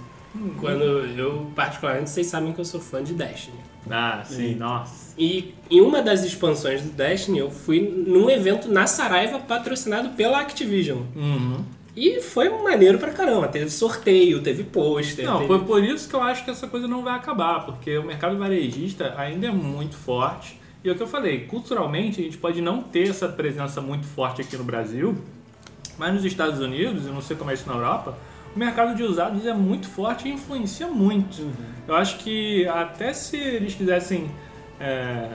Quando 0.59 0.83
eu, 0.83 1.51
particularmente, 1.55 2.09
vocês 2.09 2.27
sabem 2.27 2.53
que 2.53 2.59
eu 2.59 2.65
sou 2.65 2.79
fã 2.79 3.03
de 3.03 3.13
Destiny. 3.13 3.57
Ah, 3.89 4.21
sim, 4.23 4.35
Sim. 4.35 4.55
nossa. 4.55 5.13
E 5.17 5.55
em 5.69 5.81
uma 5.81 6.01
das 6.01 6.23
expansões 6.23 6.81
do 6.81 6.91
Destiny, 6.91 7.39
eu 7.39 7.49
fui 7.49 7.81
num 7.81 8.29
evento 8.29 8.71
na 8.71 8.85
Saraiva 8.85 9.39
patrocinado 9.39 10.09
pela 10.09 10.39
Activision. 10.39 10.99
Uhum. 11.15 11.63
E 11.95 12.21
foi 12.21 12.49
maneiro 12.49 12.99
pra 12.99 13.11
caramba. 13.11 13.47
Teve 13.47 13.69
sorteio, 13.69 14.41
teve 14.41 14.63
pôster. 14.63 15.25
Não, 15.25 15.39
teve... 15.39 15.47
foi 15.47 15.59
por 15.65 15.83
isso 15.83 16.07
que 16.07 16.15
eu 16.15 16.21
acho 16.21 16.45
que 16.45 16.51
essa 16.51 16.67
coisa 16.67 16.87
não 16.87 17.03
vai 17.03 17.15
acabar, 17.15 17.65
porque 17.65 17.97
o 17.97 18.03
mercado 18.03 18.37
varejista 18.37 19.15
ainda 19.17 19.47
é 19.47 19.51
muito 19.51 19.97
forte. 19.97 20.59
E 20.83 20.87
é 20.87 20.91
o 20.91 20.95
que 20.95 21.03
eu 21.03 21.07
falei, 21.07 21.45
culturalmente 21.45 22.21
a 22.21 22.23
gente 22.23 22.37
pode 22.37 22.61
não 22.61 22.81
ter 22.81 23.09
essa 23.09 23.27
presença 23.27 23.81
muito 23.81 24.05
forte 24.05 24.41
aqui 24.41 24.55
no 24.55 24.63
Brasil, 24.63 25.17
mas 25.97 26.13
nos 26.13 26.23
Estados 26.23 26.61
Unidos, 26.61 27.05
eu 27.05 27.11
não 27.11 27.21
sei 27.21 27.35
como 27.35 27.51
é 27.51 27.53
isso 27.53 27.67
na 27.67 27.73
Europa, 27.73 28.17
o 28.55 28.59
mercado 28.59 28.95
de 28.95 29.03
usados 29.03 29.45
é 29.45 29.53
muito 29.53 29.87
forte 29.87 30.27
e 30.27 30.31
influencia 30.33 30.87
muito. 30.87 31.51
Eu 31.87 31.95
acho 31.95 32.17
que 32.17 32.67
até 32.67 33.13
se 33.13 33.37
eles 33.37 33.75
quisessem 33.75 34.29
é, 34.79 35.29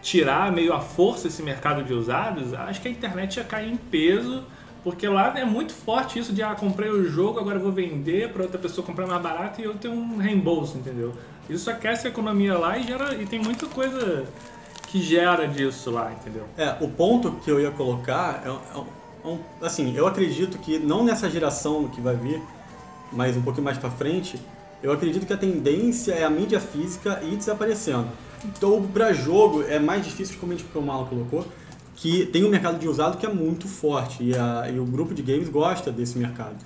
tirar 0.00 0.52
meio 0.52 0.72
à 0.72 0.80
força 0.80 1.28
esse 1.28 1.42
mercado 1.42 1.82
de 1.84 1.92
usados, 1.92 2.54
acho 2.54 2.80
que 2.80 2.88
a 2.88 2.90
internet 2.90 3.36
ia 3.36 3.44
cair 3.44 3.72
em 3.72 3.76
peso, 3.76 4.44
porque 4.82 5.06
lá 5.06 5.38
é 5.38 5.44
muito 5.44 5.72
forte 5.72 6.18
isso 6.18 6.32
de 6.32 6.42
ah, 6.42 6.54
comprei 6.54 6.90
o 6.90 7.08
jogo, 7.08 7.38
agora 7.38 7.58
vou 7.58 7.72
vender 7.72 8.32
para 8.32 8.42
outra 8.42 8.58
pessoa 8.58 8.84
comprar 8.84 9.06
mais 9.06 9.22
barato 9.22 9.60
e 9.60 9.64
eu 9.64 9.74
tenho 9.74 9.94
um 9.94 10.16
reembolso, 10.16 10.76
entendeu? 10.76 11.14
Isso 11.48 11.70
aquece 11.70 12.06
a 12.06 12.10
economia 12.10 12.58
lá 12.58 12.78
e 12.78 12.82
gera 12.82 13.14
e 13.14 13.26
tem 13.26 13.38
muita 13.38 13.66
coisa 13.66 14.24
que 14.88 15.00
gera 15.00 15.46
disso 15.46 15.90
lá, 15.90 16.12
entendeu? 16.12 16.46
É, 16.56 16.76
o 16.80 16.88
ponto 16.88 17.32
que 17.44 17.50
eu 17.50 17.60
ia 17.60 17.70
colocar 17.70 18.42
é, 18.44 18.48
é 18.48 18.84
assim, 19.60 19.94
eu 19.96 20.06
acredito 20.06 20.58
que 20.58 20.78
não 20.78 21.04
nessa 21.04 21.28
geração 21.30 21.88
que 21.88 22.00
vai 22.00 22.16
vir, 22.16 22.42
mas 23.12 23.36
um 23.36 23.42
pouquinho 23.42 23.64
mais 23.64 23.78
pra 23.78 23.90
frente, 23.90 24.38
eu 24.82 24.90
acredito 24.92 25.26
que 25.26 25.32
a 25.32 25.36
tendência 25.36 26.12
é 26.12 26.24
a 26.24 26.30
mídia 26.30 26.58
física 26.60 27.20
ir 27.22 27.36
desaparecendo. 27.36 28.08
Então, 28.44 28.82
pra 28.92 29.12
jogo 29.12 29.62
é 29.62 29.78
mais 29.78 30.04
difícil, 30.04 30.36
como 30.40 30.52
o 30.74 30.82
Marlon 30.82 31.06
colocou, 31.06 31.46
que 31.94 32.26
tem 32.26 32.44
um 32.44 32.48
mercado 32.48 32.78
de 32.78 32.88
usado 32.88 33.16
que 33.16 33.24
é 33.24 33.32
muito 33.32 33.68
forte 33.68 34.24
e, 34.24 34.34
a- 34.36 34.68
e 34.68 34.78
o 34.80 34.84
grupo 34.84 35.14
de 35.14 35.22
games 35.22 35.48
gosta 35.48 35.92
desse 35.92 36.18
mercado. 36.18 36.56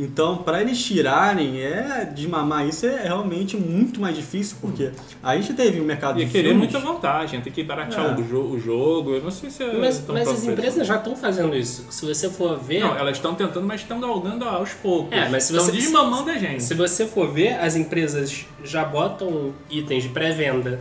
Então, 0.00 0.36
para 0.38 0.60
eles 0.60 0.80
tirarem, 0.80 1.60
é 1.60 2.04
desmamar 2.14 2.64
isso 2.68 2.86
é 2.86 3.02
realmente 3.02 3.56
muito 3.56 4.00
mais 4.00 4.14
difícil, 4.14 4.56
porque 4.60 4.92
a 5.20 5.34
gente 5.36 5.52
teve 5.54 5.80
um 5.80 5.84
mercado 5.84 6.20
Ia 6.20 6.26
de 6.26 6.30
querer 6.30 6.50
filmes, 6.50 6.70
muita 6.72 6.78
vantagem, 6.78 7.40
tem 7.40 7.52
que 7.52 7.64
baratear 7.64 8.06
É. 8.06 8.20
o, 8.20 8.22
jo- 8.22 8.50
o 8.52 8.60
jogo, 8.60 9.14
eu 9.16 9.22
não 9.22 9.30
sei 9.32 9.50
se 9.50 9.64
é 9.64 9.72
Mas, 9.72 10.08
as 10.28 10.44
empresas 10.44 10.86
já 10.86 10.96
estão 10.96 11.16
fazendo 11.16 11.56
isso. 11.56 11.84
Se 11.90 12.06
você 12.06 12.30
for 12.30 12.56
ver. 12.60 12.78
Não, 12.80 12.96
elas 12.96 13.16
estão 13.16 13.34
tentando, 13.34 13.66
mas 13.66 13.80
estão 13.80 13.98
galgando 14.00 14.44
aos 14.48 14.72
poucos. 14.72 15.12
É, 15.12 15.28
mas 15.28 15.42
se 15.44 15.52
estão 15.52 15.66
você- 15.66 15.72
desmamando 15.72 16.30
a 16.30 16.38
gente. 16.38 16.62
Se 16.62 16.74
você 16.74 17.04
for 17.04 17.28
ver, 17.32 17.54
as 17.58 17.74
empresas 17.74 18.46
já 18.62 18.84
botam 18.84 19.52
itens 19.68 20.04
de 20.04 20.10
pré-venda 20.10 20.78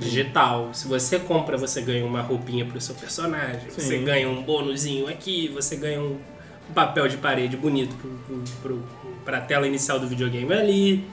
digital. 0.00 0.70
Se 0.72 0.88
você 0.88 1.18
compra, 1.18 1.56
você 1.58 1.82
ganha 1.82 2.04
uma 2.04 2.22
roupinha 2.22 2.64
pro 2.64 2.80
seu 2.80 2.94
personagem, 2.94 3.60
Sim. 3.68 3.80
você 3.80 3.98
ganha 3.98 4.28
um 4.28 4.42
bônusinho 4.42 5.06
aqui, 5.06 5.48
você 5.48 5.76
ganha 5.76 6.00
um 6.00 6.16
papel 6.74 7.08
de 7.08 7.16
parede 7.16 7.56
bonito 7.56 7.94
pro, 7.96 8.10
pro, 8.10 8.42
pro, 8.62 8.82
pra 9.24 9.40
tela 9.40 9.66
inicial 9.66 9.98
do 9.98 10.06
videogame 10.06 10.52
ali. 10.52 11.04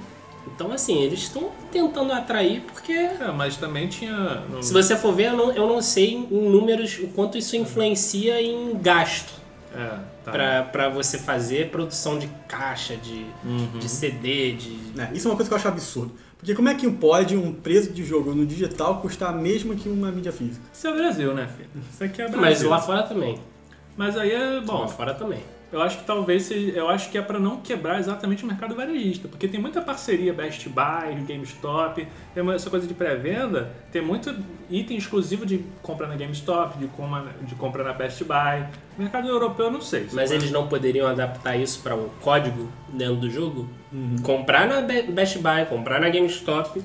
Então, 0.47 0.72
assim, 0.72 1.02
eles 1.04 1.20
estão 1.20 1.50
tentando 1.72 2.12
atrair 2.12 2.62
porque. 2.62 2.91
É, 2.93 3.32
mas 3.36 3.56
também 3.58 3.88
tinha. 3.88 4.14
no- 4.50 4.64
Se 4.64 4.74
você 4.74 4.95
for 4.95 5.14
ver, 5.14 5.28
eu 5.28 5.38
não, 5.38 5.52
eu 5.52 5.68
não 5.68 5.82
sei 5.82 6.14
em 6.16 6.50
números 6.50 6.97
o 7.00 7.08
quanto 7.10 7.38
isso 7.38 7.56
influencia 7.56 8.41
em 8.41 8.76
gasto 8.82 9.32
É, 9.76 10.00
tá. 10.26 10.32
pra 10.32 10.64
pra 10.64 10.89
você 10.89 11.18
fazer 11.20 11.70
produção 11.70 12.18
de 12.18 12.28
caixa, 12.47 12.95
de, 12.95 13.26
Uhum. 13.45 13.80
de 13.80 13.88
CD, 13.89 14.54
de, 14.54 14.78
É, 15.00 15.10
isso 15.14 15.28
é 15.28 15.32
uma 15.32 15.36
coisa 15.36 15.50
que 15.50 15.54
eu 15.54 15.58
acho 15.58 15.68
absurdo. 15.68 16.14
Porque 16.38 16.56
como 16.56 16.70
é 16.70 16.74
que 16.74 16.89
pode 16.89 17.36
um 17.36 17.52
preço 17.54 17.91
de 17.91 18.04
jogo 18.04 18.34
no 18.34 18.45
digital 18.45 19.02
custar 19.02 19.36
mesmo 19.36 19.76
que 19.76 19.89
uma 19.89 20.10
mídia 20.10 20.32
física? 20.32 20.62
Isso 20.74 20.88
é 20.88 20.93
Brasil, 20.95 21.34
né, 21.34 21.47
filho? 21.56 21.70
Isso 21.93 22.02
aqui 22.04 22.22
é 22.22 22.26
Brasil. 22.30 22.41
Mas 22.41 22.62
lá 22.64 22.80
fora 22.80 23.04
também. 23.04 23.38
Mas 24.00 24.16
aí 24.18 24.32
é 24.32 24.39
lá 24.56 24.62
bom. 24.62 24.88
fora 24.88 25.14
também. 25.14 25.39
Eu 25.74 25.82
acho 25.82 25.97
que 26.00 26.06
talvez 26.06 26.50
eu 26.50 26.89
acho 26.89 27.12
que 27.12 27.18
é 27.18 27.22
pra 27.22 27.38
não 27.38 27.58
quebrar 27.58 28.00
exatamente 28.00 28.43
o 28.45 28.47
mercado 28.47 28.74
varejista, 28.74 29.28
porque 29.28 29.45
tem 29.47 29.60
muita 29.60 29.82
parceria 29.82 30.34
Best 30.34 30.68
Buy, 30.70 31.14
GameStop, 31.28 32.08
essa 32.56 32.70
coisa 32.70 32.88
de 32.88 32.93
pré-venda, 32.93 33.70
tem 33.91 34.02
muito 34.02 34.34
item 34.70 34.97
exclusivo 34.97 35.45
de 35.45 35.64
compra 35.84 36.08
na 36.08 36.16
GameStop, 36.16 36.80
de, 36.80 36.88
coma, 36.88 37.26
de 37.43 37.54
compra 37.56 37.84
na 37.84 37.91
Best 37.93 38.24
Buy. 38.24 38.66
Mercado 38.97 39.28
europeu 39.28 39.66
eu 39.66 39.72
não 39.72 39.82
sei. 39.82 40.08
Mas 40.14 40.32
eles 40.32 40.50
não 40.50 40.68
poderiam 40.68 41.06
adaptar 41.08 41.56
isso 41.58 41.82
para 41.84 41.93
um 41.93 42.08
código 42.22 42.68
dentro 42.93 43.18
do 43.18 43.30
jogo? 43.30 43.70
Comprar 44.24 44.66
na 44.66 44.82
Be- 44.82 45.04
Best 45.04 45.38
Buy, 45.39 45.66
comprar 45.68 46.00
na 46.00 46.10
GameStop, 46.10 46.82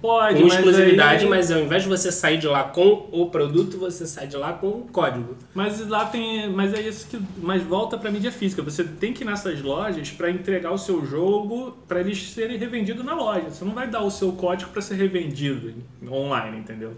pode, 0.00 0.40
com 0.40 0.44
mas 0.48 0.54
exclusividade, 0.54 1.24
aí- 1.24 1.30
mas 1.30 1.50
ao 1.50 1.60
invés 1.60 1.82
de 1.82 1.88
você 1.88 2.10
sair 2.12 2.38
de 2.38 2.46
lá 2.46 2.64
com 2.64 3.08
o 3.12 3.26
produto, 3.30 3.78
você 3.78 4.06
sai 4.06 4.26
de 4.26 4.36
lá 4.36 4.52
com 4.52 4.68
o 4.68 4.88
código. 4.92 5.36
Mas 5.54 5.86
lá 5.88 6.04
tem, 6.06 6.48
mas 6.50 6.72
é 6.74 6.80
isso 6.80 7.06
que, 7.08 7.20
mas 7.42 7.62
volta 7.62 7.98
pra 7.98 8.10
mídia 8.10 8.30
física. 8.32 8.62
Você 8.62 8.84
tem 8.84 9.12
que 9.12 9.24
ir 9.24 9.26
nessas 9.26 9.60
lojas 9.62 10.10
pra 10.10 10.30
entregar 10.30 10.70
o 10.72 10.78
seu 10.78 11.04
jogo 11.04 11.76
pra 11.88 12.00
eles 12.00 12.30
serem 12.32 12.56
revendidos 12.58 13.04
na 13.04 13.14
loja. 13.14 13.50
Você 13.50 13.64
não 13.64 13.72
vai 13.72 13.88
dar 13.88 14.02
o 14.02 14.10
seu 14.10 14.32
código 14.32 14.70
pra 14.70 14.80
ser 14.82 14.94
revendido 14.94 15.74
online, 16.08 16.58
entendeu? 16.58 16.92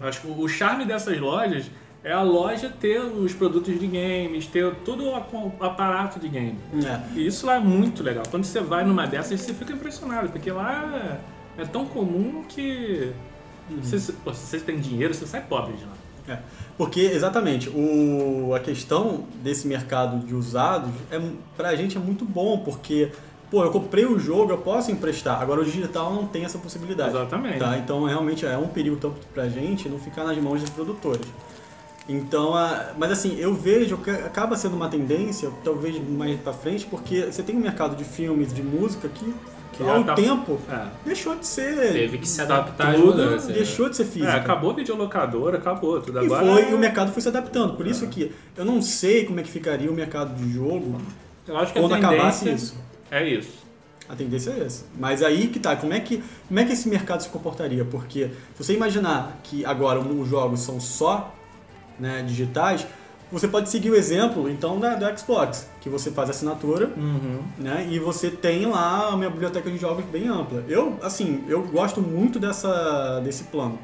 Eu 0.00 0.08
Acho 0.08 0.20
que 0.22 0.26
o 0.28 0.48
charme 0.48 0.84
dessas 0.84 1.18
lojas 1.20 1.66
é 2.04 2.12
a 2.12 2.22
loja 2.22 2.68
ter 2.80 2.98
os 3.00 3.32
produtos 3.32 3.78
de 3.78 3.86
games, 3.86 4.46
ter 4.46 4.74
todo 4.84 5.04
o 5.04 5.14
ap- 5.14 5.32
aparato 5.62 6.18
de 6.18 6.28
game. 6.28 6.58
É. 6.84 7.00
E 7.18 7.24
isso 7.26 7.46
lá 7.46 7.54
é 7.56 7.60
muito 7.60 8.02
legal. 8.02 8.24
Quando 8.28 8.42
você 8.44 8.60
vai 8.60 8.84
numa 8.84 9.06
dessas, 9.06 9.40
você 9.40 9.54
fica 9.54 9.72
impressionado, 9.72 10.28
porque 10.30 10.50
lá 10.50 11.20
é, 11.58 11.64
tão 11.64 11.84
comum 11.86 12.42
que 12.48 13.12
pô, 14.24 14.32
se 14.34 14.46
você 14.46 14.58
tem 14.58 14.78
dinheiro, 14.80 15.14
você 15.14 15.26
sai 15.26 15.42
pobre 15.42 15.74
de 15.76 15.84
lá. 15.84 15.92
É, 16.28 16.38
porque, 16.78 17.00
exatamente, 17.00 17.68
o, 17.68 18.54
a 18.54 18.60
questão 18.60 19.24
desse 19.42 19.66
mercado 19.66 20.24
de 20.24 20.34
usados, 20.34 20.90
é, 21.10 21.20
pra 21.56 21.74
gente 21.74 21.96
é 21.96 22.00
muito 22.00 22.24
bom, 22.24 22.58
porque, 22.58 23.10
pô, 23.50 23.64
eu 23.64 23.70
comprei 23.72 24.06
o 24.06 24.18
jogo, 24.20 24.52
eu 24.52 24.58
posso 24.58 24.92
emprestar. 24.92 25.42
Agora, 25.42 25.60
o 25.62 25.64
digital 25.64 26.14
não 26.14 26.26
tem 26.26 26.44
essa 26.44 26.58
possibilidade. 26.58 27.10
Exatamente. 27.10 27.58
Tá? 27.58 27.76
Então, 27.78 28.04
realmente, 28.04 28.46
é 28.46 28.56
um 28.56 28.68
perigo 28.68 28.96
tanto 28.96 29.16
pra 29.34 29.48
gente 29.48 29.88
não 29.88 29.98
ficar 29.98 30.22
nas 30.24 30.36
mãos 30.38 30.60
dos 30.60 30.70
produtores. 30.70 31.26
Então, 32.08 32.54
a- 32.54 32.92
mas 32.98 33.10
assim, 33.12 33.36
eu 33.38 33.54
vejo 33.54 33.96
que 33.96 34.10
acaba 34.10 34.56
sendo 34.56 34.74
uma 34.76 34.88
tendência, 34.88 35.50
talvez 35.64 35.96
mais 36.08 36.38
pra 36.40 36.52
frente, 36.52 36.84
porque 36.86 37.22
você 37.26 37.42
tem 37.42 37.56
um 37.56 37.60
mercado 37.60 37.96
de 37.96 38.04
filmes, 38.04 38.52
de 38.52 38.62
música 38.62 39.08
que, 39.08 39.34
Que 39.72 39.82
há 39.82 39.94
um 39.94 40.04
tá- 40.04 40.14
tempo 40.14 40.60
É. 40.70 40.86
deixou 41.04 41.34
de 41.34 41.46
ser... 41.46 41.92
Teve 41.92 42.18
que 42.18 42.28
se 42.28 42.40
adaptar 42.42 42.90
às 42.90 42.96
tudo- 42.96 43.06
mudanças. 43.06 43.46
Deixou 43.54 43.88
de 43.88 43.96
ser 43.96 44.02
É, 44.02 44.06
física. 44.06 44.36
acabou 44.36 44.70
a 44.70 44.74
videolocadora, 44.74 45.58
acabou 45.58 46.00
tudo. 46.00 46.20
E 46.22 46.26
Agora 46.26 46.46
foi, 46.46 46.70
e 46.70 46.74
o 46.74 46.78
mercado 46.78 47.10
foi 47.12 47.22
se 47.22 47.28
adaptando. 47.28 47.74
Por 47.74 47.86
isso 47.86 48.06
que 48.08 48.32
eu 48.56 48.64
não 48.64 48.82
sei 48.82 49.24
como 49.24 49.40
é 49.40 49.42
que 49.42 49.50
ficaria 49.50 49.90
o 49.90 49.94
mercado 49.94 50.34
de 50.34 50.52
jogo 50.52 50.98
Eu 51.48 51.56
acho 51.56 51.72
que 51.72 51.78
a 51.78 51.82
quando 51.82 51.94
acabasse 51.94 52.48
isso. 52.52 52.76
É 53.10 53.26
isso. 53.26 53.62
A 54.08 54.14
tendência 54.14 54.50
é 54.50 54.64
essa. 54.64 54.84
Mas 54.98 55.22
aí 55.22 55.46
que 55.48 55.58
tá, 55.58 55.74
como 55.74 55.92
é 55.94 56.00
que, 56.00 56.22
como 56.46 56.60
é 56.60 56.64
que 56.64 56.72
esse 56.72 56.88
mercado 56.88 57.22
se 57.22 57.28
comportaria? 57.30 57.84
Porque 57.84 58.30
se 58.54 58.62
você 58.62 58.74
imaginar 58.74 59.38
que 59.42 59.64
agora 59.64 59.98
os 60.00 60.28
jogos 60.28 60.60
são 60.60 60.78
só 60.78 61.32
né, 61.98 62.22
digitais, 62.26 62.86
você 63.32 63.48
pode 63.48 63.68
seguir 63.70 63.90
o 63.90 63.96
exemplo 63.96 64.48
então 64.48 64.78
da, 64.78 64.94
do 64.94 65.18
Xbox, 65.18 65.68
que 65.80 65.88
você 65.88 66.10
faz 66.10 66.28
assinatura 66.30 66.90
né, 67.58 67.88
e 67.90 67.98
você 67.98 68.30
tem 68.30 68.66
lá 68.66 69.08
uma 69.14 69.28
biblioteca 69.30 69.70
de 69.70 69.78
jogos 69.78 70.04
bem 70.04 70.28
ampla. 70.28 70.62
Eu, 70.68 70.98
assim, 71.02 71.42
eu 71.48 71.62
gosto 71.62 72.00
muito 72.00 72.38
dessa, 72.38 73.20
desse 73.24 73.44
plano. 73.44 73.78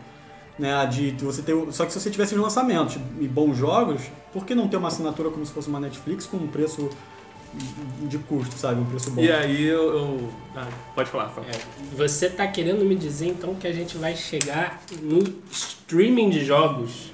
Né, 0.58 0.84
de, 0.86 1.12
você 1.24 1.40
ter, 1.40 1.54
só 1.70 1.86
que 1.86 1.92
se 1.92 2.00
você 2.00 2.10
tivesse 2.10 2.34
os 2.34 2.40
lançamentos 2.40 2.96
e 3.20 3.28
bons 3.28 3.56
jogos, 3.56 4.02
por 4.32 4.44
que 4.44 4.56
não 4.56 4.66
ter 4.66 4.76
uma 4.76 4.88
assinatura 4.88 5.30
como 5.30 5.46
se 5.46 5.52
fosse 5.52 5.68
uma 5.68 5.78
Netflix 5.78 6.26
com 6.26 6.36
um 6.36 6.48
preço 6.48 6.90
de 8.08 8.18
custo, 8.18 8.56
sabe? 8.58 8.80
Um 8.80 8.84
preço 8.84 9.10
bom. 9.10 9.22
E 9.22 9.30
aí 9.30 9.64
eu. 9.66 9.82
eu- 9.96 10.28
ah, 10.56 10.66
pode 10.94 11.10
falar, 11.10 11.28
fala. 11.28 11.46
É, 11.46 11.96
você 11.96 12.28
tá 12.28 12.46
querendo 12.46 12.84
me 12.84 12.94
dizer 12.94 13.28
então 13.28 13.54
que 13.54 13.66
a 13.66 13.72
gente 13.72 13.96
vai 13.96 14.14
chegar 14.16 14.82
no 15.02 15.22
streaming 15.50 16.30
de 16.30 16.44
jogos? 16.44 17.12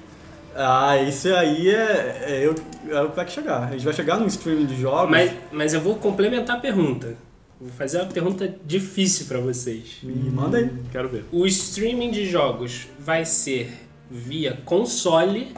Ah, 0.55 0.97
isso 1.01 1.27
aí 1.33 1.69
é, 1.69 2.23
é, 2.27 2.45
eu, 2.45 2.55
é 2.89 3.01
o 3.01 3.09
que 3.09 3.15
vai 3.17 3.27
chegar. 3.27 3.63
A 3.65 3.71
gente 3.71 3.83
vai 3.83 3.93
chegar 3.93 4.17
no 4.17 4.25
streaming 4.27 4.65
de 4.65 4.79
jogos. 4.79 5.11
Mas, 5.11 5.33
mas 5.51 5.73
eu 5.73 5.81
vou 5.81 5.95
complementar 5.95 6.55
a 6.55 6.59
pergunta. 6.59 7.17
Vou 7.59 7.69
fazer 7.69 7.99
uma 7.99 8.07
pergunta 8.07 8.55
difícil 8.65 9.25
pra 9.25 9.39
vocês. 9.39 9.97
E 10.01 10.07
manda 10.07 10.57
aí. 10.57 10.71
Quero 10.91 11.09
ver. 11.09 11.25
O 11.29 11.45
streaming 11.45 12.11
de 12.11 12.25
jogos 12.25 12.87
vai 12.97 13.25
ser 13.25 13.69
via 14.09 14.57
console, 14.63 15.53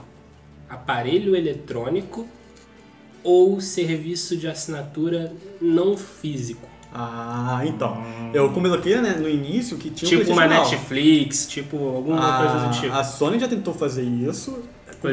aparelho 0.68 1.36
eletrônico 1.36 2.28
ou 3.24 3.62
serviço 3.62 4.36
de 4.36 4.48
assinatura 4.48 5.32
não 5.62 5.95
físico? 5.95 6.68
Ah, 6.91 7.62
então. 7.66 8.02
Eu 8.34 8.52
coloquei 8.52 9.00
né, 9.00 9.16
no 9.20 9.30
início 9.30 9.78
que 9.78 9.91
tinha 9.91 10.10
tipo 10.10 10.32
o 10.32 10.34
uma. 10.34 10.48
Netflix, 10.48 11.45
tipo 11.45 11.78
alguma 11.78 12.38
coisa 12.39 12.68
do 12.68 12.82
tipo. 12.82 12.95
A 12.95 13.04
Sony 13.04 13.38
já 13.38 13.48
tentou 13.48 13.74
fazer 13.74 14.04
isso 14.04 14.64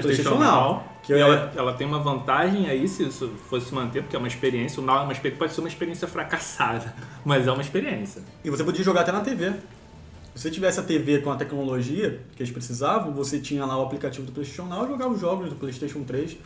PlayStation 0.01 0.37
PlayStation 0.37 0.39
Now. 0.39 0.85
Que 1.03 1.13
E 1.13 1.19
ela, 1.19 1.35
ela, 1.35 1.53
ela 1.57 1.73
tem 1.75 1.87
uma 1.87 1.99
vantagem 1.99 2.69
aí, 2.69 2.89
se 2.89 3.05
isso 3.05 3.29
fosse 3.49 3.67
se 3.67 3.75
manter, 3.75 4.03
porque 4.03 4.17
é 4.17 4.19
uma 4.19 4.29
experiência. 4.29 4.83
O 4.83 4.85
Now 4.87 5.01
é 5.01 5.03
uma 5.03 5.13
experiência, 5.13 5.39
pode 5.39 5.53
ser 5.53 5.61
uma 5.61 5.69
experiência 5.69 6.09
fracassada, 6.09 6.95
mas 7.25 7.47
é 7.47 7.53
uma 7.53 7.63
experiência. 7.63 8.23
E 8.43 8.51
você 8.51 8.65
podia 8.65 8.85
jogar 8.85 9.03
até 9.03 9.13
na 9.13 9.21
TV. 9.21 9.53
Se 10.35 10.43
você 10.43 10.51
tivesse 10.51 10.81
a 10.81 10.83
TV 10.83 11.19
com 11.19 11.31
a 11.31 11.37
tecnologia 11.37 12.21
que 12.35 12.43
eles 12.43 12.53
precisavam, 12.53 13.13
você 13.13 13.39
tinha 13.39 13.65
lá 13.65 13.79
o 13.79 13.83
aplicativo 13.83 14.27
do 14.27 14.33
PlayStation 14.33 14.65
Now 14.65 14.85
e 14.85 14.89
jogava 14.89 15.15
os 15.15 15.21
jogos 15.21 15.49
do 15.49 15.55
PlayStation 15.55 16.03
3. 16.03 16.37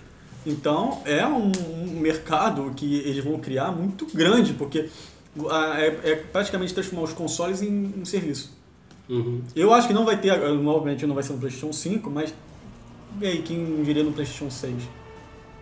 Então 0.46 1.01
é 1.05 1.26
um, 1.26 1.53
um 1.70 2.01
mercado 2.01 2.72
que 2.76 2.96
eles 3.01 3.24
vão 3.24 3.38
criar 3.38 3.72
muito 3.72 4.07
grande, 4.14 4.53
porque 4.53 4.90
ah, 5.51 5.74
é, 5.78 6.11
é 6.11 6.16
praticamente 6.16 6.74
transformar 6.74 7.05
os 7.05 7.12
consoles 7.12 7.62
em 7.62 7.94
um 7.96 8.05
serviço. 8.05 8.57
Uhum. 9.09 9.40
Eu 9.57 9.72
acho 9.72 9.88
que 9.88 9.94
não 9.94 10.05
vai 10.05 10.18
ter, 10.20 10.30
ah, 10.30 10.53
obviamente 10.53 11.07
não 11.07 11.14
vai 11.14 11.24
ser 11.24 11.32
no 11.32 11.38
PlayStation 11.38 11.72
5, 11.72 12.11
mas 12.11 12.34
e 13.20 13.26
aí, 13.26 13.42
quem 13.42 13.82
diria 13.82 14.02
no 14.04 14.12
PlayStation 14.12 14.50
6? 14.50 14.74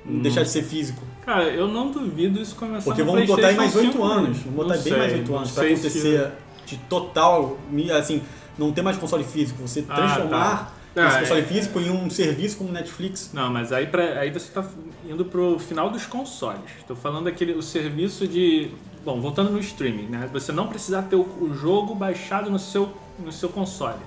Deixar 0.04 0.42
de 0.44 0.50
ser 0.50 0.62
físico. 0.62 1.02
Cara, 1.24 1.44
eu 1.44 1.66
não 1.66 1.90
duvido 1.90 2.40
isso 2.40 2.54
começar 2.54 2.84
Porque 2.84 3.02
no 3.02 3.10
vamos 3.12 3.26
botar 3.26 3.48
aí 3.48 3.56
mais 3.56 3.72
PlayStation 3.72 4.02
8 4.02 4.12
5, 4.14 4.26
anos. 4.26 4.38
Vamos 4.38 4.54
botar 4.56 4.76
Não 4.76 4.82
bem 4.84 4.92
sei, 4.92 4.98
mais 4.98 5.12
8 5.12 5.30
não 5.32 5.38
anos 5.38 5.50
pra 5.50 5.62
sei 5.64 5.76
se- 5.76 5.86
acontecer 5.88 6.32
de 6.64 6.76
total, 6.78 7.58
assim, 7.98 8.22
não 8.56 8.72
ter 8.72 8.82
mais 8.82 8.96
console 8.96 9.24
físico. 9.24 9.60
Você 9.66 9.84
Ah, 9.88 9.94
transformar 9.94 10.72
tá. 10.94 11.06
esse 11.08 11.16
Ah, 11.16 11.20
console 11.20 11.40
é. 11.40 11.44
físico 11.44 11.80
em 11.80 11.90
um 11.90 12.08
serviço 12.08 12.56
como 12.56 12.70
Netflix. 12.72 13.30
Não, 13.32 13.52
mas 13.52 13.72
aí, 13.72 13.86
pra, 13.88 14.20
aí 14.20 14.30
você 14.30 14.52
tá 14.52 14.64
indo 15.08 15.24
pro 15.24 15.58
final 15.58 15.90
dos 15.90 16.06
consoles. 16.06 16.60
Tô 16.86 16.94
falando 16.94 17.24
daquele 17.24 17.52
o 17.54 17.62
serviço 17.62 18.28
de. 18.28 18.70
Bom, 19.04 19.20
voltando 19.20 19.50
no 19.50 19.58
streaming, 19.58 20.06
né? 20.06 20.28
Você 20.32 20.52
não 20.52 20.68
precisar 20.68 21.02
ter 21.02 21.16
o, 21.16 21.22
o 21.40 21.52
jogo 21.54 21.94
baixado 21.96 22.48
no 22.50 22.58
seu, 22.60 22.92
no 23.18 23.30
seu 23.32 23.48
console. 23.48 23.98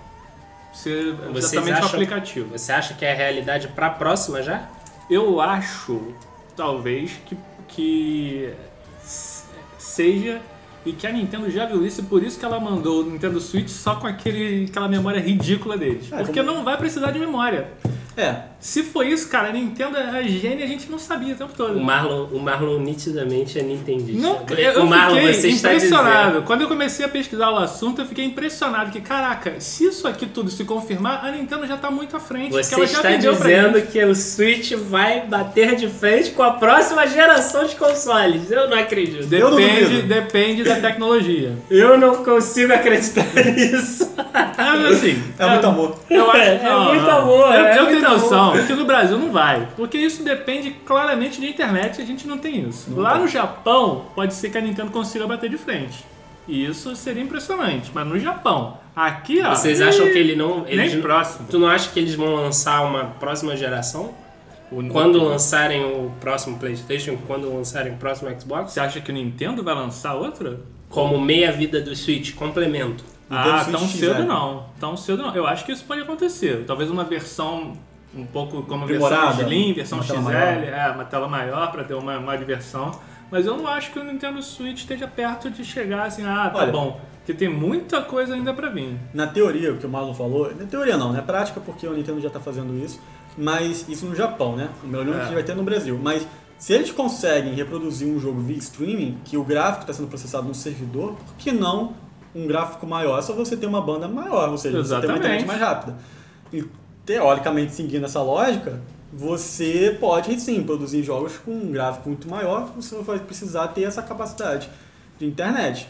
Você, 0.73 1.11
Vocês 1.11 1.37
exatamente 1.53 1.73
o 1.73 1.77
acham- 1.77 1.89
aplicativo. 1.89 2.49
Você 2.57 2.71
acha 2.71 2.93
que 2.93 3.03
é 3.05 3.11
a 3.11 3.15
realidade 3.15 3.67
pra 3.69 3.89
próxima 3.89 4.41
já? 4.43 4.69
Eu 5.09 5.41
acho, 5.41 6.13
talvez, 6.55 7.11
que, 7.25 7.37
que 7.67 8.53
seja 9.77 10.39
e 10.85 10.93
que 10.93 11.05
a 11.05 11.11
Nintendo 11.11 11.49
já 11.49 11.65
viu 11.65 11.85
isso 11.85 12.01
e 12.01 12.03
por 12.05 12.23
isso 12.23 12.39
que 12.39 12.45
ela 12.45 12.59
mandou 12.59 13.01
o 13.03 13.05
Nintendo 13.09 13.39
Switch 13.39 13.69
só 13.69 13.95
com 13.95 14.07
aquele, 14.07 14.65
aquela 14.69 14.87
memória 14.87 15.19
ridícula 15.19 15.77
deles. 15.77 16.11
É, 16.11 16.17
Porque 16.23 16.39
como- 16.41 16.53
não 16.57 16.63
vai 16.63 16.77
precisar 16.77 17.11
de 17.11 17.19
memória. 17.19 17.67
É, 18.17 18.35
Se 18.59 18.83
for 18.83 19.05
isso, 19.05 19.29
cara, 19.29 19.47
a 19.47 19.51
Nintendo 19.53 19.95
é 19.97 20.23
gênia, 20.23 20.65
a 20.65 20.67
gente 20.67 20.91
não 20.91 20.99
sabia 20.99 21.33
o 21.33 21.37
tempo 21.37 21.53
todo. 21.55 21.77
O 21.77 21.81
Marlon, 21.83 22.25
o 22.25 22.39
Marlon 22.39 22.77
nitidamente 22.79 23.57
é 23.57 23.61
nintendista. 23.63 24.21
Não, 24.21 24.41
eu, 24.57 24.83
o 24.83 24.87
Marlon, 24.87 25.15
fiquei 25.15 25.33
você 25.33 25.47
está 25.47 25.73
impressionado. 25.73 26.27
dizendo- 26.31 26.45
Quando 26.45 26.61
eu 26.61 26.67
comecei 26.67 27.05
a 27.05 27.07
pesquisar 27.09 27.49
o 27.51 27.57
assunto, 27.57 28.01
eu 28.01 28.05
fiquei 28.05 28.25
impressionado 28.25 28.91
que, 28.91 28.99
caraca, 28.99 29.61
se 29.61 29.85
isso 29.85 30.05
aqui 30.05 30.25
tudo 30.25 30.49
se 30.51 30.65
confirmar, 30.65 31.23
a 31.25 31.31
Nintendo 31.31 31.65
já 31.65 31.77
tá 31.77 31.89
muito 31.89 32.17
à 32.17 32.19
frente. 32.19 32.51
Você 32.51 32.75
ela 32.75 32.83
está 32.83 33.15
dizendo 33.15 33.81
que 33.83 34.03
o 34.03 34.13
Switch 34.13 34.73
vai 34.73 35.21
bater 35.25 35.75
de 35.77 35.87
frente 35.87 36.31
com 36.31 36.43
a 36.43 36.51
próxima 36.51 37.07
geração 37.07 37.63
de 37.65 37.75
consoles. 37.77 38.51
Eu 38.51 38.69
não 38.69 38.77
acredito. 38.77 39.33
Eu 39.33 39.51
não 39.51 39.57
Depende, 39.57 40.01
depende 40.01 40.63
da 40.63 40.75
tecnologia. 40.75 41.53
Eu 41.69 41.97
não 41.97 42.23
consigo 42.25 42.73
acreditar 42.73 43.25
nisso. 43.55 44.09
É, 44.57 44.87
assim, 44.93 45.23
é 45.39 45.45
muito 45.47 45.65
amor. 45.67 45.95
Eu 46.09 46.29
acho, 46.31 46.41
É 46.41 46.63
não, 46.63 46.85
muito 46.93 47.09
amor, 47.09 47.45
Eu, 47.55 47.65
é 47.65 47.77
eu 47.79 47.85
muito 47.85 48.05
noção 48.09 48.53
que 48.67 48.73
no 48.73 48.85
Brasil 48.85 49.17
não 49.17 49.31
vai. 49.31 49.67
Porque 49.75 49.97
isso 49.97 50.23
depende 50.23 50.71
claramente 50.71 51.39
de 51.39 51.47
internet 51.49 51.99
e 51.99 52.01
a 52.01 52.05
gente 52.05 52.27
não 52.27 52.37
tem 52.37 52.67
isso. 52.67 52.93
Lá 52.95 53.17
no 53.17 53.27
Japão, 53.27 54.05
pode 54.15 54.33
ser 54.33 54.49
que 54.49 54.57
a 54.57 54.61
Nintendo 54.61 54.91
consiga 54.91 55.25
bater 55.27 55.49
de 55.49 55.57
frente. 55.57 56.03
E 56.47 56.65
isso 56.65 56.95
seria 56.95 57.21
impressionante. 57.21 57.91
Mas 57.93 58.07
no 58.07 58.17
Japão, 58.19 58.77
aqui, 58.95 59.39
ó. 59.43 59.49
Vocês 59.53 59.79
acham 59.81 60.05
que 60.07 60.17
ele 60.17 60.35
não. 60.35 60.63
Nem 60.63 60.73
Eles, 60.79 60.95
próximo. 61.01 61.47
Tu 61.49 61.59
não 61.59 61.67
acha 61.67 61.89
que 61.91 61.99
eles 61.99 62.15
vão 62.15 62.33
lançar 62.35 62.81
uma 62.81 63.05
próxima 63.19 63.55
geração? 63.55 64.13
O- 64.71 64.83
Quando 64.87 65.23
lançarem 65.23 65.83
o 65.83 66.11
próximo 66.19 66.57
PlayStation, 66.57 67.17
quando 67.27 67.53
lançarem 67.53 67.93
o 67.93 67.97
próximo 67.97 68.29
Xbox? 68.39 68.71
Você 68.71 68.79
acha 68.79 68.99
que 68.99 69.11
o 69.11 69.13
Nintendo 69.13 69.63
vai 69.63 69.75
lançar 69.75 70.15
outra? 70.15 70.59
Como 70.89 71.19
meia-vida 71.21 71.79
do 71.81 71.95
Switch, 71.95 72.33
complemento. 72.33 73.03
Ah, 73.29 73.57
Nintendo 73.59 73.77
tão 73.77 73.87
cedo 73.87 74.23
não. 74.23 74.65
Tão 74.79 74.97
cedo 74.97 75.21
não. 75.21 75.35
Eu 75.35 75.45
acho 75.45 75.63
que 75.65 75.71
isso 75.71 75.83
pode 75.85 76.01
acontecer. 76.01 76.63
Talvez 76.65 76.89
uma 76.89 77.03
versão 77.03 77.73
um 78.15 78.25
pouco 78.25 78.63
como 78.63 78.83
a 78.85 78.87
versão 78.87 79.31
Slim, 79.41 79.73
versão 79.73 79.99
uma 79.99 80.03
XL, 80.03 80.17
maior. 80.19 80.63
é, 80.63 80.91
uma 80.91 81.05
tela 81.05 81.27
maior 81.27 81.71
para 81.71 81.83
ter 81.83 81.93
uma, 81.93 82.17
uma 82.17 82.35
diversão. 82.37 82.91
Mas 83.31 83.45
eu 83.45 83.55
não 83.55 83.67
acho 83.67 83.91
que 83.91 83.99
o 83.99 84.03
Nintendo 84.03 84.41
Switch 84.41 84.79
esteja 84.79 85.07
perto 85.07 85.49
de 85.51 85.63
chegar 85.63 86.05
assim, 86.07 86.25
ah, 86.25 86.49
tá 86.49 86.59
Olha. 86.59 86.71
bom. 86.71 86.99
Porque 87.17 87.33
tem 87.33 87.47
muita 87.47 88.01
coisa 88.01 88.33
ainda 88.33 88.51
para 88.53 88.69
vir. 88.69 88.97
Na 89.13 89.27
teoria, 89.27 89.71
o 89.71 89.77
que 89.77 89.85
o 89.85 89.89
Marlon 89.89 90.15
falou, 90.15 90.51
na 90.55 90.65
teoria 90.65 90.97
não, 90.97 91.13
na 91.13 91.21
prática, 91.21 91.59
porque 91.63 91.85
o 91.85 91.93
Nintendo 91.93 92.19
já 92.19 92.27
está 92.27 92.39
fazendo 92.39 92.75
isso, 92.83 92.99
mas 93.37 93.87
isso 93.87 94.07
no 94.07 94.15
Japão, 94.15 94.55
né? 94.55 94.69
O 94.83 94.87
meu 94.87 95.01
É. 95.01 95.27
que 95.27 95.33
vai 95.35 95.43
ter 95.43 95.53
no 95.55 95.61
Brasil. 95.61 95.99
Mas 96.01 96.25
se 96.57 96.73
eles 96.73 96.89
conseguem 96.91 97.53
reproduzir 97.53 98.07
um 98.07 98.19
jogo 98.19 98.41
via 98.41 98.57
streaming, 98.57 99.19
que 99.23 99.37
o 99.37 99.43
gráfico 99.43 99.81
está 99.81 99.93
sendo 99.93 100.07
processado 100.07 100.47
no 100.47 100.55
servidor, 100.55 101.13
por 101.13 101.35
que 101.37 101.51
não 101.51 101.93
um 102.35 102.47
gráfico 102.47 102.87
maior? 102.87 103.19
É 103.19 103.21
só 103.21 103.33
você 103.33 103.55
ter 103.55 103.67
uma 103.67 103.81
banda 103.81 104.07
maior, 104.07 104.49
ou 104.49 104.57
seja, 104.57 104.77
você 104.83 104.89
ter 104.89 104.95
uma 104.95 105.17
Exatamente. 105.17 105.19
internet 105.19 105.45
mais 105.45 105.59
rápida. 105.61 105.95
E 106.51 106.65
teoricamente, 107.09 107.73
seguindo 107.73 108.05
essa 108.05 108.21
lógica, 108.21 108.79
você 109.11 109.97
pode 109.99 110.39
sim 110.39 110.61
produzir 110.61 111.01
jogos 111.01 111.39
com 111.39 111.49
um 111.49 111.71
gráfico 111.71 112.07
muito 112.07 112.29
maior, 112.29 112.71
você 112.75 112.93
não 112.93 113.01
vai 113.01 113.17
precisar 113.17 113.69
ter 113.69 113.81
essa 113.81 114.03
capacidade 114.03 114.69
de 115.17 115.25
internet. 115.25 115.89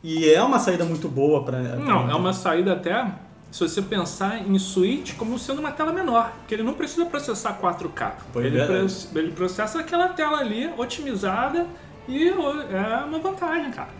E 0.00 0.30
é 0.30 0.40
uma 0.40 0.60
saída 0.60 0.84
muito 0.84 1.08
boa 1.08 1.42
para 1.42 1.60
Não, 1.60 2.08
é 2.08 2.14
uma 2.14 2.32
saída 2.32 2.72
até 2.72 3.04
se 3.50 3.66
você 3.66 3.82
pensar 3.82 4.46
em 4.48 4.56
Switch 4.56 5.16
como 5.16 5.36
sendo 5.40 5.58
uma 5.58 5.72
tela 5.72 5.92
menor, 5.92 6.32
porque 6.38 6.54
ele 6.54 6.62
não 6.62 6.74
precisa 6.74 7.04
processar 7.04 7.58
4K. 7.60 8.12
Pois 8.32 8.46
ele, 8.46 8.60
é. 8.60 8.86
ele 9.18 9.32
processa 9.32 9.80
aquela 9.80 10.10
tela 10.10 10.38
ali 10.38 10.70
otimizada 10.78 11.66
e 12.06 12.28
é 12.28 13.04
uma 13.04 13.18
vantagem, 13.18 13.72
cara. 13.72 13.90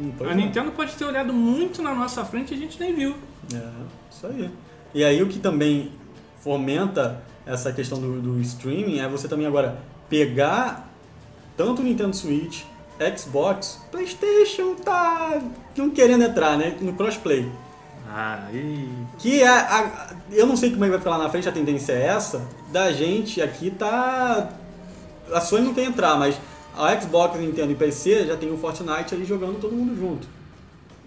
Hum, 0.00 0.12
pois 0.16 0.30
a 0.30 0.32
é. 0.32 0.36
Nintendo 0.36 0.70
pode 0.70 0.94
ter 0.94 1.06
olhado 1.06 1.32
muito 1.32 1.82
na 1.82 1.92
nossa 1.92 2.24
frente 2.24 2.54
e 2.54 2.56
a 2.56 2.60
gente 2.60 2.78
nem 2.78 2.94
viu. 2.94 3.16
É, 3.52 3.68
isso 4.12 4.28
aí. 4.28 4.48
E 4.94 5.02
aí 5.02 5.20
o 5.20 5.26
que 5.26 5.40
também 5.40 5.90
fomenta 6.44 7.22
essa 7.46 7.72
questão 7.72 7.98
do, 7.98 8.20
do 8.20 8.40
streaming 8.42 9.00
é 9.00 9.08
você 9.08 9.26
também 9.26 9.46
agora 9.46 9.78
pegar 10.08 10.88
tanto 11.56 11.80
o 11.80 11.84
Nintendo 11.84 12.14
Switch, 12.14 12.62
Xbox, 13.16 13.80
Playstation 13.90 14.74
tá 14.74 15.40
não 15.76 15.90
querendo 15.90 16.22
entrar, 16.22 16.56
né? 16.58 16.76
No 16.80 16.92
crossplay. 16.92 17.50
Ah, 18.08 18.48
e... 18.52 18.88
Que 19.18 19.42
é 19.42 19.48
a, 19.48 20.14
eu 20.30 20.46
não 20.46 20.56
sei 20.56 20.70
como 20.70 20.84
é 20.84 20.88
que 20.88 20.90
vai 20.90 20.98
ficar 20.98 21.10
lá 21.10 21.18
na 21.18 21.30
frente, 21.30 21.48
a 21.48 21.52
tendência 21.52 21.92
é 21.92 22.06
essa, 22.06 22.46
da 22.70 22.92
gente 22.92 23.40
aqui 23.40 23.70
tá. 23.70 24.50
A 25.32 25.40
Sony 25.40 25.64
não 25.64 25.74
quer 25.74 25.84
entrar, 25.84 26.18
mas 26.18 26.38
a 26.76 27.00
Xbox, 27.00 27.38
Nintendo 27.40 27.72
e 27.72 27.74
PC 27.74 28.26
já 28.26 28.36
tem 28.36 28.52
o 28.52 28.58
Fortnite 28.58 29.14
ali 29.14 29.24
jogando 29.24 29.60
todo 29.60 29.74
mundo 29.74 29.96
junto. 29.96 30.28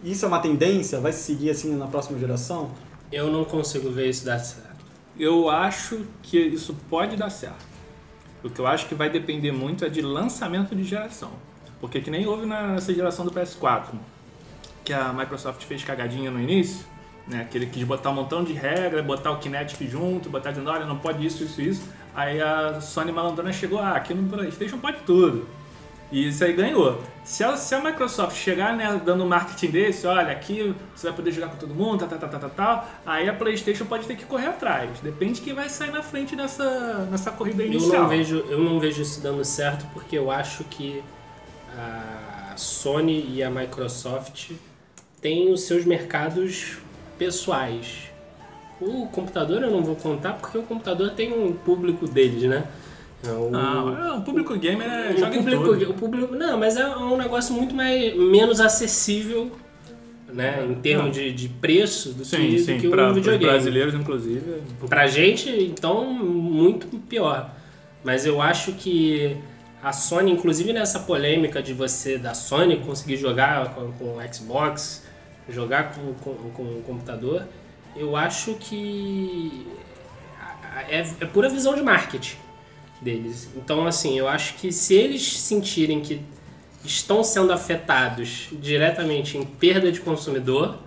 Isso 0.04 0.26
é 0.26 0.28
uma 0.28 0.40
tendência? 0.40 1.00
Vai 1.00 1.14
seguir 1.14 1.52
assim 1.52 1.76
na 1.76 1.88
próxima 1.88 2.18
geração? 2.18 2.72
Eu 3.12 3.32
não 3.32 3.46
consigo 3.46 3.90
ver 3.92 4.10
isso 4.10 4.26
dar 4.26 4.40
certo. 4.40 4.67
Eu 5.20 5.50
acho 5.50 6.06
que 6.24 6.38
isso 6.38 6.76
pode 6.90 7.16
dar 7.16 7.30
certo. 7.30 7.66
O 8.44 8.50
que 8.50 8.60
eu 8.60 8.68
acho 8.68 8.88
que 8.88 8.96
vai 8.96 9.10
depender 9.10 9.52
muito 9.52 9.84
é 9.84 9.90
de 9.90 10.02
lançamento 10.02 10.76
de 10.76 10.84
geração. 10.84 11.32
Porque 11.80 12.02
que 12.02 12.10
nem 12.10 12.26
houve 12.26 12.46
nessa 12.46 12.94
geração 12.94 13.26
do 13.26 13.32
PS4, 13.32 13.90
que 14.84 14.94
a 14.94 15.12
Microsoft 15.14 15.64
fez 15.64 15.84
cagadinha 15.84 16.32
no 16.32 16.40
início, 16.40 16.86
né? 17.28 17.48
Que 17.50 17.58
ele 17.58 17.66
quis 17.68 17.84
botar 17.84 18.12
um 18.12 18.14
montão 18.14 18.44
de 18.44 18.54
regra, 18.54 19.04
botar 19.04 19.32
o 19.32 19.38
Kinetic 19.38 19.90
junto, 19.90 20.30
botar 20.30 20.52
dizendo, 20.52 20.70
olha, 20.70 20.86
não 20.86 20.98
pode 20.98 21.26
isso, 21.26 21.44
isso, 21.44 21.62
isso. 21.62 21.90
Aí 22.16 22.42
a 22.42 22.80
Sony 22.82 23.12
malandrona 23.12 23.52
chegou, 23.52 23.80
ah, 23.80 23.92
aqui 23.92 24.14
no 24.14 24.28
Playstation 24.30 24.80
pode 24.80 25.00
tudo. 25.02 25.48
E 26.12 26.30
isso 26.30 26.44
aí 26.44 26.54
ganhou. 26.54 27.02
Se 27.24 27.44
a, 27.44 27.58
se 27.58 27.76
a 27.76 27.84
Microsoft 27.84 28.38
chegar 28.38 28.76
né, 28.76 29.02
dando 29.04 29.24
um 29.26 29.28
marketing 29.28 29.72
desse, 29.72 30.08
olha, 30.08 30.32
aqui 30.32 30.74
você 30.96 31.08
vai 31.08 31.16
poder 31.16 31.32
jogar 31.32 31.50
com 31.50 31.58
todo 31.58 31.76
mundo, 31.76 32.00
tal, 32.08 32.18
tal, 32.18 32.30
tal, 32.30 32.40
tal, 32.40 32.50
tal, 32.50 32.88
aí 33.06 33.28
a 33.28 33.34
PlayStation 33.34 33.86
pode 33.86 34.08
ter 34.08 34.16
que 34.16 34.26
correr 34.26 34.48
atrás. 34.48 35.00
Depende 35.02 35.34
de 35.34 35.42
quem 35.42 35.54
vai 35.54 35.68
sair 35.68 35.92
na 35.92 36.02
frente 36.02 36.36
nessa, 36.36 37.08
nessa 37.12 37.32
corrida 37.32 37.64
Eu 37.64 37.68
inicial. 37.68 38.04
não, 38.04 38.10
vejo, 38.10 38.38
eu 38.50 38.60
não 38.60 38.80
vejo 38.80 39.02
isso 39.02 39.22
dando 39.22 39.44
certo 39.44 39.86
porque 39.94 40.18
eu 40.18 40.32
acho 40.32 40.64
que 40.64 41.04
a 41.78 42.54
Sony 42.56 43.36
e 43.36 43.44
a 43.44 43.50
Microsoft 43.50 44.52
têm 45.22 45.52
os 45.52 45.64
seus 45.64 45.84
mercados 45.84 46.78
pessoais. 47.18 48.10
O 48.80 49.08
computador 49.08 49.64
eu 49.64 49.72
não 49.72 49.84
vou 49.84 49.96
contar 49.96 50.34
porque 50.34 50.58
o 50.58 50.64
computador 50.64 51.12
tem 51.12 51.34
um 51.34 51.52
público 51.52 52.08
deles, 52.08 52.44
né? 52.44 52.66
O, 53.24 53.50
Não, 53.50 53.98
é, 53.98 54.18
o 54.18 54.22
público 54.22 54.56
gamer 54.58 54.88
é, 54.88 55.14
o 55.14 55.18
joga 55.18 55.36
em 55.36 55.40
público, 55.40 55.64
tudo. 55.64 55.90
o 55.90 55.94
público, 55.96 56.36
não, 56.36 56.58
mas 56.58 56.78
é 56.78 56.88
um 56.88 57.18
negócio 57.18 57.54
muito 57.54 57.74
mais, 57.74 58.16
menos 58.16 58.62
acessível, 58.62 59.52
né, 60.32 60.64
em 60.70 60.76
termos 60.76 61.16
de, 61.16 61.32
de 61.34 61.50
preço 61.50 62.14
do 62.14 62.24
Sim, 62.24 62.38
que, 62.38 62.60
sim, 62.60 62.76
do 62.76 62.82
que 62.82 62.90
para 62.90 63.08
o 63.08 63.10
os 63.10 63.16
videogame. 63.16 63.52
brasileiros, 63.52 63.96
inclusive. 63.96 64.62
Pra 64.88 65.08
gente, 65.08 65.50
então, 65.50 66.06
muito 66.14 66.88
pior. 67.00 67.50
Mas 68.04 68.26
eu 68.26 68.40
acho 68.42 68.74
que 68.74 69.36
a 69.82 69.92
Sony, 69.92 70.32
inclusive 70.32 70.72
nessa 70.72 71.00
polêmica 71.00 71.62
de 71.62 71.74
você, 71.74 72.18
da 72.18 72.34
Sony, 72.34 72.78
conseguir 72.78 73.18
jogar 73.18 73.74
com, 73.74 73.92
com 73.94 74.18
o 74.18 74.34
Xbox, 74.34 75.04
jogar 75.50 75.94
com, 75.96 76.14
com, 76.14 76.34
com 76.52 76.64
o 76.64 76.84
computador, 76.86 77.44
eu 77.96 78.16
acho 78.16 78.54
que 78.56 79.66
é, 80.88 81.00
é 81.00 81.26
pura 81.26 81.50
visão 81.50 81.74
de 81.74 81.82
marketing 81.82 82.38
deles. 83.02 83.50
Então, 83.56 83.86
assim, 83.86 84.18
eu 84.18 84.28
acho 84.28 84.56
que 84.56 84.72
se 84.72 84.94
eles 84.94 85.40
sentirem 85.40 86.02
que 86.02 86.22
estão 86.84 87.24
sendo 87.24 87.52
afetados 87.52 88.50
diretamente 88.54 89.38
em 89.38 89.46
perda 89.46 89.92
de 89.92 90.00
consumidor, 90.00 90.80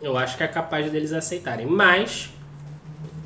eu 0.00 0.16
acho 0.16 0.36
que 0.36 0.42
é 0.42 0.48
capaz 0.48 0.90
deles 0.90 1.12
aceitarem. 1.12 1.66
Mas 1.66 2.30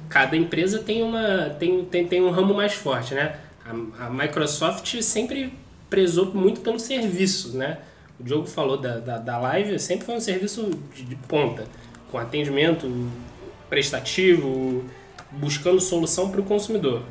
cada 0.09 0.37
empresa 0.37 0.79
tem 0.79 1.03
uma 1.03 1.51
tem, 1.59 1.85
tem, 1.85 2.07
tem 2.07 2.23
um 2.23 2.31
ramo 2.31 2.55
mais 2.55 2.75
forte, 2.75 3.15
né? 3.15 3.37
A, 3.65 4.07
a 4.07 4.11
Microsoft 4.11 5.01
sempre 5.01 5.53
prezou 5.89 6.35
muito 6.35 6.61
pelo 6.61 6.79
serviço, 6.79 7.57
né? 7.57 7.79
O 8.19 8.23
Diogo 8.23 8.47
falou 8.47 8.77
da, 8.77 8.99
da, 8.99 9.19
da 9.19 9.39
live, 9.39 9.79
sempre 9.79 10.07
foi 10.07 10.17
um 10.17 10.21
serviço 10.21 10.71
de, 10.95 11.03
de 11.03 11.17
ponta, 11.17 11.65
com 12.11 12.19
atendimento 12.19 13.11
prestativo, 13.69 14.85
buscando 15.33 15.81
solução 15.81 16.31
para 16.31 16.41
o 16.41 16.45
consumidor. 16.45 17.03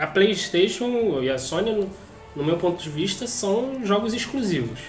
A 0.00 0.06
PlayStation 0.06 1.20
e 1.20 1.28
a 1.28 1.36
Sony, 1.36 1.86
no, 2.34 2.42
meu 2.42 2.56
ponto 2.56 2.82
de 2.82 2.88
vista, 2.88 3.26
são 3.26 3.84
jogos 3.84 4.14
exclusivos. 4.14 4.80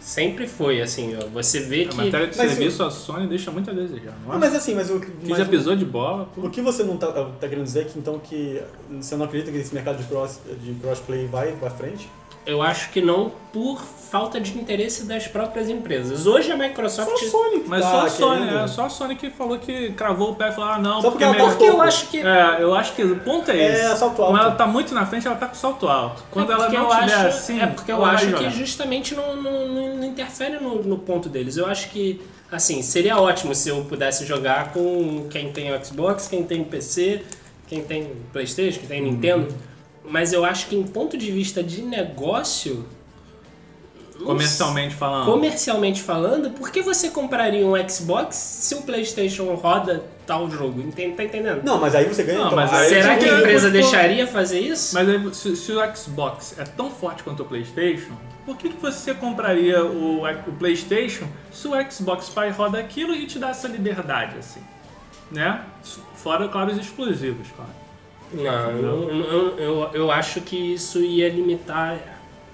Sempre 0.00 0.46
foi, 0.46 0.80
assim, 0.80 1.16
ó, 1.20 1.26
você 1.26 1.58
vê 1.58 1.82
A 1.82 1.88
que... 1.88 1.96
matéria 1.96 2.28
de 2.28 2.36
Mas 2.36 2.52
serviço, 2.52 2.84
a 2.84 2.90
Sony 2.90 3.26
deixa 3.26 3.50
muito 3.50 3.68
a 3.68 3.74
desejar. 3.74 4.12
Não, 4.20 4.26
Nossa, 4.28 4.38
mas 4.38 4.54
assim, 4.54 4.74
mas 4.76 4.88
o 4.88 5.00
que 5.00 5.34
já 5.34 5.44
pisou 5.44 5.74
de 5.74 5.84
bola. 5.84 6.28
pô. 6.32 6.42
O 6.42 6.50
que 6.50 6.60
você 6.60 6.84
não 6.84 6.96
tá, 6.96 7.10
tá 7.10 7.48
querendo 7.48 7.64
dizer 7.64 7.80
é 7.80 7.84
que 7.86 7.98
então 7.98 8.20
que 8.20 8.62
você 9.00 9.16
não 9.16 9.24
acredita 9.24 9.50
que 9.50 9.58
esse 9.58 9.74
mercado 9.74 9.98
de, 9.98 10.04
cross, 10.04 10.38
de 10.62 10.74
crossplay 10.74 11.26
vai 11.26 11.50
pra 11.56 11.68
frente? 11.70 12.08
Eu 12.46 12.62
acho 12.62 12.90
que 12.90 13.00
não 13.02 13.32
por 13.52 13.82
falta 13.82 14.40
de 14.40 14.56
interesse 14.56 15.04
das 15.04 15.26
próprias 15.26 15.68
empresas. 15.68 16.26
Hoje 16.28 16.52
a 16.52 16.56
Microsoft. 16.56 17.08
Só 17.18 17.26
a 17.26 17.28
Sony 17.30 17.60
que 17.60 17.68
Mas 17.68 17.82
tá 17.82 17.90
só 17.90 18.06
a 18.06 18.08
Sony, 18.08 18.38
querendo. 18.46 18.58
é 18.58 18.68
só 18.68 18.84
a 18.84 18.88
Sony 18.88 19.16
que 19.16 19.30
falou 19.30 19.58
que 19.58 19.90
cravou 19.92 20.30
o 20.30 20.34
pé 20.36 20.50
e 20.50 20.52
falou, 20.52 20.70
ah 20.70 20.78
não, 20.78 21.02
Só 21.02 21.10
porque 21.10 21.24
é 21.24 21.34
tá 21.34 21.44
Porque 21.44 21.64
eu 21.64 21.82
acho 21.82 22.06
que. 22.06 22.20
É, 22.20 22.56
eu 22.60 22.72
acho 22.74 22.94
que 22.94 23.02
o 23.02 23.18
ponto 23.18 23.50
é 23.50 23.58
É, 23.58 23.72
esse. 23.72 23.98
salto 23.98 24.22
alto. 24.22 24.32
Como 24.32 24.38
ela 24.38 24.52
tá 24.52 24.64
muito 24.66 24.94
na 24.94 25.04
frente, 25.04 25.26
ela 25.26 25.34
tá 25.36 25.48
com 25.48 25.56
salto 25.56 25.88
alto. 25.88 26.22
Quando 26.30 26.50
é 26.50 26.54
ela 26.54 26.64
porque 26.66 26.78
não 26.78 26.84
eu 26.84 27.00
tiver 27.00 27.14
acho, 27.14 27.26
assim, 27.26 27.60
É 27.60 27.66
porque 27.66 27.90
eu 27.90 28.04
acho 28.04 28.32
que 28.34 28.50
justamente 28.50 29.14
não, 29.16 29.34
não, 29.36 29.68
não- 29.68 30.04
interfere 30.04 30.58
no, 30.60 30.82
no 30.84 30.98
ponto 30.98 31.28
deles. 31.28 31.56
Eu 31.56 31.66
acho 31.66 31.90
que, 31.90 32.22
assim, 32.50 32.80
seria 32.82 33.18
ótimo 33.20 33.54
se 33.56 33.68
eu 33.68 33.84
pudesse 33.84 34.24
jogar 34.24 34.72
com 34.72 35.26
quem 35.28 35.50
tem 35.52 35.74
o 35.74 35.84
Xbox, 35.84 36.28
quem 36.28 36.44
tem 36.44 36.62
o 36.62 36.64
PC, 36.64 37.22
quem 37.66 37.82
tem 37.82 38.12
Playstation, 38.32 38.78
quem 38.86 38.88
tem 38.88 39.02
Uhum. 39.34 39.48
Mas 40.08 40.32
eu 40.32 40.44
acho 40.44 40.66
que 40.68 40.76
em 40.76 40.82
ponto 40.84 41.16
de 41.16 41.30
vista 41.30 41.62
de 41.62 41.82
negócio. 41.82 42.86
Comercialmente 44.24 44.94
falando. 44.94 45.26
Comercialmente 45.26 46.02
falando, 46.02 46.50
por 46.50 46.70
que 46.70 46.80
você 46.80 47.10
compraria 47.10 47.66
um 47.66 47.74
Xbox 47.88 48.34
se 48.36 48.74
o 48.74 48.80
PlayStation 48.82 49.52
roda 49.54 50.04
tal 50.26 50.50
jogo? 50.50 50.80
Entende- 50.80 51.14
Tá 51.16 51.22
entendendo? 51.24 51.62
Não, 51.62 51.78
mas 51.78 51.94
aí 51.94 52.06
você 52.06 52.22
ganha. 52.22 52.38
Não, 52.38 52.46
então, 52.46 52.56
mas 52.56 52.72
aí 52.72 52.88
Será 52.88 53.12
você 53.14 53.18
que 53.18 53.24
a 53.26 53.28
ganha 53.28 53.40
empresa 53.40 53.70
deixaria 53.70 54.26
fazer 54.26 54.60
isso? 54.60 54.94
Mas 54.94 55.06
aí, 55.08 55.34
se, 55.34 55.54
se 55.56 55.72
o 55.72 55.94
Xbox 55.96 56.54
é 56.58 56.64
tão 56.64 56.90
forte 56.90 57.22
quanto 57.22 57.42
o 57.42 57.44
PlayStation, 57.44 58.12
por 58.46 58.56
que, 58.56 58.70
que 58.70 58.80
você 58.80 59.12
compraria 59.12 59.84
o, 59.84 60.22
o 60.24 60.52
PlayStation 60.58 61.26
se 61.52 61.68
o 61.68 61.72
Xbox 61.90 62.30
Pai 62.30 62.50
roda 62.50 62.78
aquilo 62.78 63.14
e 63.14 63.26
te 63.26 63.38
dá 63.38 63.50
essa 63.50 63.68
liberdade, 63.68 64.38
assim? 64.38 64.60
Né? 65.30 65.60
Fora, 66.14 66.48
claro, 66.48 66.72
os 66.72 66.78
exclusivos, 66.78 67.48
claro. 67.54 67.70
Não, 68.32 68.70
eu, 68.70 69.10
eu, 69.10 69.58
eu, 69.58 69.90
eu 69.92 70.10
acho 70.10 70.40
que 70.40 70.56
isso 70.74 71.00
ia 71.00 71.28
limitar 71.28 71.98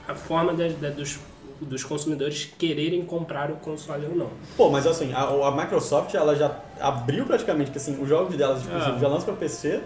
a 0.06 0.14
forma 0.14 0.52
da- 0.52 0.68
da- 0.68 0.90
dos, 0.90 1.18
dos 1.60 1.82
consumidores 1.84 2.52
quererem 2.58 3.04
comprar 3.04 3.50
o 3.50 3.56
console 3.56 4.06
ou 4.06 4.14
não. 4.16 4.30
Pô, 4.56 4.68
mas 4.70 4.86
assim, 4.86 5.12
a, 5.12 5.22
a 5.22 5.50
Microsoft 5.50 6.14
ela 6.14 6.34
já 6.36 6.54
abriu 6.80 7.24
praticamente 7.24 7.70
que 7.70 7.78
assim, 7.78 8.00
os 8.02 8.08
jogos 8.08 8.36
delas 8.36 8.60
exclusivos 8.62 8.96
É. 8.96 9.00
já 9.00 9.08
lançam 9.08 9.24
pra 9.26 9.34
PC 9.36 9.80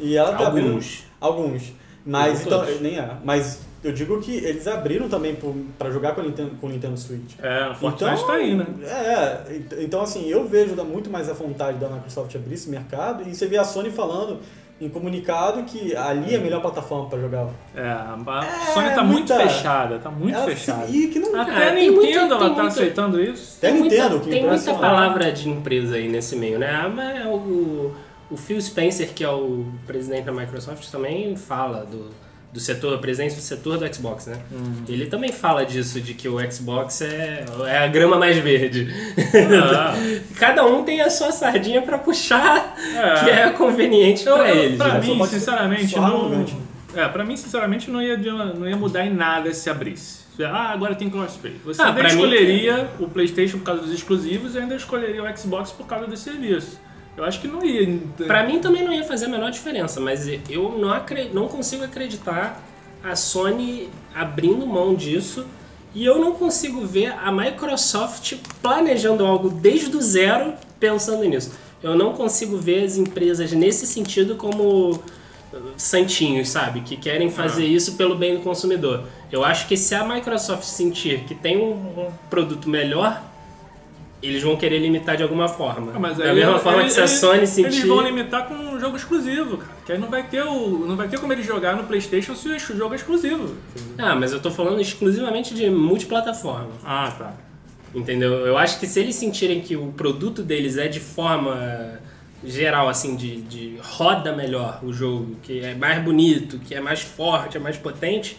e 0.00 0.16
ela 0.16 0.34
tá 0.34 0.46
abrindo 0.48 0.68
Alguns. 0.68 1.04
alguns. 1.20 1.72
Mas 2.04 2.46
Não 2.46 2.64
então, 2.64 2.80
nem 2.80 2.98
é. 2.98 3.10
Mas 3.22 3.60
eu 3.84 3.92
digo 3.92 4.20
que 4.20 4.32
eles 4.34 4.66
abriram 4.66 5.08
também 5.08 5.34
pro, 5.34 5.54
pra 5.78 5.90
jogar 5.90 6.14
com 6.14 6.22
o 6.22 6.24
Nintendo, 6.24 6.52
com 6.60 6.66
o 6.66 6.70
Nintendo 6.70 6.96
Switch. 6.96 7.34
É, 7.42 7.74
Fortnite 7.74 8.26
tá 8.26 8.32
aí, 8.32 8.54
né? 8.56 8.66
É, 8.84 9.54
ent- 9.56 9.74
então 9.80 10.00
assim, 10.00 10.26
eu 10.28 10.48
vejo 10.48 10.74
muito 10.84 11.10
mais 11.10 11.28
a 11.28 11.32
vontade 11.34 11.78
da 11.78 11.88
Microsoft 11.88 12.34
abrir 12.34 12.54
esse 12.54 12.70
mercado 12.70 13.28
e 13.28 13.34
você 13.34 13.46
vê 13.46 13.58
a 13.58 13.64
Sony 13.64 13.90
falando 13.90 14.38
em 14.80 14.88
comunicado 14.88 15.64
que 15.64 15.94
ali 15.96 16.34
é 16.34 16.38
a 16.38 16.40
melhor 16.40 16.60
plataforma 16.60 17.08
pra 17.08 17.18
jogar. 17.18 17.48
É, 17.74 17.80
a 17.82 18.16
É, 18.44 18.72
Sony 18.72 18.90
tá 18.90 19.02
muito 19.02 19.32
muita- 19.32 19.40
fechada, 19.48 19.98
tá 19.98 20.10
muito 20.10 20.36
Ela- 20.36 20.46
fechada. 20.46 20.86
E 20.88 21.08
que 21.08 21.18
não. 21.18 21.40
Até 21.40 21.50
É, 21.50 21.68
a 21.70 21.74
Nintendo 21.74 21.94
muita- 21.96 22.18
ela 22.18 22.28
tem 22.28 22.38
tá 22.38 22.44
muita- 22.46 22.62
aceitando 22.68 23.20
isso. 23.20 23.56
Até 23.58 23.72
tem 23.72 23.82
Nintendo, 23.82 24.10
muita, 24.10 24.24
que 24.24 24.30
tem 24.30 24.46
muita 24.46 24.74
palavra 24.74 25.32
de 25.32 25.48
empresa 25.48 25.96
aí 25.96 26.08
nesse 26.08 26.36
meio, 26.36 26.58
né? 26.58 26.70
Ah, 26.70 26.88
mas 26.88 27.26
o, 27.26 27.92
o 28.30 28.36
Phil 28.36 28.60
Spencer, 28.60 29.12
que 29.12 29.24
é 29.24 29.28
o 29.30 29.64
presidente 29.86 30.24
da 30.24 30.32
Microsoft, 30.32 30.88
também 30.90 31.34
fala 31.36 31.84
do, 31.84 32.10
do 32.52 32.58
setor, 32.60 32.98
presidente 32.98 33.34
do 33.34 33.40
setor 33.42 33.78
do 33.78 33.94
Xbox, 33.94 34.26
né? 34.26 34.38
Uhum. 34.50 34.82
Ele 34.88 35.06
também 35.06 35.30
fala 35.30 35.64
disso, 35.66 36.00
de 36.00 36.14
que 36.14 36.28
o 36.28 36.38
Xbox 36.50 37.02
é, 37.02 37.44
é 37.66 37.78
a 37.78 37.86
grama 37.86 38.16
mais 38.16 38.36
verde. 38.38 38.88
Ah, 39.64 39.94
Cada 40.38 40.64
um 40.66 40.82
tem 40.82 41.00
a 41.00 41.10
sua 41.10 41.30
sardinha 41.30 41.82
pra 41.82 41.98
puxar, 41.98 42.74
É. 42.96 43.14
que 43.24 43.30
é 43.30 43.50
conveniente 43.50 44.26
eu- 44.26 44.44
eles. 44.46 44.76
pra 44.78 44.94
né? 44.94 45.00
Mim, 45.06 45.24
sinceramente, 45.26 45.94
não. 45.96 46.44
É, 46.96 47.06
pra 47.06 47.24
mim, 47.24 47.36
sinceramente, 47.36 47.90
não 47.90 48.00
ia, 48.00 48.16
não 48.16 48.66
ia 48.68 48.76
mudar 48.76 49.04
em 49.04 49.12
nada 49.12 49.52
se 49.52 49.68
abrisse. 49.68 50.26
Ah, 50.40 50.70
agora 50.72 50.94
tem 50.94 51.10
crossplay. 51.10 51.56
Você 51.64 51.82
Ah, 51.82 51.86
ainda 51.88 51.98
pra 52.00 52.08
mim- 52.10 52.14
escolheria 52.14 52.88
o 53.00 53.08
PlayStation 53.08 53.58
por 53.58 53.64
causa 53.64 53.82
dos 53.82 53.92
exclusivos 53.92 54.54
e 54.54 54.58
ainda 54.58 54.74
escolheria 54.76 55.22
o 55.22 55.36
Xbox 55.36 55.72
por 55.72 55.86
causa 55.86 56.06
dos 56.06 56.20
serviços. 56.20 56.78
Eu 57.18 57.24
acho 57.24 57.40
que 57.40 57.48
não 57.48 57.64
ia. 57.64 57.98
Pra 58.28 58.46
mim 58.46 58.60
também 58.60 58.84
não 58.84 58.92
ia 58.92 59.02
fazer 59.02 59.26
a 59.26 59.28
menor 59.28 59.50
diferença, 59.50 60.00
mas 60.00 60.26
eu 60.48 60.70
não, 60.78 60.90
acre- 60.92 61.30
não 61.32 61.48
consigo 61.48 61.82
acreditar 61.82 62.62
a 63.02 63.16
Sony 63.16 63.88
abrindo 64.14 64.64
mão 64.64 64.94
disso 64.94 65.44
e 65.92 66.04
eu 66.04 66.18
não 66.20 66.32
consigo 66.32 66.86
ver 66.86 67.12
a 67.12 67.32
Microsoft 67.32 68.34
planejando 68.62 69.26
algo 69.26 69.50
desde 69.50 69.96
o 69.96 70.00
zero 70.00 70.54
pensando 70.78 71.24
nisso. 71.24 71.52
Eu 71.82 71.96
não 71.96 72.12
consigo 72.12 72.56
ver 72.56 72.84
as 72.84 72.96
empresas 72.96 73.50
nesse 73.52 73.84
sentido 73.86 74.36
como 74.36 74.92
uh, 74.92 75.00
santinhos, 75.76 76.48
sabe? 76.48 76.82
Que 76.82 76.96
querem 76.96 77.30
fazer 77.30 77.66
isso 77.66 77.94
pelo 77.96 78.14
bem 78.14 78.36
do 78.36 78.42
consumidor. 78.42 79.04
Eu 79.32 79.44
acho 79.44 79.66
que 79.66 79.76
se 79.76 79.92
a 79.94 80.04
Microsoft 80.04 80.62
sentir 80.64 81.20
que 81.24 81.34
tem 81.34 81.56
um, 81.56 81.72
um 81.72 82.08
produto 82.30 82.68
melhor, 82.68 83.22
eles 84.22 84.42
vão 84.42 84.56
querer 84.56 84.78
limitar 84.78 85.16
de 85.16 85.22
alguma 85.22 85.46
forma. 85.48 85.92
Ah, 85.94 85.98
mas 85.98 86.16
da 86.16 86.32
mesma 86.34 86.52
ele- 86.52 86.58
forma 86.60 86.78
ele- 86.80 86.88
que 86.88 86.94
se 86.94 87.00
a 87.00 87.06
Sony 87.08 87.46
sentir... 87.46 87.66
Eles 87.78 87.86
vão 87.86 88.00
limitar 88.00 88.46
com 88.48 88.54
um 88.54 88.80
jogo 88.80 88.96
exclusivo, 88.96 89.58
cara. 89.58 89.70
Que 89.86 89.92
aí 89.92 89.98
não 89.98 90.08
vai 90.08 90.22
ter, 90.24 90.42
o, 90.42 90.84
não 90.86 90.96
vai 90.96 91.06
ter 91.08 91.18
como 91.20 91.32
ele 91.32 91.42
jogar 91.42 91.76
no 91.76 91.84
PlayStation 91.84 92.34
se 92.34 92.48
o 92.48 92.76
jogo 92.76 92.94
é 92.94 92.96
exclusivo. 92.96 93.54
Ah, 93.96 94.14
mas 94.16 94.32
eu 94.32 94.40
tô 94.40 94.50
falando 94.50 94.80
exclusivamente 94.80 95.54
de 95.54 95.70
multiplataforma. 95.70 96.70
Ah, 96.84 97.12
tá. 97.16 97.32
Entendeu? 97.94 98.32
Eu 98.46 98.58
acho 98.58 98.78
que 98.80 98.86
se 98.86 99.00
eles 99.00 99.14
sentirem 99.14 99.60
que 99.60 99.76
o 99.76 99.92
produto 99.92 100.42
deles 100.42 100.76
é 100.76 100.88
de 100.88 101.00
forma 101.00 101.98
geral, 102.44 102.88
assim, 102.88 103.16
de, 103.16 103.40
de 103.42 103.78
roda 103.80 104.34
melhor 104.36 104.80
o 104.82 104.92
jogo, 104.92 105.36
que 105.42 105.60
é 105.60 105.74
mais 105.74 106.02
bonito, 106.04 106.58
que 106.58 106.74
é 106.74 106.80
mais 106.80 107.00
forte, 107.00 107.56
é 107.56 107.60
mais 107.60 107.76
potente, 107.76 108.36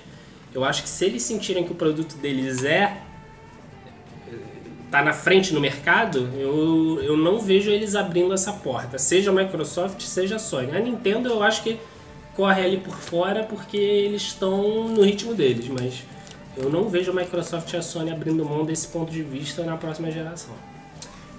eu 0.54 0.64
acho 0.64 0.84
que 0.84 0.90
se 0.90 1.04
eles 1.06 1.22
sentirem 1.24 1.64
que 1.64 1.72
o 1.72 1.76
produto 1.76 2.16
deles 2.18 2.64
é 2.64 2.98
tá 4.90 5.04
na 5.04 5.14
frente 5.14 5.54
no 5.54 5.60
mercado, 5.60 6.30
eu, 6.36 7.00
eu 7.02 7.16
não 7.16 7.40
vejo 7.40 7.70
eles 7.70 7.96
abrindo 7.96 8.34
essa 8.34 8.52
porta, 8.54 8.98
seja 8.98 9.30
a 9.30 9.34
Microsoft, 9.34 10.02
seja 10.02 10.38
a 10.38 10.40
Sony. 10.40 10.76
A 10.76 10.80
Nintendo 10.80 11.30
eu 11.30 11.44
acho 11.44 11.64
que 11.64 11.80
corre 12.36 12.64
ali 12.64 12.78
por 12.78 12.96
fora 12.96 13.44
porque 13.44 13.78
eles 13.78 14.24
estão 14.24 14.88
no 14.88 15.04
ritmo 15.04 15.34
deles, 15.34 15.68
mas 15.68 16.04
eu 16.58 16.70
não 16.70 16.90
vejo 16.90 17.12
a 17.12 17.14
Microsoft 17.14 17.72
e 17.74 17.78
a 17.78 17.82
Sony 17.82 18.12
abrindo 18.12 18.44
mão 18.44 18.66
desse 18.66 18.88
ponto 18.88 19.12
de 19.12 19.22
vista 19.22 19.64
na 19.64 19.78
próxima 19.78 20.10
geração. 20.10 20.54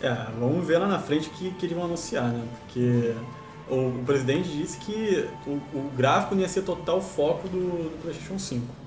É, 0.01 0.15
vamos 0.39 0.67
ver 0.67 0.79
lá 0.79 0.87
na 0.87 0.99
frente 0.99 1.29
o 1.29 1.33
que, 1.33 1.51
que 1.51 1.67
eles 1.67 1.77
vão 1.77 1.87
anunciar, 1.87 2.29
né? 2.29 2.43
Porque 2.61 3.15
o, 3.69 3.89
o 3.89 4.03
presidente 4.07 4.49
disse 4.49 4.79
que 4.79 5.29
o, 5.47 5.61
o 5.77 5.91
gráfico 5.97 6.35
ia 6.37 6.49
ser 6.49 6.63
total 6.63 7.03
foco 7.03 7.49
do, 7.49 7.59
do 7.59 8.03
PlayStation 8.03 8.39
5. 8.39 8.80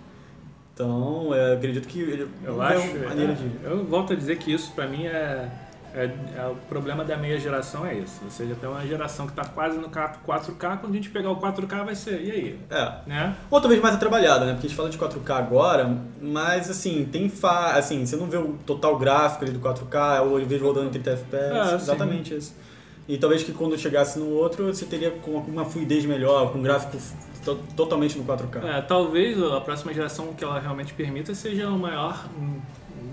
Então, 0.73 1.33
é, 1.33 1.53
acredito 1.53 1.87
que 1.87 1.99
ele 1.99 2.27
Eu 2.43 2.61
acho. 2.61 2.97
maneira 2.99 3.33
é, 3.33 3.35
de. 3.35 3.49
Eu 3.63 3.85
volto 3.85 4.13
a 4.13 4.15
dizer 4.15 4.37
que 4.37 4.51
isso 4.51 4.71
pra 4.71 4.87
mim 4.87 5.05
é, 5.05 5.47
é, 5.93 6.09
é 6.35 6.47
o 6.47 6.55
problema 6.67 7.05
da 7.05 7.15
meia 7.15 7.39
geração 7.39 7.85
é 7.85 7.93
isso. 7.93 8.19
Ou 8.23 8.31
seja, 8.31 8.55
tem 8.55 8.67
uma 8.67 8.85
geração 8.85 9.27
que 9.27 9.33
tá 9.33 9.45
quase 9.45 9.77
no 9.77 9.87
4K, 9.89 10.79
quando 10.79 10.89
a 10.89 10.95
gente 10.95 11.09
pegar 11.09 11.29
o 11.29 11.39
4K 11.39 11.85
vai 11.85 11.95
ser, 11.95 12.21
e 12.23 12.31
aí? 12.31 12.59
É. 12.71 12.93
Né? 13.05 13.35
Ou 13.51 13.61
talvez 13.61 13.79
mais 13.81 13.97
trabalhada, 13.97 14.45
né? 14.45 14.53
Porque 14.53 14.65
a 14.65 14.69
gente 14.69 14.77
fala 14.77 14.89
de 14.89 14.97
4K 14.97 15.31
agora, 15.35 15.95
mas 16.19 16.69
assim, 16.71 17.07
tem 17.11 17.29
fa... 17.29 17.73
assim, 17.73 18.03
você 18.03 18.15
não 18.15 18.25
vê 18.25 18.37
o 18.37 18.57
total 18.65 18.97
gráfico 18.97 19.45
ali 19.45 19.53
do 19.53 19.59
4K, 19.59 20.21
ou 20.23 20.39
eu 20.39 20.45
vejo 20.47 20.65
rodando 20.65 20.87
em 20.87 20.91
30 20.91 21.11
FPS, 21.11 21.69
sim. 21.69 21.75
exatamente 21.75 22.35
isso. 22.35 22.55
E 23.07 23.17
talvez 23.17 23.43
que 23.43 23.51
quando 23.51 23.77
chegasse 23.77 24.17
no 24.17 24.29
outro, 24.29 24.73
você 24.73 24.85
teria 24.85 25.11
com 25.11 25.31
uma 25.31 25.65
fluidez 25.65 26.05
melhor, 26.05 26.51
com 26.51 26.57
um 26.57 26.63
gráfico 26.63 26.97
to- 27.43 27.59
totalmente 27.75 28.17
no 28.17 28.23
4K. 28.23 28.63
É, 28.77 28.81
talvez 28.81 29.41
a 29.41 29.61
próxima 29.61 29.93
geração 29.93 30.33
que 30.33 30.43
ela 30.43 30.59
realmente 30.59 30.93
permita 30.93 31.33
seja 31.35 31.67
um 31.69 31.77
maior 31.77 32.25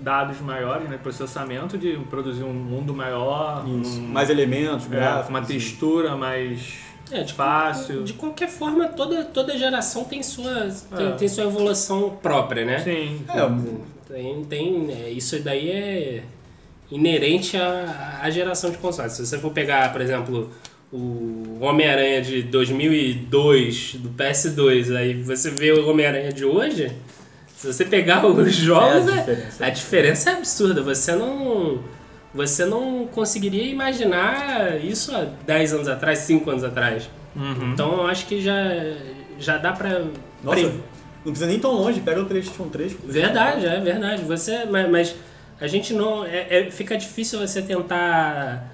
dados 0.01 0.39
maiores, 0.41 0.89
né, 0.89 0.97
processamento 1.01 1.77
de 1.77 1.95
produzir 2.09 2.43
um 2.43 2.53
mundo 2.53 2.93
maior, 2.93 3.63
Isso. 3.81 3.99
um- 3.99 4.07
Mais 4.07 4.29
elementos, 4.31 4.87
é, 4.87 4.89
gráficos. 4.89 5.29
uma 5.29 5.39
e- 5.41 5.45
textura 5.45 6.15
mais 6.15 6.79
É, 7.11 7.21
de, 7.23 7.33
fácil. 7.33 8.03
De 8.03 8.13
qualquer 8.13 8.49
forma, 8.49 8.87
toda, 8.87 9.23
toda 9.25 9.55
geração 9.57 10.03
tem 10.03 10.23
sua, 10.23 10.69
tem, 10.95 11.07
É. 11.07 11.11
tem 11.11 11.27
sua 11.27 11.43
evolução 11.43 12.17
própria, 12.21 12.65
né? 12.65 12.79
Sim. 12.79 13.23
É, 13.29 13.81
Tem, 14.11 14.43
tem, 14.45 14.91
é, 14.91 15.09
isso 15.11 15.39
daí 15.41 15.69
é 15.69 16.23
inerente 16.91 17.55
à, 17.55 18.19
à 18.23 18.29
geração 18.29 18.69
de 18.71 18.77
consoles. 18.77 19.13
Se 19.13 19.25
você 19.25 19.37
for 19.37 19.51
pegar, 19.51 19.91
por 19.93 20.01
exemplo, 20.01 20.49
o 20.91 21.57
Homem-Aranha 21.61 22.21
de 22.21 22.41
2002, 22.43 23.95
do 23.95 24.09
PS2, 24.09 24.95
aí 24.95 25.13
você 25.21 25.49
vê 25.49 25.71
o 25.71 25.89
Homem-Aranha 25.89 26.31
de 26.31 26.43
hoje, 26.45 26.91
se 27.55 27.67
você 27.67 27.85
pegar 27.85 28.25
os 28.25 28.53
jogos, 28.55 29.07
É 29.07 29.11
a 29.11 29.15
é- 29.15 29.19
diferença. 29.19 29.65
a 29.65 29.69
diferença 29.69 30.29
é 30.29 30.33
absurda. 30.33 30.81
Você 30.81 31.13
não, 31.15 31.79
você 32.33 32.65
não 32.65 33.07
conseguiria 33.07 33.65
imaginar 33.65 34.83
isso 34.83 35.15
há 35.15 35.25
10 35.45 35.73
anos 35.73 35.87
atrás, 35.87 36.19
5 36.19 36.49
anos 36.49 36.63
atrás. 36.63 37.09
Uhum. 37.35 37.71
Então 37.73 37.93
eu 37.99 38.07
acho 38.07 38.25
que 38.25 38.41
já, 38.41 38.55
já 39.39 39.57
dá 39.57 39.71
pra... 39.73 40.05
Nossa, 40.43 40.59
pre- 40.61 40.71
não 41.23 41.31
precisa 41.31 41.45
nem 41.45 41.59
tão 41.59 41.71
longe, 41.73 42.01
pega 42.01 42.21
o 42.21 42.25
PlayStation 42.25 42.67
3. 42.67 42.93
Verdade, 43.05 43.65
é 43.65 43.79
verdade. 43.79 44.23
Você, 44.23 44.65
mas, 44.65 44.89
mas 44.89 45.15
a 45.61 45.67
gente 45.67 45.93
não. 45.93 46.25
É, 46.25 46.47
é- 46.49 46.71
fica 46.71 46.97
difícil 46.97 47.39
você 47.39 47.61
tentar 47.61 48.67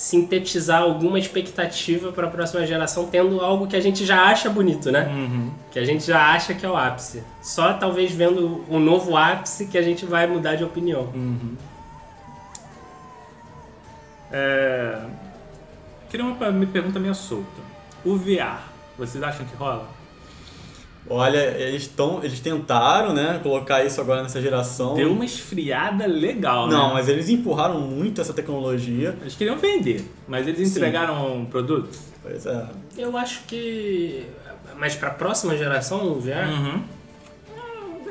sintetizar 0.00 0.80
alguma 0.80 1.18
expectativa 1.18 2.10
para 2.10 2.26
a 2.26 2.30
próxima 2.30 2.66
geração 2.66 3.06
tendo 3.06 3.38
algo 3.38 3.66
que 3.66 3.76
a 3.76 3.80
gente 3.80 4.06
já 4.06 4.22
acha 4.22 4.48
bonito, 4.48 4.90
né? 4.90 5.06
Uhum. 5.06 5.50
Que 5.70 5.78
a 5.78 5.84
gente 5.84 6.06
já 6.06 6.32
acha 6.32 6.54
que 6.54 6.64
é 6.64 6.70
o 6.70 6.74
ápice. 6.74 7.22
Só 7.42 7.74
talvez 7.74 8.10
vendo 8.10 8.64
um 8.70 8.80
novo 8.80 9.14
ápice 9.14 9.66
que 9.66 9.76
a 9.76 9.82
gente 9.82 10.06
vai 10.06 10.26
mudar 10.26 10.54
de 10.54 10.64
opinião. 10.64 11.02
Uhum. 11.14 11.54
É... 14.32 15.02
Queria 16.08 16.24
uma 16.24 16.50
me 16.50 16.64
pergunta 16.64 16.98
meio 16.98 17.14
solta. 17.14 17.60
O 18.02 18.16
VR, 18.16 18.58
vocês 18.96 19.22
acham 19.22 19.44
que 19.44 19.54
rola? 19.54 19.86
Olha, 21.08 21.38
eles 21.58 21.82
estão, 21.82 22.22
eles 22.22 22.40
tentaram, 22.40 23.12
né, 23.12 23.40
colocar 23.42 23.84
isso 23.84 24.00
agora 24.00 24.22
nessa 24.22 24.40
geração. 24.40 24.94
Deu 24.94 25.10
uma 25.12 25.24
esfriada 25.24 26.06
legal, 26.06 26.68
né? 26.68 26.74
Não, 26.74 26.92
mas 26.92 27.08
eles 27.08 27.28
empurraram 27.28 27.80
muito 27.80 28.20
essa 28.20 28.32
tecnologia. 28.32 29.16
Eles 29.20 29.34
queriam 29.34 29.56
vender, 29.56 30.04
mas 30.28 30.46
eles 30.46 30.68
Sim. 30.68 30.78
entregaram 30.78 31.36
um 31.36 31.46
produto? 31.46 31.98
Pois 32.22 32.46
é. 32.46 32.66
Eu 32.96 33.16
acho 33.16 33.42
que. 33.46 34.26
Mas 34.78 34.94
para 34.94 35.08
a 35.08 35.12
próxima 35.12 35.56
geração, 35.56 36.12
o 36.12 36.20
VR, 36.20 36.48
Uhum. 36.48 36.82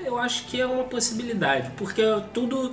Eu 0.06 0.18
acho 0.18 0.46
que 0.48 0.60
é 0.60 0.66
uma 0.66 0.86
possibilidade, 0.86 1.70
porque 1.78 2.02
tudo, 2.34 2.72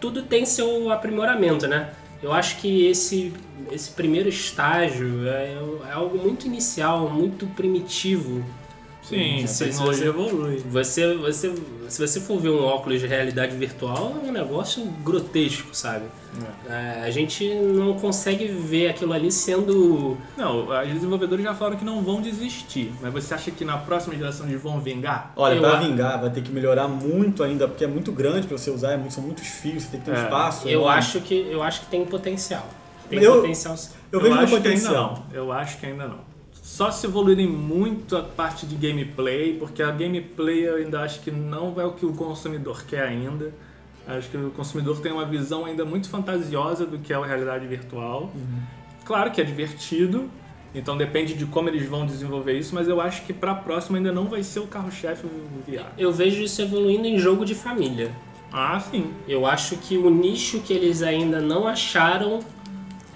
tudo 0.00 0.22
tem 0.22 0.44
seu 0.44 0.90
aprimoramento, 0.90 1.68
né? 1.68 1.92
Eu 2.20 2.32
acho 2.32 2.58
que 2.58 2.86
esse, 2.86 3.32
esse 3.70 3.90
primeiro 3.92 4.28
estágio 4.28 5.28
é, 5.28 5.56
é 5.88 5.92
algo 5.92 6.18
muito 6.18 6.44
inicial, 6.46 7.08
muito 7.08 7.46
primitivo. 7.46 8.44
Sim, 9.02 9.44
a 9.44 9.48
tecnologia 9.48 10.12
você- 10.12 10.28
evolui. 10.28 10.58
Você, 10.70 11.14
você, 11.16 11.54
se 11.88 12.06
você 12.06 12.20
for 12.20 12.38
ver 12.40 12.50
um 12.50 12.62
óculos 12.64 13.00
de 13.00 13.06
realidade 13.06 13.54
virtual, 13.56 14.14
é 14.24 14.28
um 14.28 14.32
negócio 14.32 14.84
grotesco, 15.04 15.74
sabe? 15.74 16.04
É, 16.68 17.02
a 17.04 17.10
gente 17.10 17.46
não 17.54 17.94
consegue 17.98 18.46
ver 18.46 18.88
aquilo 18.88 19.12
ali 19.12 19.30
sendo 19.30 20.16
Não, 20.36 20.66
os 20.68 20.88
desenvolvedores 20.88 21.44
já 21.44 21.52
falaram 21.54 21.76
que 21.76 21.84
não 21.84 22.00
vão 22.02 22.22
desistir, 22.22 22.90
mas 23.02 23.12
você 23.12 23.34
acha 23.34 23.50
que 23.50 23.64
na 23.64 23.76
próxima 23.76 24.14
geração 24.16 24.46
eles 24.48 24.62
vão 24.62 24.80
vingar? 24.80 25.32
Olha, 25.36 25.56
Eu 25.56 25.60
pra 25.60 25.72
a- 25.76 25.80
vingar 25.80 26.20
vai 26.20 26.30
ter 26.30 26.40
que 26.40 26.50
melhorar 26.52 26.86
muito 26.88 27.42
ainda, 27.42 27.66
porque 27.68 27.84
é 27.84 27.88
muito 27.88 28.12
grande 28.12 28.46
pra 28.46 28.56
você 28.56 28.70
usar, 28.70 28.92
é 28.92 28.96
muito- 28.96 29.12
são 29.12 29.22
muitos 29.24 29.46
fios, 29.46 29.82
você 29.82 29.90
tem 29.90 30.00
que 30.00 30.06
ter 30.06 30.12
um 30.12 30.16
É. 30.16 30.22
espaço. 30.22 30.68
Eu 30.68 30.80
enorme. 30.80 30.98
acho 30.98 31.20
que 31.20 31.34
eu 31.50 31.62
acho 31.62 31.80
que 31.80 31.86
tem 31.86 32.04
potencial. 32.06 32.66
Tem 33.10 33.18
Eu- 33.22 33.42
potencial. 33.42 33.76
sim. 33.76 33.90
Eu 34.10 34.20
vejo 34.20 34.34
ainda 34.34 34.46
potencial. 34.50 34.94
não. 34.94 35.36
Eu 35.36 35.52
acho 35.52 35.76
que 35.78 35.84
ainda 35.86 36.06
não. 36.06 36.31
Só 36.72 36.90
se 36.90 37.06
evoluírem 37.06 37.46
muito 37.46 38.16
a 38.16 38.22
parte 38.22 38.64
de 38.64 38.74
gameplay, 38.76 39.58
porque 39.58 39.82
a 39.82 39.90
gameplay 39.90 40.66
eu 40.66 40.76
ainda 40.76 41.02
acho 41.02 41.20
que 41.20 41.30
não 41.30 41.78
é 41.78 41.84
o 41.84 41.92
que 41.92 42.06
o 42.06 42.14
consumidor 42.14 42.84
quer 42.86 43.02
ainda. 43.02 43.52
Acho 44.06 44.30
que 44.30 44.38
o 44.38 44.50
consumidor 44.52 44.98
tem 45.02 45.12
uma 45.12 45.26
visão 45.26 45.66
ainda 45.66 45.84
muito 45.84 46.08
fantasiosa 46.08 46.86
do 46.86 46.98
que 46.98 47.12
é 47.12 47.16
a 47.16 47.26
realidade 47.26 47.66
virtual. 47.66 48.32
Claro 49.04 49.30
que 49.30 49.38
é 49.42 49.44
divertido, 49.44 50.30
então 50.74 50.96
depende 50.96 51.34
de 51.34 51.44
como 51.44 51.68
eles 51.68 51.86
vão 51.86 52.06
desenvolver 52.06 52.58
isso, 52.58 52.74
mas 52.74 52.88
eu 52.88 53.02
acho 53.02 53.26
que 53.26 53.34
pra 53.34 53.54
próxima 53.54 53.98
ainda 53.98 54.10
não 54.10 54.24
vai 54.24 54.42
ser 54.42 54.60
o 54.60 54.66
carro-chefe 54.66 55.26
VR. 55.68 55.92
Eu 55.98 56.10
vejo 56.10 56.42
isso 56.42 56.62
evoluindo 56.62 57.06
em 57.06 57.18
jogo 57.18 57.44
de 57.44 57.54
família. 57.54 58.10
Ah, 58.50 58.80
sim. 58.80 59.12
Eu 59.28 59.44
acho 59.44 59.76
que 59.76 59.98
o 59.98 60.08
nicho 60.08 60.60
que 60.60 60.72
eles 60.72 61.02
ainda 61.02 61.38
não 61.38 61.68
acharam 61.68 62.40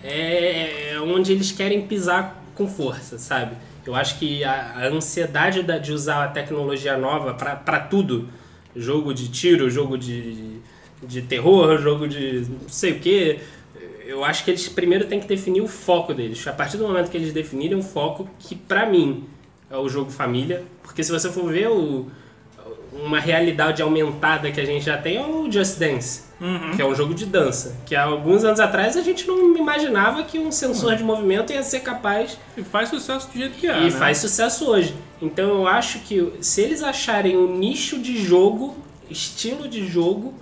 é 0.05 0.99
onde 1.01 1.33
eles 1.33 1.53
querem 1.53 1.87
pisar 1.87 2.36
com 2.57 2.67
força, 2.67 3.19
sabe? 3.19 3.57
Eu 3.87 3.95
acho 3.95 4.19
que 4.19 4.43
a, 4.43 4.73
a 4.77 4.87
ansiedade 4.89 5.63
da- 5.63 5.79
de 5.79 5.93
usar 5.93 6.25
a 6.25 6.29
tecnologia 6.29 6.97
nova 6.97 7.35
pra 7.35 7.79
tudo, 7.81 8.29
jogo 8.75 9.15
de 9.15 9.29
tiro, 9.29 9.71
jogo 9.71 9.97
de, 9.97 10.59
de 11.03 11.23
terror, 11.23 11.79
jogo 11.79 12.09
de 12.09 12.47
não 12.49 12.69
sei 12.69 12.93
o 12.93 12.99
que, 13.01 13.39
eu 14.07 14.25
acho 14.25 14.45
que 14.45 14.51
eles 14.51 14.69
primeiro 14.69 15.07
têm 15.07 15.21
que 15.21 15.27
definir 15.27 15.61
o 15.61 15.69
foco 15.69 16.15
deles. 16.15 16.47
A 16.47 16.53
partir 16.53 16.77
do 16.77 16.85
momento 16.87 17.11
que 17.11 17.17
eles 17.17 17.33
definirem 17.33 17.77
um 17.77 17.83
foco, 17.83 18.29
que 18.39 18.55
pra 18.55 18.87
mim 18.87 19.25
é 19.71 19.77
o 19.77 19.89
jogo 19.89 20.11
família, 20.11 20.63
porque 20.83 21.03
se 21.03 21.11
você 21.13 21.31
for 21.31 21.51
ver 21.53 21.69
o, 21.69 22.07
uma 23.05 23.21
realidade 23.21 23.83
aumentada 23.83 24.51
que 24.51 24.61
a 24.61 24.65
gente 24.65 24.85
já 24.85 24.97
tem 24.97 25.17
é 25.17 25.27
o 25.27 25.51
Just 25.51 25.79
Dance, 25.79 26.23
que 26.75 26.83
é 26.83 26.87
um 26.87 26.95
jogo 26.95 27.15
de 27.15 27.27
dança. 27.27 27.77
Que 27.87 27.95
há 27.95 28.05
alguns 28.05 28.45
anos 28.45 28.61
atrás 28.61 28.97
a 28.97 29.03
gente 29.03 29.27
não 29.27 29.57
imaginava 29.57 30.23
que 30.23 30.39
um 30.39 30.51
sensor 30.51 30.97
de 30.97 31.05
movimento 31.05 31.53
ia 31.53 31.63
ser 31.63 31.81
capaz 31.81 32.39
E 32.57 32.63
faz 32.63 32.89
sucesso 32.89 33.31
do 33.31 33.39
jeito 33.39 33.57
que 33.57 33.67
é. 33.67 33.79
e 33.81 33.85
né? 33.85 33.91
faz 33.91 34.19
sucesso 34.19 34.69
hoje. 34.69 34.95
Então 35.21 35.49
eu 35.49 35.67
acho 35.67 36.01
que 36.01 36.33
se 36.41 36.61
eles 36.61 36.83
acharem 36.83 37.37
um 37.37 37.57
nicho 37.57 37.99
de 37.99 38.23
jogo, 38.23 38.77
estilo 39.11 39.69
de 39.69 39.87
jogo, 39.87 40.35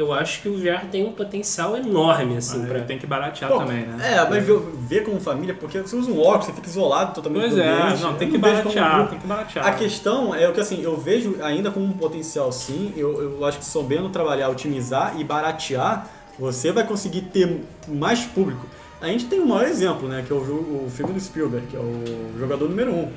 eu 0.00 0.12
acho 0.12 0.40
que 0.42 0.48
o 0.48 0.56
VR 0.56 0.86
tem 0.90 1.04
um 1.04 1.12
potencial 1.12 1.76
enorme 1.76 2.36
assim 2.36 2.58
Mas 2.60 2.68
pra... 2.68 2.80
tem 2.82 2.98
que 2.98 3.06
baratear 3.06 3.50
Bom, 3.50 3.58
também, 3.58 3.84
né? 3.84 4.14
É, 4.14 4.28
mas 4.28 4.44
ver, 4.44 4.58
ver 4.88 5.04
como 5.04 5.20
família, 5.20 5.54
porque 5.58 5.80
você 5.80 5.96
usa 5.96 6.10
um 6.10 6.20
óculos, 6.20 6.46
você 6.46 6.52
fica 6.52 6.68
isolado 6.68 7.14
totalmente 7.14 7.42
Pois 7.42 7.54
do 7.54 7.60
é, 7.60 7.82
ambiente. 7.82 8.02
não, 8.02 8.14
tem 8.14 8.28
Eu 8.28 8.32
que 8.32 8.38
baratear, 8.38 9.08
tem 9.08 9.18
que 9.18 9.26
baratear. 9.26 9.66
A 9.66 9.72
questão 9.72 10.34
é 10.34 10.48
o 10.48 10.52
que 10.52 10.60
assim, 10.60 10.80
eu 10.82 10.96
vejo 10.96 11.36
ainda 11.42 11.70
como 11.70 11.84
um 11.86 11.92
potencial 11.92 12.50
sim, 12.52 12.92
eu, 12.96 13.20
eu 13.38 13.44
acho 13.44 13.58
que 13.58 13.64
sabendo 13.64 14.08
trabalhar, 14.08 14.48
otimizar 14.50 15.14
e 15.18 15.24
baratear, 15.24 16.06
você 16.38 16.70
vai 16.70 16.84
conseguir 16.86 17.22
ter 17.22 17.60
mais 17.88 18.20
público. 18.24 18.64
A 19.00 19.06
gente 19.08 19.26
tem 19.26 19.40
um 19.40 19.46
maior 19.46 19.64
exemplo, 19.66 20.08
né, 20.08 20.24
que 20.26 20.32
é 20.32 20.36
o, 20.36 20.38
o 20.38 20.88
filme 20.90 21.12
do 21.12 21.20
Spielberg, 21.20 21.66
que 21.68 21.76
é 21.76 21.80
o 21.80 22.38
jogador 22.38 22.68
número 22.68 22.92
um. 22.92 23.08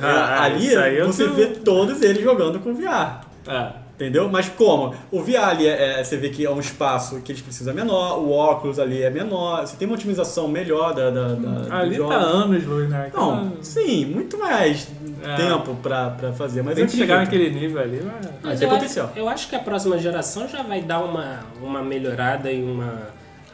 Ah, 0.00 0.42
ali 0.44 0.74
aí 0.74 0.98
eu 0.98 1.06
você 1.06 1.24
tenho- 1.24 1.36
vê 1.36 1.46
todos 1.46 2.02
eles 2.02 2.22
jogando 2.22 2.58
com 2.60 2.74
VR. 2.74 3.20
É. 3.46 3.83
Entendeu? 3.94 4.28
Mas 4.28 4.48
como? 4.48 4.92
O 5.12 5.22
VR 5.22 5.36
ali, 5.50 5.68
é, 5.68 6.00
é- 6.00 6.02
você 6.04 6.16
vê 6.16 6.28
que 6.28 6.44
é 6.44 6.50
um 6.50 6.58
espaço 6.58 7.20
que 7.20 7.30
eles 7.30 7.40
precisam 7.40 7.72
menor, 7.72 8.18
o 8.18 8.32
óculos 8.32 8.80
ali 8.80 9.02
é 9.02 9.08
menor, 9.08 9.64
você 9.66 9.76
tem 9.76 9.86
uma 9.86 9.94
otimização 9.94 10.48
melhor 10.48 10.92
da, 10.92 11.10
da, 11.10 11.28
da 11.34 11.76
Ali 11.78 11.90
do 11.90 11.96
jogo. 11.98 12.08
tá 12.10 12.16
anos, 12.16 12.64
Luiz, 12.66 12.90
né? 12.90 13.10
Não, 13.14 13.52
sim, 13.62 14.04
muito 14.06 14.36
mais 14.36 14.88
É. 15.22 15.36
tempo 15.36 15.76
pra, 15.76 16.10
pra 16.10 16.32
fazer, 16.32 16.62
mas 16.62 16.74
Tem 16.74 16.84
é 16.84 16.86
que 16.88 16.96
chegar 16.96 17.18
naquele 17.18 17.50
nível 17.50 17.80
ali, 17.80 18.02
mas... 18.04 18.30
Mas 18.42 18.58
tem 18.58 18.68
acho- 18.68 18.76
potencial. 18.78 19.12
Eu 19.14 19.28
acho 19.28 19.48
que 19.48 19.54
a 19.54 19.60
próxima 19.60 19.96
geração 19.96 20.48
já 20.48 20.62
vai 20.64 20.82
dar 20.82 20.98
uma, 20.98 21.40
uma 21.62 21.80
melhorada 21.80 22.50
e 22.50 22.60
uma 22.62 23.00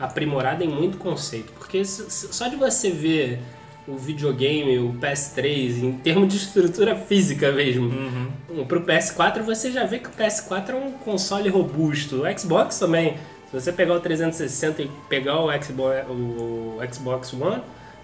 aprimorada 0.01 0.65
em 0.65 0.69
muito 0.69 0.97
conceito. 0.97 1.53
Porque 1.59 1.85
só 1.85 2.49
de 2.49 2.57
você 2.57 2.91
ver 2.91 3.41
o 3.89 3.97
videogame, 3.97 4.79
o 4.79 4.93
PS3, 4.95 5.83
em 5.83 5.93
termos 5.93 6.29
de 6.29 6.37
estrutura 6.37 6.95
física 6.95 7.51
mesmo, 7.53 7.89
Uhum. 7.89 8.29
um, 8.61 8.65
pro 8.65 8.83
PS4 8.83 9.43
você 9.43 9.73
já 9.73 9.85
vê 9.85 9.99
que 9.99 10.09
o 10.09 10.13
PS4 10.13 10.71
é 10.71 10.75
um 10.75 10.93
console 10.93 11.49
robusto. 11.49 12.23
O 12.23 12.39
Xbox 12.39 12.79
também. 12.79 13.17
Se 13.51 13.61
você 13.61 13.73
pegar 13.73 13.95
o 13.95 14.01
360 14.01 14.83
e 14.83 14.91
pegar 15.09 15.41
o 15.41 15.49
Xbox, 15.63 16.07
o 16.09 16.79
Xbox 16.93 17.33
One, 17.33 17.63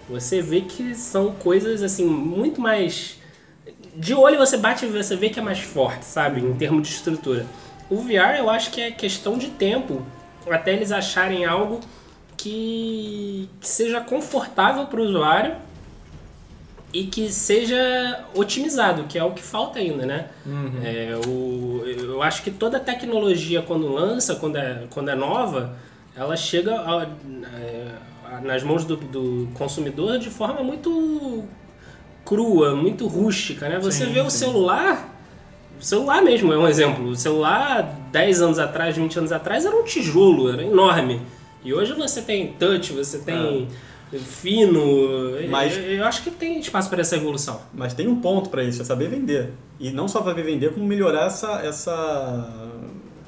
você 0.09 0.41
vê 0.41 0.61
que 0.61 0.93
são 0.93 1.31
coisas 1.31 1.81
assim 1.81 2.05
muito 2.05 2.59
mais 2.59 3.17
de 3.95 4.13
olho 4.13 4.37
você 4.37 4.57
bate 4.57 4.85
e 4.85 4.89
você 4.89 5.15
vê 5.15 5.29
que 5.29 5.39
é 5.39 5.41
mais 5.41 5.59
forte, 5.59 6.03
sabe? 6.05 6.41
Em 6.41 6.53
termos 6.53 6.87
de 6.87 6.93
estrutura. 6.93 7.45
O 7.89 7.97
VR 8.01 8.37
eu 8.37 8.49
acho 8.49 8.71
que 8.71 8.81
é 8.81 8.91
questão 8.91 9.37
de 9.37 9.47
tempo 9.47 10.05
até 10.49 10.73
eles 10.73 10.91
acharem 10.91 11.45
algo 11.45 11.79
que, 12.35 13.49
que 13.59 13.67
seja 13.67 13.99
confortável 14.01 14.85
para 14.85 14.99
o 15.01 15.03
usuário 15.03 15.55
e 16.99 17.03
que 17.05 17.31
seja 17.31 18.21
otimizado, 18.33 19.03
que 19.03 19.17
é 19.19 19.23
o 19.23 19.31
que 19.31 19.41
falta 19.43 19.79
ainda, 19.79 20.05
né? 20.05 20.27
É, 20.83 21.19
o, 21.27 21.83
eu 21.85 22.21
acho 22.23 22.41
que 22.43 22.49
toda 22.51 22.79
tecnologia 22.79 23.61
quando 23.61 23.87
lança, 23.91 24.35
quando 24.35 24.55
é, 24.57 24.83
quando 24.89 25.09
é 25.09 25.15
nova, 25.15 25.75
ela 26.15 26.35
chega 26.35 26.73
a- 26.73 27.07
é, 27.55 27.87
a- 28.31 28.41
nas 28.41 28.63
mãos 28.63 28.83
do, 28.85 28.95
do 28.97 29.47
consumidor 29.53 30.17
de 30.17 30.29
forma 30.29 30.63
muito 30.63 31.43
crua, 32.25 32.75
muito 32.75 33.07
rústica, 33.07 33.69
né? 33.69 33.79
Você 33.79 34.05
Sim, 34.05 34.13
vê 34.13 34.19
o 34.21 34.29
sim. 34.29 34.39
celular, 34.45 35.13
o 35.79 35.83
celular 35.83 36.21
mesmo 36.21 36.51
é 36.51 36.57
um 36.57 36.67
exemplo. 36.67 37.05
O 37.09 37.15
celular 37.15 37.83
10 38.11 38.41
anos 38.41 38.59
atrás, 38.59 38.95
20 38.97 39.17
anos 39.19 39.31
atrás 39.31 39.65
era 39.65 39.75
um 39.75 39.83
tijolo, 39.83 40.51
era 40.51 40.63
enorme. 40.63 41.21
E 41.63 41.73
hoje 41.73 41.93
você 41.93 42.21
tem 42.21 42.47
touch, 42.53 42.91
você 42.93 43.19
tem 43.19 43.67
fino. 44.11 44.81
Mas- 45.49 45.77
eu, 45.77 45.83
eu 45.83 46.05
acho 46.05 46.23
que 46.23 46.31
tem 46.31 46.59
espaço 46.59 46.89
para 46.89 47.01
essa 47.01 47.15
evolução. 47.15 47.61
Mas 47.73 47.93
tem 47.93 48.07
um 48.07 48.19
ponto 48.21 48.49
pra 48.49 48.63
isso, 48.63 48.81
é 48.81 48.85
saber 48.85 49.09
vender. 49.09 49.51
E 49.79 49.91
não 49.91 50.07
só 50.07 50.23
saber 50.23 50.43
vender, 50.43 50.73
como 50.73 50.85
melhorar 50.85 51.25
essa, 51.27 51.61
essa, 51.61 52.49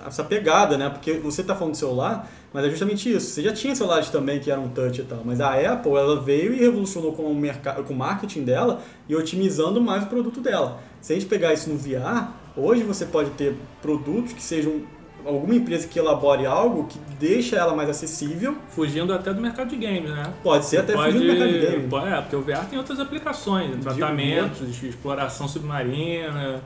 essa 0.06 0.24
pegada, 0.24 0.78
né? 0.78 0.90
Porque 0.90 1.14
você 1.14 1.44
tá 1.44 1.56
falando 1.56 1.74
de 1.74 1.80
celular, 1.80 2.30
mas 2.54 2.66
é 2.66 2.70
justamente 2.70 3.12
isso. 3.14 3.32
Você 3.32 3.44
já 3.44 3.54
tinha 3.54 3.76
celulares 3.76 4.10
também 4.10 4.40
que 4.40 4.50
eram 4.50 4.68
touch 4.70 5.02
e 5.02 5.04
tal, 5.04 5.22
mas 5.24 5.40
a 5.40 5.54
Apple 5.74 5.92
ela 5.94 6.20
veio 6.22 6.54
e 6.54 6.58
revolucionou 6.58 7.14
com 7.14 7.24
o, 7.24 7.36
mercado, 7.36 7.84
com 7.84 7.94
o 7.94 7.98
marketing 7.98 8.44
dela 8.44 8.82
e 9.08 9.16
otimizando 9.16 9.80
mais 9.80 10.04
o 10.04 10.08
produto 10.08 10.40
dela. 10.42 10.80
Se 11.02 11.14
a 11.14 11.16
gente 11.16 11.28
pegar 11.28 11.54
isso 11.54 11.70
no 11.70 11.78
VR, 11.78 12.30
hoje 12.58 12.84
você 12.84 13.06
pode 13.06 13.30
ter 13.32 13.56
produtos 13.82 14.34
que 14.34 14.42
sejam 14.42 14.82
alguma 15.26 15.56
empresa 15.56 15.88
que 15.88 15.98
elabore 16.00 16.46
algo 16.46 16.86
que 16.88 16.98
deixa 17.20 17.56
ela 17.56 17.76
mais 17.76 17.90
acessível, 17.90 18.56
Fugindo 18.70 19.14
até 19.14 19.34
do 19.34 19.42
mercado 19.42 19.70
de 19.70 19.76
games, 19.76 20.10
né? 20.10 20.32
pode 20.44 20.66
ser 20.66 20.78
até 20.78 20.94
pode, 20.94 21.12
fugindo 21.14 21.32
do 21.34 21.38
mercado 21.40 21.52
de 21.60 21.60
game. 21.68 21.88
pode- 21.90 22.08
É, 22.14 22.22
porque 22.22 22.36
o 22.36 22.42
VR 22.42 22.66
tem 22.70 22.78
outras 22.80 23.00
aplicações, 23.00 23.76
tratamentos, 23.84 24.76
de 24.80 24.88
exploração 24.90 25.48
submarina. 25.48 26.62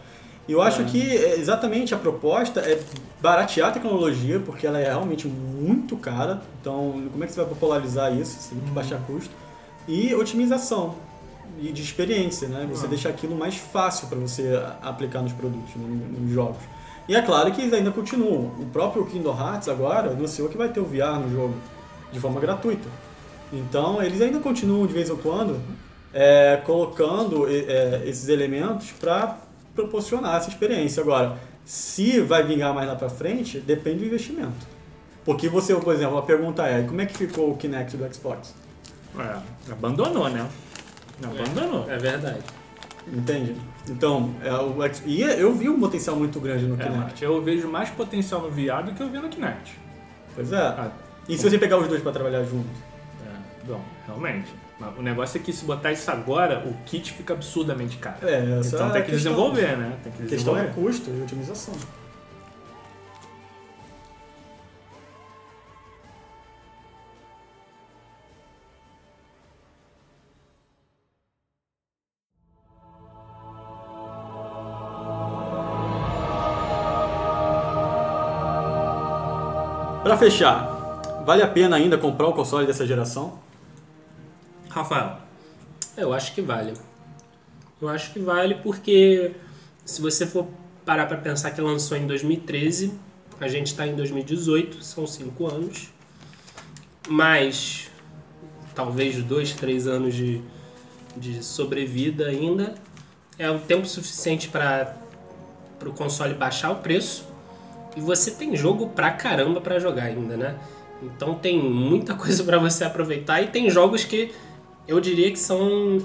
Eu 0.47 0.61
acho 0.61 0.81
É. 0.81 0.85
que 0.85 1.01
é, 1.17 1.35
exatamente 1.39 1.93
a 1.95 1.97
proposta 1.97 2.59
é 2.59 2.77
baratear 3.21 3.69
a 3.69 3.71
tecnologia, 3.71 4.39
porque 4.45 4.67
ela 4.67 4.77
é 4.79 4.83
realmente 4.85 5.25
muito 5.27 5.95
cara. 5.95 6.41
Então, 6.59 7.01
como 7.11 7.23
é 7.23 7.27
que 7.27 7.31
você 7.33 7.39
vai 7.39 7.49
popularizar 7.49 8.13
isso? 8.13 8.49
Tem 8.49 8.59
que 8.59 8.71
baixar 8.71 8.99
custo. 9.07 9.31
E 9.87 10.13
otimização 10.13 10.95
e 11.61 11.71
de 11.71 11.81
experiência, 11.81 12.47
né? 12.49 12.67
Você 12.69 12.85
Ah. 12.85 12.89
deixar 12.89 13.09
aquilo 13.09 13.35
mais 13.37 13.55
fácil 13.55 14.07
para 14.07 14.17
você 14.17 14.61
aplicar 14.81 15.21
nos 15.21 15.31
produtos, 15.31 15.73
no- 15.77 15.87
nos 15.87 16.31
jogos. 16.33 16.57
E 17.07 17.15
é 17.15 17.21
claro 17.21 17.51
que 17.51 17.61
eles 17.61 17.73
ainda 17.73 17.91
continuam. 17.91 18.53
O 18.59 18.65
próprio 18.71 19.05
Kingdom 19.05 19.37
Hearts 19.37 19.67
agora 19.67 20.11
anunciou 20.11 20.47
que 20.47 20.57
vai 20.57 20.69
ter 20.69 20.79
o 20.79 20.85
VR 20.85 21.19
no 21.19 21.29
jogo, 21.29 21.55
de 22.11 22.19
forma 22.19 22.39
gratuita. 22.39 22.87
Então, 23.51 24.01
eles 24.01 24.21
ainda 24.21 24.39
continuam 24.39 24.87
de 24.87 24.93
vez 24.93 25.09
em 25.09 25.15
quando 25.15 25.59
é, 26.13 26.61
colocando 26.65 27.47
é, 27.49 27.55
é, 27.55 28.03
esses 28.05 28.29
elementos 28.29 28.91
para 28.91 29.37
proporcionar 29.75 30.37
essa 30.37 30.49
experiência. 30.49 31.01
Agora, 31.01 31.37
se 31.65 32.21
vai 32.21 32.43
vingar 32.43 32.73
mais 32.73 32.87
lá 32.87 32.95
para 32.95 33.09
frente, 33.09 33.59
depende 33.59 33.99
do 33.99 34.05
investimento. 34.05 34.67
Porque 35.25 35.49
você, 35.49 35.73
por 35.75 35.93
exemplo, 35.93 36.17
a 36.17 36.21
pergunta 36.21 36.65
é, 36.67 36.83
como 36.83 37.01
é 37.01 37.05
que 37.05 37.17
ficou 37.17 37.51
o 37.51 37.57
Kinect 37.57 37.97
do 37.97 38.13
Xbox? 38.13 38.53
É, 39.17 39.71
abandonou, 39.71 40.29
né? 40.29 40.47
Abandonou. 41.23 41.89
É 41.89 41.97
verdade. 41.97 42.43
Entende? 43.11 43.55
Então, 43.89 44.33
é, 44.43 44.51
o 44.53 44.75
e 45.05 45.21
eu 45.21 45.53
vi 45.53 45.69
um 45.69 45.79
potencial 45.79 46.15
muito 46.15 46.39
grande 46.39 46.65
no 46.65 46.81
É, 46.81 46.85
Kinect. 46.85 47.23
eu 47.23 47.41
vejo 47.41 47.67
mais 47.67 47.89
potencial 47.89 48.41
no 48.41 48.49
VR 48.49 48.83
do 48.85 48.93
que 48.93 49.01
eu 49.03 49.09
vi 49.09 49.17
no 49.19 49.27
Kinect. 49.29 49.77
Pois 50.35 50.51
é. 50.53 50.57
Ah, 50.57 50.89
E 51.27 51.37
se 51.37 51.49
você 51.49 51.57
pegar 51.57 51.77
os 51.77 51.87
dois 51.87 52.01
para 52.01 52.11
trabalhar 52.11 52.43
juntos? 52.43 52.71
é, 53.25 53.65
bom, 53.67 53.81
realmente. 54.07 54.53
O 54.97 55.01
negócio 55.01 55.37
é 55.37 55.41
que 55.41 55.53
se 55.53 55.63
botar 55.63 55.91
isso 55.93 56.09
agora, 56.11 56.61
o 56.67 56.73
kit 56.85 57.13
fica 57.13 57.33
absurdamente 57.33 57.97
caro. 57.97 58.17
É, 58.27 58.59
então 58.65 58.87
é 58.87 58.91
tem 58.91 59.03
que 59.03 59.11
questão. 59.11 59.31
desenvolver, 59.33 59.77
né? 59.77 59.97
Tem 60.03 60.11
que 60.11 60.23
A 60.23 60.25
questão 60.27 60.57
é 60.57 60.63
desenvolver. 60.65 60.89
custo 60.89 61.09
e 61.09 61.21
otimização. 61.21 61.73
Para 80.03 80.17
fechar, 80.17 81.01
vale 81.25 81.41
a 81.41 81.47
pena 81.47 81.77
ainda 81.77 81.97
comprar 81.97 82.27
o 82.27 82.33
console 82.33 82.67
dessa 82.67 82.85
geração? 82.85 83.39
Rafael, 84.69 85.19
Eu 85.95 86.13
acho 86.13 86.33
que 86.33 86.41
vale. 86.41 86.73
Eu 87.81 87.87
acho 87.87 88.11
que 88.11 88.19
vale 88.19 88.55
porque 88.55 89.31
se 89.85 90.01
você 90.01 90.27
for 90.27 90.45
parar 90.83 91.05
para 91.05 91.15
pensar 91.15 91.51
que 91.51 91.61
lançou 91.61 91.97
em 91.97 92.05
2013, 92.05 92.93
a 93.39 93.47
gente 93.47 93.67
está 93.67 93.87
em 93.87 93.95
2018, 93.95 94.83
são 94.83 95.07
cinco 95.07 95.47
anos, 95.47 95.89
mais 97.07 97.89
talvez 98.75 99.23
dois, 99.23 99.53
três 99.53 99.87
anos 99.87 100.13
de, 100.13 100.41
de 101.15 101.41
sobrevida 101.41 102.27
ainda, 102.27 102.75
é 103.39 103.49
o 103.49 103.57
tempo 103.57 103.87
suficiente 103.87 104.49
para 104.49 104.97
o 105.85 105.93
console 105.93 106.33
baixar 106.33 106.71
o 106.71 106.75
preço 106.75 107.31
e 107.95 108.01
você 108.01 108.31
tem 108.31 108.55
jogo 108.55 108.89
pra 108.89 109.11
caramba 109.11 109.61
pra 109.61 109.79
jogar 109.79 110.03
ainda, 110.03 110.35
né? 110.37 110.55
Então 111.01 111.35
tem 111.35 111.59
muita 111.59 112.13
coisa 112.15 112.43
pra 112.43 112.57
você 112.57 112.83
aproveitar 112.83 113.41
e 113.41 113.47
tem 113.47 113.69
jogos 113.69 114.03
que 114.03 114.31
eu 114.87 114.99
diria 114.99 115.31
que 115.31 115.39
são 115.39 115.99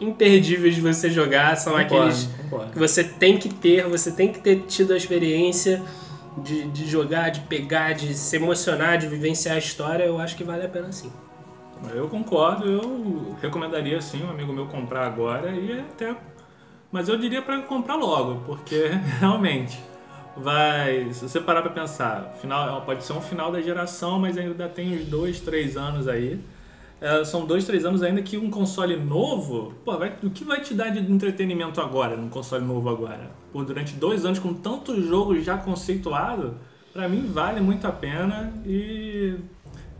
imperdíveis 0.00 0.74
de 0.74 0.80
você 0.80 1.10
jogar, 1.10 1.56
são 1.56 1.76
aqueles 1.76 2.28
concordo. 2.42 2.72
que 2.72 2.78
você 2.78 3.04
tem 3.04 3.38
que 3.38 3.48
ter, 3.48 3.86
você 3.88 4.10
tem 4.10 4.32
que 4.32 4.40
ter 4.40 4.62
tido 4.66 4.92
a 4.92 4.96
experiência 4.96 5.82
de, 6.38 6.64
de 6.68 6.88
jogar, 6.88 7.30
de 7.30 7.40
pegar, 7.40 7.92
de 7.92 8.14
se 8.14 8.36
emocionar, 8.36 8.98
de 8.98 9.06
vivenciar 9.06 9.56
a 9.56 9.58
história, 9.58 10.04
eu 10.04 10.18
acho 10.18 10.36
que 10.36 10.42
vale 10.44 10.64
a 10.64 10.68
pena 10.68 10.90
sim. 10.90 11.12
Eu 11.94 12.08
concordo, 12.08 12.68
eu 12.68 13.36
recomendaria 13.40 14.00
sim 14.00 14.22
um 14.22 14.30
amigo 14.30 14.52
meu 14.52 14.66
comprar 14.66 15.04
agora 15.04 15.50
e 15.50 15.80
até. 15.80 16.16
Mas 16.92 17.08
eu 17.08 17.16
diria 17.16 17.42
para 17.42 17.60
comprar 17.62 17.96
logo, 17.96 18.40
porque 18.46 18.90
realmente 19.18 19.78
vai. 20.36 21.12
Se 21.12 21.28
você 21.28 21.40
parar 21.40 21.62
para 21.62 21.70
pensar, 21.70 22.34
final, 22.40 22.82
pode 22.82 23.04
ser 23.04 23.12
um 23.12 23.20
final 23.20 23.50
da 23.52 23.60
geração, 23.60 24.18
mas 24.18 24.36
ainda 24.36 24.68
tem 24.68 24.96
uns 24.96 25.06
dois, 25.06 25.40
três 25.40 25.76
anos 25.76 26.08
aí. 26.08 26.40
É, 27.00 27.24
são 27.24 27.44
dois, 27.44 27.64
três 27.64 27.84
anos 27.84 28.00
ainda 28.00 28.22
que 28.22 28.38
um 28.38 28.48
console 28.48 28.96
novo, 28.96 29.74
pô, 29.84 29.98
vai, 29.98 30.16
o 30.22 30.30
que 30.30 30.44
vai 30.44 30.60
te 30.60 30.72
dar 30.72 30.88
de 30.90 31.00
entretenimento 31.00 31.80
agora, 31.80 32.16
num 32.16 32.28
console 32.28 32.64
novo 32.64 32.88
agora? 32.88 33.28
Por 33.52 33.64
durante 33.64 33.94
dois 33.94 34.24
anos 34.24 34.38
com 34.38 34.54
tantos 34.54 35.04
jogos 35.04 35.44
já 35.44 35.58
conceituados, 35.58 36.52
para 36.92 37.08
mim 37.08 37.26
vale 37.26 37.60
muito 37.60 37.84
a 37.88 37.90
pena 37.90 38.52
e 38.64 39.34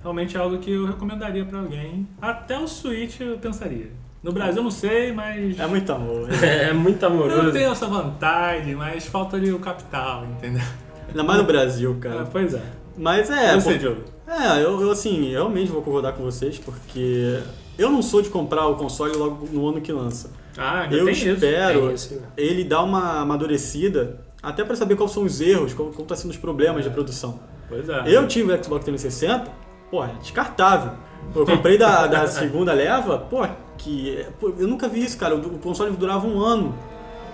realmente 0.00 0.36
é 0.36 0.40
algo 0.40 0.58
que 0.58 0.70
eu 0.70 0.86
recomendaria 0.86 1.44
para 1.44 1.58
alguém. 1.58 2.06
Até 2.20 2.56
o 2.56 2.68
Switch 2.68 3.18
eu 3.20 3.36
pensaria. 3.36 3.90
No 4.22 4.32
Brasil 4.32 4.58
eu 4.58 4.62
não 4.64 4.70
sei, 4.70 5.12
mas 5.12 5.58
É 5.58 5.66
muito 5.66 5.92
amor. 5.92 6.28
É 6.42 6.72
muito 6.72 7.02
eu 7.04 7.08
amoroso. 7.10 7.52
tenho 7.52 7.72
essa 7.72 7.86
vontade, 7.86 8.74
mas 8.74 9.04
falta 9.06 9.36
ali 9.36 9.52
o 9.52 9.58
capital, 9.58 10.24
entendeu? 10.26 10.62
Ainda 11.08 11.24
mais 11.24 11.40
no 11.40 11.44
Brasil, 11.46 11.96
É, 11.98 12.02
cara. 12.02 12.24
pois 12.30 12.54
é. 12.54 12.62
Mas 12.96 13.30
é. 13.30 13.54
Eu 13.54 13.60
sei, 13.60 13.72
pô- 13.74 13.78
Diogo. 13.78 14.02
É, 14.26 14.62
eu, 14.62 14.80
eu, 14.80 14.90
assim, 14.92 15.30
realmente 15.30 15.70
vou 15.70 15.82
concordar 15.82 16.12
com 16.12 16.22
vocês, 16.22 16.58
porque 16.58 17.40
eu 17.76 17.90
não 17.90 18.00
sou 18.00 18.22
de 18.22 18.28
comprar 18.30 18.66
o 18.68 18.76
console 18.76 19.14
logo 19.16 19.46
no 19.50 19.68
ano 19.68 19.80
que 19.80 19.92
lança. 19.92 20.30
Ah, 20.56 20.86
Eu 20.90 21.08
isso. 21.08 21.28
espero 21.28 21.90
isso, 21.92 22.14
né? 22.14 22.20
ele 22.36 22.62
dar 22.62 22.82
uma 22.82 23.20
amadurecida 23.22 24.20
até 24.42 24.62
para 24.64 24.76
saber 24.76 24.96
quais 24.96 25.10
são 25.10 25.24
os 25.24 25.40
erros, 25.40 25.72
qual, 25.74 25.88
qual 25.88 26.06
tá 26.06 26.14
sendo 26.14 26.30
os 26.30 26.36
problemas 26.36 26.84
de 26.84 26.90
produção. 26.90 27.40
Pois 27.68 27.88
é. 27.88 28.02
Eu 28.06 28.26
tive 28.28 28.52
o 28.52 28.64
Xbox 28.64 28.84
360, 28.84 29.50
pô, 29.90 30.04
é 30.04 30.08
descartável. 30.20 30.92
Eu 31.34 31.46
comprei 31.46 31.78
da, 31.78 32.06
da 32.06 32.26
segunda 32.28 32.72
leva, 32.72 33.18
pô, 33.18 33.46
que. 33.82 34.24
pô, 34.40 34.52
eu 34.58 34.66
nunca 34.68 34.88
vi 34.88 35.02
isso, 35.04 35.16
cara. 35.18 35.34
O, 35.34 35.38
o 35.38 35.58
console 35.58 35.90
durava 35.96 36.26
um 36.26 36.40
ano 36.40 36.74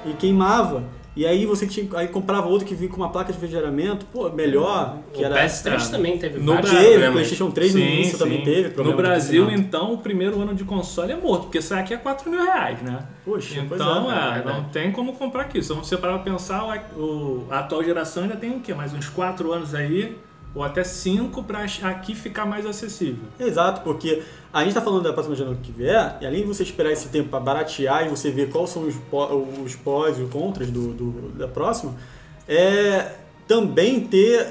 e 0.06 0.12
queimava. 0.14 0.82
E 1.16 1.26
aí 1.26 1.46
você 1.46 1.66
tinha, 1.66 1.84
aí 1.98 2.06
comprava 2.06 2.46
outro 2.46 2.64
que 2.64 2.76
vinha 2.76 2.88
com 2.88 2.96
uma 2.96 3.08
placa 3.10 3.32
de 3.32 3.40
refrigeramento, 3.40 4.06
pô, 4.06 4.28
melhor, 4.30 4.98
que 5.12 5.20
o 5.20 5.24
era. 5.24 5.34
PS3 5.44 5.90
também 5.90 6.16
teve 6.16 6.38
No 6.38 6.62
Teve, 6.62 7.08
o. 7.08 7.12
PlayStation 7.12 7.50
3 7.50 7.74
no 7.74 7.80
início 7.80 8.18
também 8.18 8.44
teve 8.44 8.80
No 8.84 8.94
Brasil, 8.94 9.50
então, 9.50 9.94
o 9.94 9.98
primeiro 9.98 10.40
ano 10.40 10.54
de 10.54 10.62
console 10.62 11.10
é 11.10 11.16
morto, 11.16 11.44
porque 11.44 11.58
isso 11.58 11.74
aqui 11.74 11.92
é 11.92 11.96
4 11.96 12.30
mil 12.30 12.40
reais, 12.44 12.80
né? 12.82 13.00
Poxa, 13.24 13.64
pois 13.68 13.80
Então, 13.80 14.12
é. 14.12 14.14
é, 14.28 14.32
verdade. 14.34 14.58
não 14.60 14.68
tem 14.68 14.92
como 14.92 15.12
comprar 15.14 15.42
aqui. 15.42 15.60
Se 15.60 15.72
você 15.72 15.96
parar 15.96 16.20
pra 16.20 16.32
pensar, 16.32 16.64
o- 16.96 17.00
o- 17.02 17.46
a 17.50 17.58
atual 17.60 17.82
geração 17.82 18.22
ainda 18.22 18.36
tem 18.36 18.52
o 18.52 18.60
quê? 18.60 18.72
Mais 18.72 18.94
uns 18.94 19.08
4 19.08 19.52
anos 19.52 19.74
aí, 19.74 20.16
ou 20.58 20.64
até 20.64 20.82
5 20.84 21.42
pra 21.44 21.64
aqui 21.84 22.14
ficar 22.14 22.44
mais 22.44 22.66
acessível. 22.66 23.24
Exato, 23.38 23.80
porque 23.82 24.22
a 24.52 24.60
gente 24.60 24.70
está 24.70 24.80
falando 24.82 25.02
da 25.04 25.12
próxima 25.12 25.36
geração 25.36 25.58
que 25.62 25.70
vier, 25.72 26.18
e 26.20 26.26
além 26.26 26.40
de 26.42 26.46
você 26.48 26.62
esperar 26.62 26.90
esse 26.92 27.08
tempo 27.08 27.28
para 27.28 27.40
baratear 27.40 28.04
e 28.06 28.08
você 28.08 28.30
ver 28.30 28.50
quais 28.50 28.70
são 28.70 28.82
os, 28.86 28.94
os 29.64 29.74
pós 29.76 30.18
e 30.18 30.22
os 30.22 30.30
contras 30.30 30.70
do, 30.70 30.92
do- 30.92 31.28
da 31.38 31.46
próxima, 31.48 31.94
é 32.46 33.12
também 33.46 34.00
ter 34.00 34.46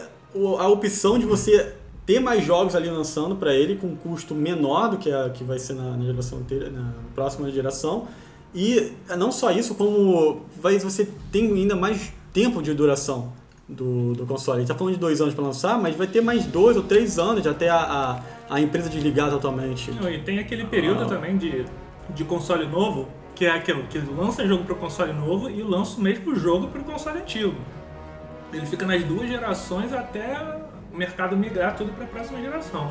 a 0.60 0.68
opção 0.68 1.18
de 1.20 1.26
você 1.26 1.74
ter 2.05 2.20
mais 2.20 2.43
jogos 2.43 2.74
ali 2.76 2.89
lançando 2.89 3.36
para 3.36 3.53
ele 3.53 3.76
com 3.76 3.88
um 3.88 3.95
custo 3.95 4.34
menor 4.34 4.89
do 4.91 4.97
que 4.97 5.12
a 5.12 5.30
que 5.30 5.43
vai 5.43 5.60
ser 5.60 5.74
na, 5.74 5.97
na 5.97 6.05
geração 6.05 6.38
anterior- 6.39 6.72
na 6.72 6.93
próxima 7.14 7.51
geração. 7.51 8.08
E 8.55 8.93
não 9.18 9.32
só 9.32 9.51
isso, 9.51 9.76
como 9.76 10.41
vai, 10.62 10.80
você 10.80 11.08
tem 11.32 11.51
ainda 11.53 11.76
mais 11.76 12.14
tempo 12.32 12.62
de 12.62 12.74
duração 12.74 13.34
do, 13.68 14.13
do 14.13 14.26
console. 14.26 14.57
A 14.57 14.59
gente 14.61 14.70
tá 14.70 14.76
falando 14.76 14.93
de 14.93 14.99
dois 14.99 15.20
anos 15.22 15.34
para 15.34 15.43
lançar, 15.43 15.78
mas 15.80 15.95
vai 15.95 16.07
ter 16.07 16.22
mais 16.22 16.45
dois 16.45 16.78
ou 16.78 16.84
três 16.84 17.20
anos 17.20 17.41
de 17.43 17.49
até 17.49 17.70
a, 17.70 18.22
a, 18.49 18.55
a 18.55 18.61
empresa 18.61 18.89
desligar 18.89 19.30
totalmente. 19.30 19.91
Não, 19.91 20.09
E 20.09 20.20
tem 20.20 20.39
aquele 20.39 20.65
período 20.65 21.03
Ah. 21.03 21.07
também 21.07 21.38
de, 21.38 21.65
de 22.09 22.24
console 22.24 22.65
novo, 22.68 23.07
que 23.36 23.45
é 23.45 23.51
aquilo 23.51 23.84
que 23.84 23.99
lança 23.99 24.47
jogo 24.47 24.63
pro 24.63 24.76
console 24.76 25.13
novo 25.13 25.49
e 25.49 25.61
lança 25.61 25.97
o 25.99 26.01
mesmo 26.01 26.36
jogo 26.36 26.68
pro 26.68 26.84
console 26.84 27.20
antigo. 27.20 27.55
Ele 28.53 28.65
fica 28.65 28.86
nas 28.86 29.03
duas 29.03 29.28
gerações 29.28 29.91
até 29.93 30.38
o 30.93 30.97
mercado 30.97 31.36
migrar 31.36 31.76
tudo 31.76 31.91
pra 31.91 32.05
próxima 32.07 32.39
geração. 32.41 32.89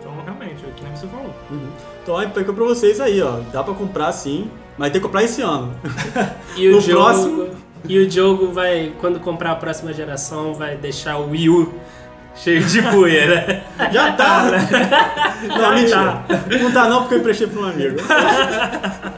Então, 0.00 0.12
realmente, 0.24 0.64
é 0.64 0.70
que 0.76 0.82
nem 0.84 0.94
você 0.94 1.06
falou. 1.06 1.32
Uhum. 1.50 1.68
Então 2.02 2.16
aí 2.16 2.28
fica 2.30 2.52
pra 2.52 2.64
vocês 2.64 3.00
aí, 3.00 3.22
ó. 3.22 3.38
Dá 3.52 3.62
pra 3.62 3.72
comprar 3.74 4.12
sim, 4.12 4.50
mas 4.76 4.90
tem 4.90 5.00
que 5.00 5.06
comprar 5.06 5.22
esse 5.22 5.40
ano. 5.42 5.72
E 6.56 6.68
o 6.68 6.72
No 6.72 6.80
jogo, 6.80 7.04
próximo- 7.04 7.50
E 7.88 7.98
o 7.98 8.10
jogo 8.10 8.52
vai, 8.52 8.92
quando 9.00 9.20
comprar 9.20 9.52
a 9.52 9.56
próxima 9.56 9.92
geração, 9.92 10.54
vai 10.54 10.76
deixar 10.76 11.18
o 11.18 11.30
Wii 11.30 11.48
U 11.48 11.74
cheio 12.34 12.62
de 12.62 12.82
poeira. 12.82 13.62
Já 13.92 14.12
tá! 14.12 14.44
Não, 15.46 15.58
Já 15.58 15.70
mentira. 15.72 16.24
Não 16.62 16.72
tá 16.72 16.88
não 16.88 17.00
porque 17.02 17.14
eu 17.14 17.18
emprestei 17.18 17.46
pra 17.46 17.60
um 17.60 17.64
amigo. 17.64 17.96